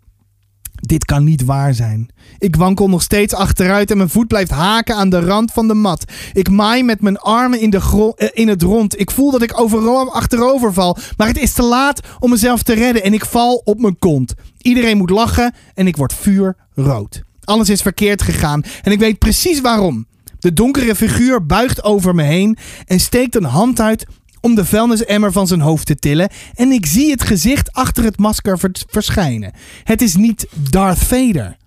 Dit 0.82 1.06
kan 1.06 1.24
niet 1.24 1.46
waar 1.46 1.74
zijn. 1.74 2.10
Ik 2.38 2.56
wankel 2.56 2.90
nog 2.90 3.02
steeds 3.02 3.34
achteruit 3.34 3.92
en 3.92 3.98
mijn 3.98 4.10
voet 4.10 4.28
blijft 4.28 4.52
haken 4.52 4.96
aan 4.96 5.10
de 5.10 5.20
rand 5.20 5.52
van 5.52 5.68
de 5.68 5.74
mat. 5.74 6.12
Ik 6.34 6.50
maai 6.50 6.84
met 6.84 7.02
mijn 7.02 7.18
armen 7.18 7.60
in, 7.60 7.70
de 7.70 8.14
eh, 8.16 8.28
in 8.34 8.48
het 8.48 8.62
rond. 8.62 9.00
Ik 9.00 9.12
voel 9.12 9.32
dat 9.32 9.42
ik 9.42 9.60
overal 9.60 10.14
achterover 10.14 10.74
val. 10.74 10.98
Maar 11.18 11.28
het 11.28 11.38
is 11.38 11.54
te 11.54 11.64
laat 11.64 12.02
om 12.20 12.30
mezelf 12.30 12.64
te 12.64 12.74
redden 12.74 13.04
en 13.04 13.14
ik 13.14 13.26
val 13.26 13.62
op 13.66 13.80
mijn 13.80 14.00
kont. 14.00 14.34
Iedereen 14.58 14.98
moet 14.98 15.10
lachen 15.10 15.54
en 15.74 15.88
ik 15.88 15.98
word 15.98 16.14
vuurrood. 16.14 17.24
Alles 17.44 17.70
is 17.70 17.82
verkeerd 17.82 18.22
gegaan 18.22 18.64
en 18.82 18.92
ik 18.92 19.00
weet 19.00 19.18
precies 19.18 19.62
waarom. 19.62 20.06
De 20.40 20.54
donkere 20.54 20.96
figuur 20.96 21.46
buigt 21.46 21.84
over 21.84 22.16
me 22.16 22.24
heen 22.24 22.58
en 22.86 23.00
steekt 23.00 23.36
een 23.36 23.44
hand 23.44 23.80
uit 23.80 24.06
om 24.48 24.56
de 24.56 24.66
vuilnisemmer 24.66 25.32
van 25.32 25.48
zijn 25.48 25.62
hoofd 25.62 25.86
te 25.86 25.96
tillen 25.96 26.30
en 26.54 26.72
ik 26.72 26.86
zie 26.86 27.12
het 27.12 27.24
gezicht 27.24 27.74
achter 27.74 28.04
het 28.04 28.18
masker 28.18 28.60
verschijnen. 28.90 29.54
Het 29.84 30.02
is 30.02 30.16
niet 30.16 30.48
Darth 30.70 30.98
Vader. 30.98 31.58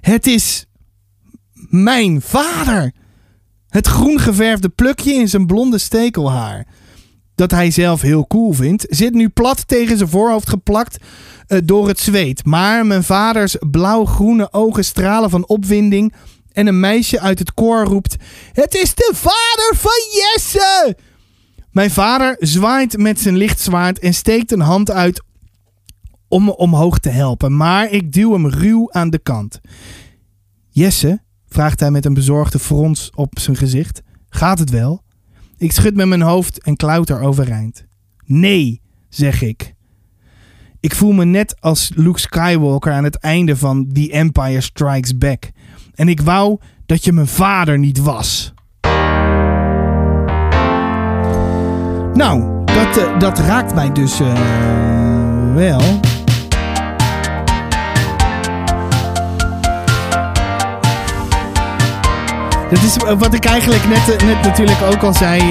Het 0.00 0.26
is 0.26 0.66
mijn 1.68 2.22
vader. 2.22 2.92
Het 3.68 3.86
groen 3.86 4.18
geverfde 4.18 4.68
plukje 4.68 5.12
in 5.12 5.28
zijn 5.28 5.46
blonde 5.46 5.78
stekelhaar. 5.78 6.66
Dat 7.34 7.50
hij 7.50 7.70
zelf 7.70 8.00
heel 8.00 8.26
cool 8.26 8.52
vindt, 8.52 8.86
zit 8.88 9.14
nu 9.14 9.28
plat 9.28 9.68
tegen 9.68 9.96
zijn 9.96 10.08
voorhoofd 10.10 10.48
geplakt 10.48 10.96
uh, 11.48 11.58
door 11.64 11.88
het 11.88 11.98
zweet. 11.98 12.44
Maar 12.44 12.86
mijn 12.86 13.04
vaders 13.04 13.56
blauw-groene 13.70 14.52
ogen 14.52 14.84
stralen 14.84 15.30
van 15.30 15.46
opwinding. 15.46 16.12
En 16.52 16.66
een 16.66 16.80
meisje 16.80 17.20
uit 17.20 17.38
het 17.38 17.54
koor 17.54 17.84
roept: 17.84 18.16
Het 18.52 18.74
is 18.74 18.94
de 18.94 19.10
vader 19.14 19.76
van 19.76 20.00
Jesse! 20.12 20.96
Mijn 21.78 21.90
vader 21.90 22.36
zwaait 22.38 22.96
met 22.96 23.20
zijn 23.20 23.36
lichtzwaard 23.36 23.98
en 23.98 24.14
steekt 24.14 24.52
een 24.52 24.60
hand 24.60 24.90
uit 24.90 25.22
om 26.28 26.44
me 26.44 26.56
omhoog 26.56 26.98
te 26.98 27.08
helpen, 27.08 27.56
maar 27.56 27.90
ik 27.90 28.12
duw 28.12 28.32
hem 28.32 28.46
ruw 28.46 28.92
aan 28.92 29.10
de 29.10 29.18
kant. 29.18 29.60
Jesse, 30.68 31.20
vraagt 31.48 31.80
hij 31.80 31.90
met 31.90 32.04
een 32.04 32.14
bezorgde 32.14 32.58
frons 32.58 33.10
op 33.14 33.38
zijn 33.38 33.56
gezicht, 33.56 34.02
gaat 34.28 34.58
het 34.58 34.70
wel? 34.70 35.02
Ik 35.56 35.72
schud 35.72 35.94
met 35.94 36.06
mijn 36.06 36.22
hoofd 36.22 36.62
en 36.62 36.76
klauter 36.76 37.20
overeind. 37.20 37.84
Nee, 38.24 38.80
zeg 39.08 39.42
ik. 39.42 39.74
Ik 40.80 40.94
voel 40.94 41.12
me 41.12 41.24
net 41.24 41.60
als 41.60 41.90
Luke 41.94 42.20
Skywalker 42.20 42.92
aan 42.92 43.04
het 43.04 43.18
einde 43.18 43.56
van 43.56 43.92
The 43.92 44.12
Empire 44.12 44.60
Strikes 44.60 45.18
Back. 45.18 45.50
En 45.94 46.08
ik 46.08 46.20
wou 46.20 46.60
dat 46.86 47.04
je 47.04 47.12
mijn 47.12 47.26
vader 47.26 47.78
niet 47.78 47.98
was. 47.98 48.52
Nou, 52.18 52.64
dat, 52.64 52.98
uh, 52.98 53.18
dat 53.18 53.38
raakt 53.38 53.74
mij 53.74 53.92
dus 53.92 54.20
uh, 54.20 54.32
wel. 55.54 55.80
Dat 62.70 62.82
is 62.82 62.96
wat 63.18 63.34
ik 63.34 63.44
eigenlijk 63.44 63.88
net, 63.88 64.24
net 64.24 64.42
natuurlijk 64.42 64.78
ook 64.92 65.02
al 65.02 65.14
zei. 65.14 65.42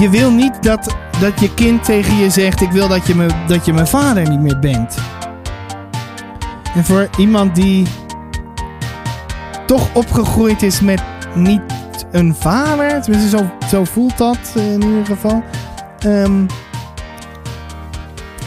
Je 0.00 0.08
wil 0.10 0.30
niet 0.30 0.62
dat, 0.62 0.96
dat 1.20 1.40
je 1.40 1.54
kind 1.54 1.84
tegen 1.84 2.16
je 2.16 2.30
zegt: 2.30 2.60
Ik 2.60 2.70
wil 2.70 2.88
dat 2.88 3.06
je, 3.06 3.14
me, 3.14 3.26
dat 3.46 3.64
je 3.64 3.72
mijn 3.72 3.86
vader 3.86 4.28
niet 4.28 4.40
meer 4.40 4.58
bent. 4.58 4.96
En 6.74 6.84
voor 6.84 7.08
iemand 7.16 7.54
die 7.54 7.86
toch 9.66 9.88
opgegroeid 9.92 10.62
is 10.62 10.80
met 10.80 11.02
niet 11.34 11.71
een 12.12 12.34
vader, 12.34 13.02
tenminste 13.02 13.38
zo, 13.38 13.50
zo 13.70 13.84
voelt 13.84 14.18
dat 14.18 14.38
in 14.54 14.82
ieder 14.82 15.06
geval. 15.06 15.44
Um, 16.06 16.46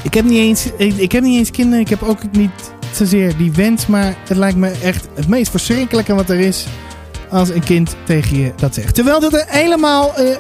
ik, 0.02 0.14
heb 0.14 0.26
niet 0.26 0.40
eens, 0.40 0.70
ik, 0.78 1.12
heb 1.12 1.24
niet 1.24 1.38
eens 1.38 1.52
kinderen, 1.52 1.80
ik 1.80 1.90
heb 1.90 2.04
ook 2.04 2.20
niet 2.32 2.74
zozeer 2.92 3.38
die 3.38 3.52
wens, 3.52 3.88
maar 3.88 4.16
het 4.28 4.38
lijkt 4.38 4.58
me 4.58 4.72
echt 4.84 5.08
het 5.14 5.28
meest 5.28 5.52
verschrikkelijke 5.52 6.16
wat 6.16 6.30
er 6.30 6.40
is 6.40 6.66
als 7.30 7.50
een 7.50 7.64
kind 7.64 7.96
tegen 8.04 8.38
je 8.38 8.54
dat 8.56 8.74
zegt. 8.74 8.96
Terwijl 8.96 9.20
dat 9.20 9.34
er 9.34 9.46
helemaal 9.48 10.10
uh, 10.10 10.36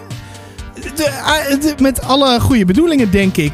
de, 0.75 1.73
met 1.81 2.01
alle 2.01 2.39
goede 2.39 2.65
bedoelingen, 2.65 3.11
denk 3.11 3.37
ik. 3.37 3.53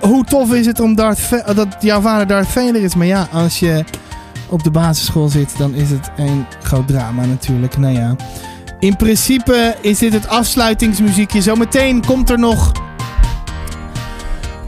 Hoe 0.00 0.24
tof 0.24 0.52
is 0.52 0.66
het 0.66 0.80
om 0.80 0.94
Darth 0.94 1.28
dat 1.54 1.76
jouw 1.80 2.00
vader 2.00 2.26
Darth 2.26 2.48
Vader 2.48 2.82
is? 2.82 2.94
Maar 2.94 3.06
ja, 3.06 3.28
als 3.32 3.58
je 3.58 3.84
op 4.50 4.62
de 4.62 4.70
basisschool 4.70 5.28
zit, 5.28 5.58
dan 5.58 5.74
is 5.74 5.90
het 5.90 6.10
een 6.16 6.46
groot 6.62 6.88
drama 6.88 7.24
natuurlijk. 7.24 7.78
Nou 7.78 7.94
ja. 7.94 8.16
In 8.78 8.96
principe 8.96 9.76
is 9.80 9.98
dit 9.98 10.12
het 10.12 10.28
afsluitingsmuziekje. 10.28 11.42
Zometeen 11.42 12.04
komt 12.04 12.30
er 12.30 12.38
nog. 12.38 12.72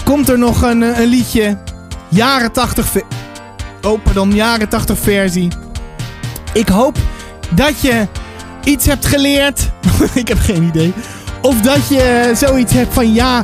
Komt 0.05 0.29
er 0.29 0.39
nog 0.39 0.63
een, 0.63 1.01
een 1.01 1.07
liedje. 1.07 1.59
Jaren 2.09 2.53
80. 2.53 2.93
Oh, 3.83 4.03
pardon, 4.03 4.35
jaren 4.35 4.69
80 4.69 4.99
versie. 4.99 5.49
Ik 6.53 6.69
hoop 6.69 6.97
dat 7.55 7.81
je 7.81 8.07
iets 8.65 8.87
hebt 8.87 9.07
geleerd. 9.07 9.71
ik 10.15 10.29
heb 10.29 10.39
geen 10.39 10.63
idee. 10.63 10.93
Of 11.43 11.61
dat 11.61 11.89
je 11.89 12.33
zoiets 12.35 12.73
hebt 12.73 12.95
van 12.95 13.13
ja, 13.13 13.41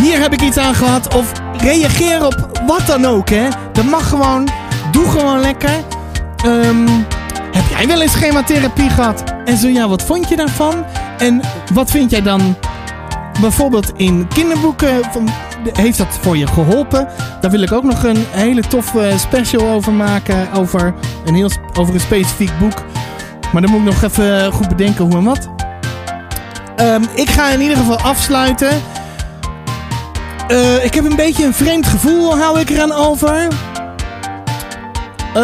hier 0.00 0.20
heb 0.20 0.32
ik 0.32 0.40
iets 0.40 0.56
aan 0.56 0.74
gehad. 0.74 1.14
Of 1.14 1.32
reageer 1.56 2.24
op 2.24 2.62
wat 2.66 2.86
dan 2.86 3.04
ook, 3.04 3.28
hè. 3.28 3.48
Dat 3.72 3.84
mag 3.84 4.08
gewoon. 4.08 4.48
Doe 4.90 5.10
gewoon 5.10 5.40
lekker. 5.40 5.84
Um, 6.46 6.86
heb 7.52 7.64
jij 7.70 7.86
wel 7.86 8.00
eens 8.00 8.12
schematherapie 8.12 8.90
gehad? 8.90 9.24
En 9.44 9.56
zo 9.56 9.68
ja, 9.68 9.88
wat 9.88 10.02
vond 10.02 10.28
je 10.28 10.36
daarvan? 10.36 10.84
En 11.18 11.40
wat 11.74 11.90
vind 11.90 12.10
jij 12.10 12.22
dan 12.22 12.56
bijvoorbeeld 13.40 13.92
in 13.96 14.28
kinderboeken? 14.28 15.00
Heeft 15.72 15.98
dat 15.98 16.18
voor 16.20 16.36
je 16.36 16.46
geholpen? 16.46 17.08
Daar 17.40 17.50
wil 17.50 17.62
ik 17.62 17.72
ook 17.72 17.84
nog 17.84 18.04
een 18.04 18.24
hele 18.30 18.60
toffe 18.60 19.14
special 19.16 19.68
over 19.68 19.92
maken. 19.92 20.52
Over 20.52 20.94
een, 21.24 21.34
heel, 21.34 21.50
over 21.78 21.94
een 21.94 22.00
specifiek 22.00 22.58
boek. 22.58 22.84
Maar 23.52 23.62
dan 23.62 23.70
moet 23.70 23.80
ik 23.80 23.86
nog 23.86 24.02
even 24.02 24.52
goed 24.52 24.68
bedenken 24.68 25.04
hoe 25.04 25.16
en 25.16 25.24
wat. 25.24 25.48
Um, 26.76 27.04
ik 27.14 27.30
ga 27.30 27.50
in 27.50 27.60
ieder 27.60 27.76
geval 27.76 27.98
afsluiten. 27.98 28.82
Uh, 30.50 30.84
ik 30.84 30.94
heb 30.94 31.04
een 31.04 31.16
beetje 31.16 31.44
een 31.44 31.54
vreemd 31.54 31.86
gevoel, 31.86 32.38
hou 32.38 32.60
ik 32.60 32.70
eraan 32.70 32.92
over. 32.92 33.48
Uh, 35.36 35.42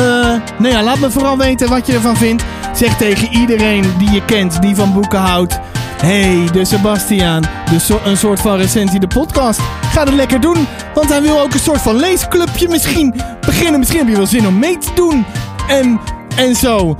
nou 0.59 0.69
ja, 0.69 0.83
laat 0.83 0.99
me 0.99 1.11
vooral 1.11 1.39
weten 1.39 1.69
wat 1.69 1.87
je 1.87 1.93
ervan 1.93 2.17
vindt. 2.17 2.45
Zeg 2.73 2.97
tegen 2.97 3.33
iedereen 3.33 3.85
die 3.99 4.11
je 4.11 4.25
kent, 4.25 4.63
die 4.63 4.77
van 4.77 4.93
boeken 4.93 5.19
houdt. 5.19 5.59
hey, 5.97 6.49
de 6.53 6.65
Sebastiaan. 6.65 7.43
Dus 7.71 7.91
een 8.05 8.17
soort 8.17 8.41
van 8.41 8.57
recensie 8.57 9.01
de 9.01 9.07
podcast. 9.07 9.61
Ga 9.93 10.05
het 10.05 10.15
lekker 10.15 10.41
doen. 10.41 10.67
Want 10.95 11.09
hij 11.09 11.23
wil 11.23 11.41
ook 11.41 11.53
een 11.53 11.61
soort 11.61 11.81
van 11.81 11.97
leesclubje 11.97 12.69
misschien 12.69 13.15
beginnen. 13.41 13.79
Misschien 13.79 13.99
heb 13.99 14.09
je 14.09 14.17
wel 14.17 14.27
zin 14.27 14.47
om 14.47 14.59
mee 14.59 14.79
te 14.79 14.91
doen. 14.95 15.25
En, 15.69 16.01
en 16.37 16.55
zo. 16.55 16.99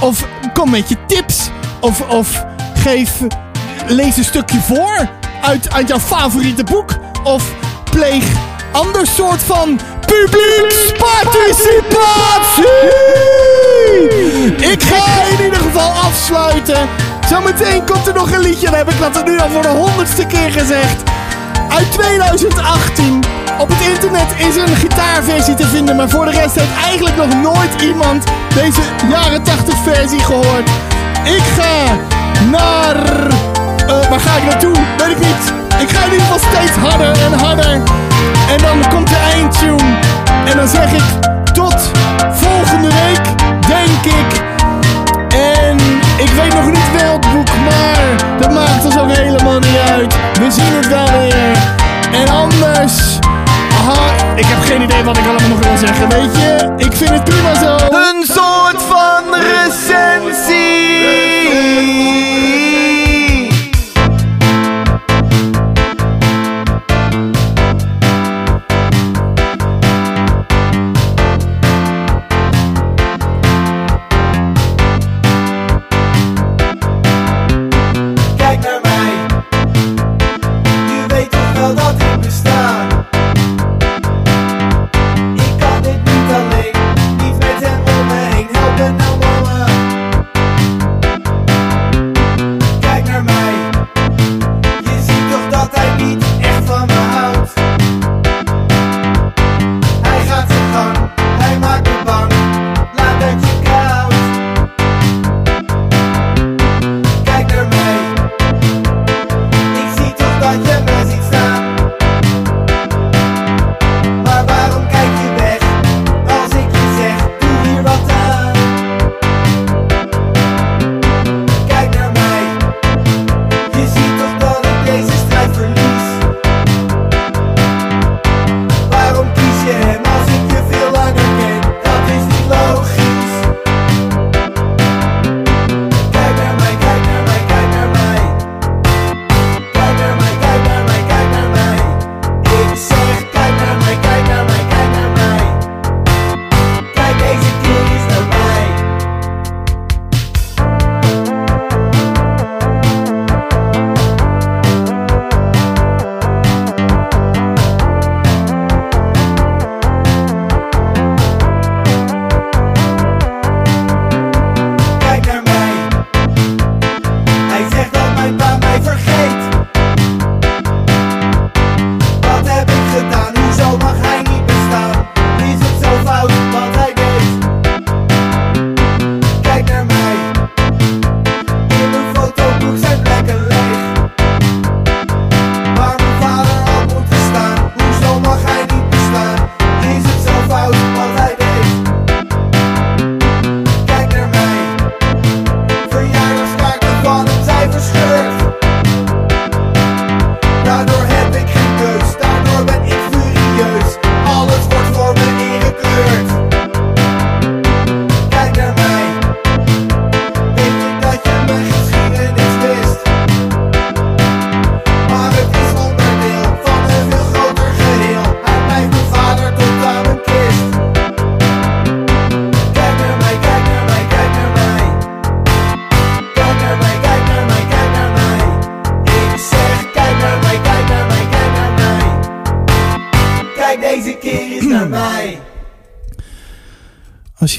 Of 0.00 0.26
kom 0.52 0.70
met 0.70 0.88
je 0.88 0.96
tips. 1.06 1.50
Of, 1.80 2.00
of 2.00 2.44
geef, 2.74 3.20
lees 3.86 4.16
een 4.16 4.24
stukje 4.24 4.60
voor 4.60 5.08
uit, 5.42 5.72
uit 5.72 5.88
jouw 5.88 6.00
favoriete 6.00 6.64
boek. 6.64 6.98
Of 7.24 7.54
pleeg 7.90 8.24
ander 8.72 9.06
soort 9.06 9.42
van 9.42 9.80
publieksparticipatie. 10.14 12.88
Ik 14.72 14.82
ga 14.82 15.04
in 15.38 15.44
ieder 15.44 15.60
geval 15.60 15.90
afsluiten. 15.90 16.88
Zometeen 17.28 17.84
komt 17.84 18.06
er 18.06 18.14
nog 18.14 18.32
een 18.32 18.40
liedje. 18.40 18.66
Dan 18.66 18.74
heb 18.74 18.90
ik 18.90 19.00
dat 19.00 19.24
nu 19.24 19.38
al 19.38 19.48
voor 19.48 19.62
de 19.62 19.68
honderdste 19.68 20.26
keer 20.26 20.52
gezegd. 20.52 21.02
Uit 21.68 21.92
2018. 21.92 23.20
Op 23.58 23.68
het 23.68 23.80
internet 23.80 24.34
is 24.36 24.56
een 24.56 24.76
gitaarversie 24.76 25.54
te 25.54 25.66
vinden. 25.66 25.96
Maar 25.96 26.08
voor 26.08 26.24
de 26.24 26.30
rest 26.30 26.54
heeft 26.54 26.84
eigenlijk 26.84 27.16
nog 27.16 27.34
nooit 27.42 27.82
iemand 27.82 28.24
deze 28.54 28.80
jaren 29.10 29.42
80 29.42 29.74
versie 29.82 30.20
gehoord. 30.20 30.68
Ik 31.24 31.42
ga 31.56 31.96
naar... 32.50 32.96
Uh, 33.86 34.08
waar 34.10 34.20
ga 34.20 34.36
ik 34.36 34.44
naartoe? 34.44 34.74
Weet 34.98 35.10
ik 35.10 35.18
niet. 35.18 35.52
Ik 35.80 35.90
ga 35.90 36.04
in 36.04 36.12
ieder 36.12 36.26
geval 36.26 36.38
steeds 36.38 36.76
harder 36.76 37.22
en 37.24 37.32
harder. 37.32 37.80
En 38.50 38.58
dan 38.58 38.88
komt 38.88 39.08
de 39.08 39.16
eindtune. 39.34 39.82
En 40.44 40.56
dan 40.56 40.68
zeg 40.68 40.92
ik 40.92 41.02
tot 41.52 41.90
volgende 42.30 42.88
week, 42.88 43.24
denk 43.66 44.04
ik. 44.04 44.42
En 45.34 45.76
ik 46.16 46.30
weet 46.30 46.54
nog 46.54 46.66
niet 46.66 47.00
welk 47.02 47.32
boek, 47.32 47.48
maar 47.64 48.38
dat 48.40 48.50
maakt 48.50 48.84
ons 48.84 48.98
ook 48.98 49.10
helemaal 49.16 49.58
niet 49.58 49.78
uit. 49.90 50.14
We 50.38 50.50
zien 50.50 50.74
het 50.76 50.88
wel 50.88 51.18
weer. 51.18 51.56
En 52.12 52.28
anders... 52.28 53.18
Aha, 53.80 54.34
ik 54.34 54.46
heb 54.46 54.60
geen 54.60 54.82
idee 54.82 55.04
wat 55.04 55.16
ik 55.16 55.26
allemaal 55.26 55.48
nog 55.48 55.58
wil 55.58 55.76
zeggen, 55.76 56.08
weet 56.08 56.36
je? 56.36 56.72
Ik 56.76 56.92
vind 56.96 57.10
het 57.10 57.24
prima 57.24 57.54
zo. 57.54 57.89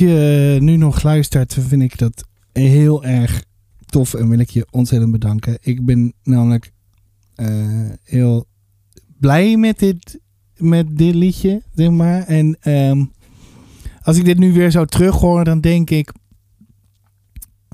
Je 0.07 0.57
nu 0.61 0.75
nog 0.75 1.03
luistert, 1.03 1.57
vind 1.59 1.81
ik 1.81 1.97
dat 1.97 2.23
heel 2.51 3.03
erg 3.03 3.43
tof 3.85 4.13
en 4.13 4.29
wil 4.29 4.39
ik 4.39 4.49
je 4.49 4.67
ontzettend 4.71 5.11
bedanken. 5.11 5.57
Ik 5.61 5.85
ben 5.85 6.13
namelijk 6.23 6.71
heel 8.03 8.45
blij 9.19 9.57
met 9.57 9.79
dit, 9.79 10.19
met 10.57 10.97
dit 10.97 11.15
liedje, 11.15 11.61
zeg 11.73 11.89
maar. 11.89 12.23
En 12.23 12.57
ehm, 12.59 13.03
als 14.01 14.17
ik 14.17 14.25
dit 14.25 14.37
nu 14.37 14.53
weer 14.53 14.71
zo 14.71 14.85
terughoor, 14.85 15.43
dan 15.43 15.61
denk 15.61 15.89
ik. 15.89 16.11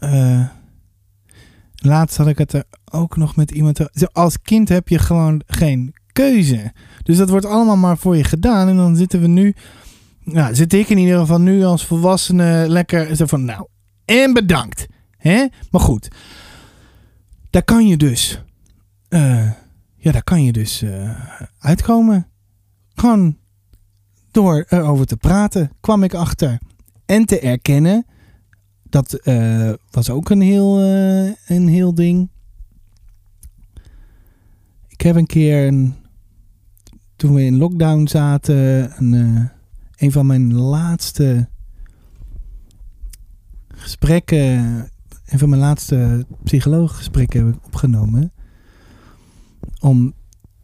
Uh, 0.04 0.48
laatst 1.76 2.18
had 2.18 2.28
ik 2.28 2.38
het 2.38 2.54
er 2.54 2.64
ook 2.92 3.18
nog 3.18 3.36
met 3.36 3.52
iemand. 3.52 4.14
Als 4.14 4.42
kind 4.42 4.70
heb 4.70 4.88
je 4.88 5.00
gewoon 5.00 5.42
geen 5.48 5.94
keuze. 6.12 6.72
Dus 7.04 7.18
dat 7.18 7.30
wordt 7.30 7.46
allemaal 7.46 7.78
maar 7.78 7.98
voor 7.98 8.18
je 8.18 8.24
gedaan. 8.24 8.68
En 8.68 8.76
dan 8.76 8.96
zitten 8.96 9.22
we 9.22 9.28
nu. 9.28 9.56
Nou, 10.32 10.56
zit 10.56 10.74
ik 10.74 10.90
in 10.90 10.98
ieder 10.98 11.20
geval 11.20 11.42
nu 11.42 11.64
als 11.64 11.86
volwassene 11.86 12.66
lekker. 12.70 13.16
Zo 13.16 13.26
van 13.26 13.46
nou. 13.46 13.68
En 14.06 14.34
bedankt. 14.34 14.88
Hè? 15.18 15.46
Maar 15.72 15.82
goed. 15.82 16.08
Daar 17.50 17.64
kan 17.64 17.88
je 17.88 17.98
dus. 17.98 18.44
Uh, 19.10 19.52
ja, 19.96 20.12
daar 20.12 20.24
kan 20.24 20.44
je 20.44 20.52
dus 20.52 20.82
uh, 20.82 21.20
uitkomen. 21.60 22.28
Gewoon 22.96 23.38
door 24.32 24.66
erover 24.70 25.06
te 25.06 25.18
praten, 25.18 25.72
kwam 25.80 26.04
ik 26.04 26.14
achter. 26.14 26.60
En 27.06 27.26
te 27.26 27.40
erkennen. 27.40 28.06
Dat 28.84 29.20
uh, 29.24 29.74
was 29.92 30.10
ook 30.10 30.30
een 30.30 30.42
heel, 30.42 30.80
een 31.48 31.68
heel 31.68 31.94
ding. 31.94 32.30
Ik 34.88 35.02
heb 35.02 35.16
een 35.16 35.26
keer, 35.26 35.92
toen 37.16 37.34
we 37.34 37.44
in 37.44 37.58
lockdown 37.58 38.08
zaten, 38.08 38.92
een, 38.98 39.50
een 39.98 40.12
van 40.12 40.26
mijn 40.26 40.54
laatste 40.54 41.50
gesprekken, 43.68 44.58
een 45.26 45.40
van 45.40 45.50
mijn 45.50 45.62
laatste 45.62 46.26
psycholooggesprekken 46.44 47.46
heb 47.46 47.56
ik 47.56 47.66
opgenomen 47.66 48.32
om 49.80 50.14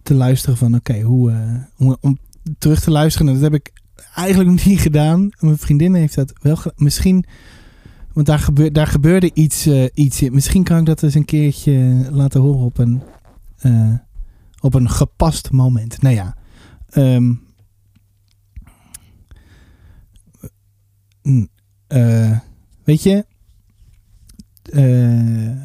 te 0.04 0.14
luisteren 0.14 0.58
van 0.58 0.76
oké, 0.76 1.02
hoe, 1.02 1.32
uh, 1.32 1.56
om, 1.78 1.98
om, 2.02 2.18
terug 2.58 2.82
te 2.82 2.92
luisteren. 2.92 3.34
dat 3.34 3.42
heb 3.42 3.54
ik 3.54 3.72
eigenlijk 4.16 4.50
nog 4.50 4.66
niet 4.66 4.80
gedaan. 4.80 5.30
Mijn 5.40 5.58
vriendin 5.58 5.94
heeft 5.94 6.16
dat 6.16 6.34
wel 6.42 6.58
Misschien, 6.76 7.26
want 8.14 8.28
daar, 8.28 8.40
gebeur, 8.40 8.74
daar 8.74 8.88
gebeurde 8.88 9.32
iets, 9.34 9.68
uh, 9.68 9.88
iets 9.94 10.30
Misschien 10.30 10.64
kan 10.64 10.80
ik 10.80 10.86
dat 10.86 11.04
eens 11.04 11.14
een 11.14 11.26
keertje 11.26 12.08
laten 12.12 12.42
horen 12.42 12.66
op 12.66 12.78
een, 12.78 13.02
uh, 13.62 13.94
op 14.60 14.74
een 14.74 14.90
gepast 14.90 15.52
moment. 15.52 16.02
Nou 16.02 16.16
ja, 16.16 16.36
um, 16.96 17.42
weet 22.84 23.04
je, 23.04 23.26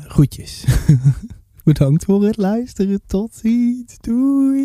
groetjes. 0.09 0.65
Bedankt 1.65 2.05
voor 2.05 2.25
het 2.25 2.37
luisteren. 2.37 3.01
Tot 3.07 3.35
ziens. 3.35 3.97
Doei. 4.01 4.65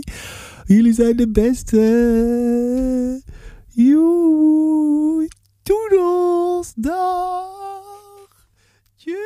Jullie 0.65 0.93
zijn 0.93 1.15
de 1.15 1.29
beste. 1.29 3.21
Joei. 3.67 5.27
Doedels. 5.63 6.73
Dag. 6.75 8.47
Tjus. 8.95 9.21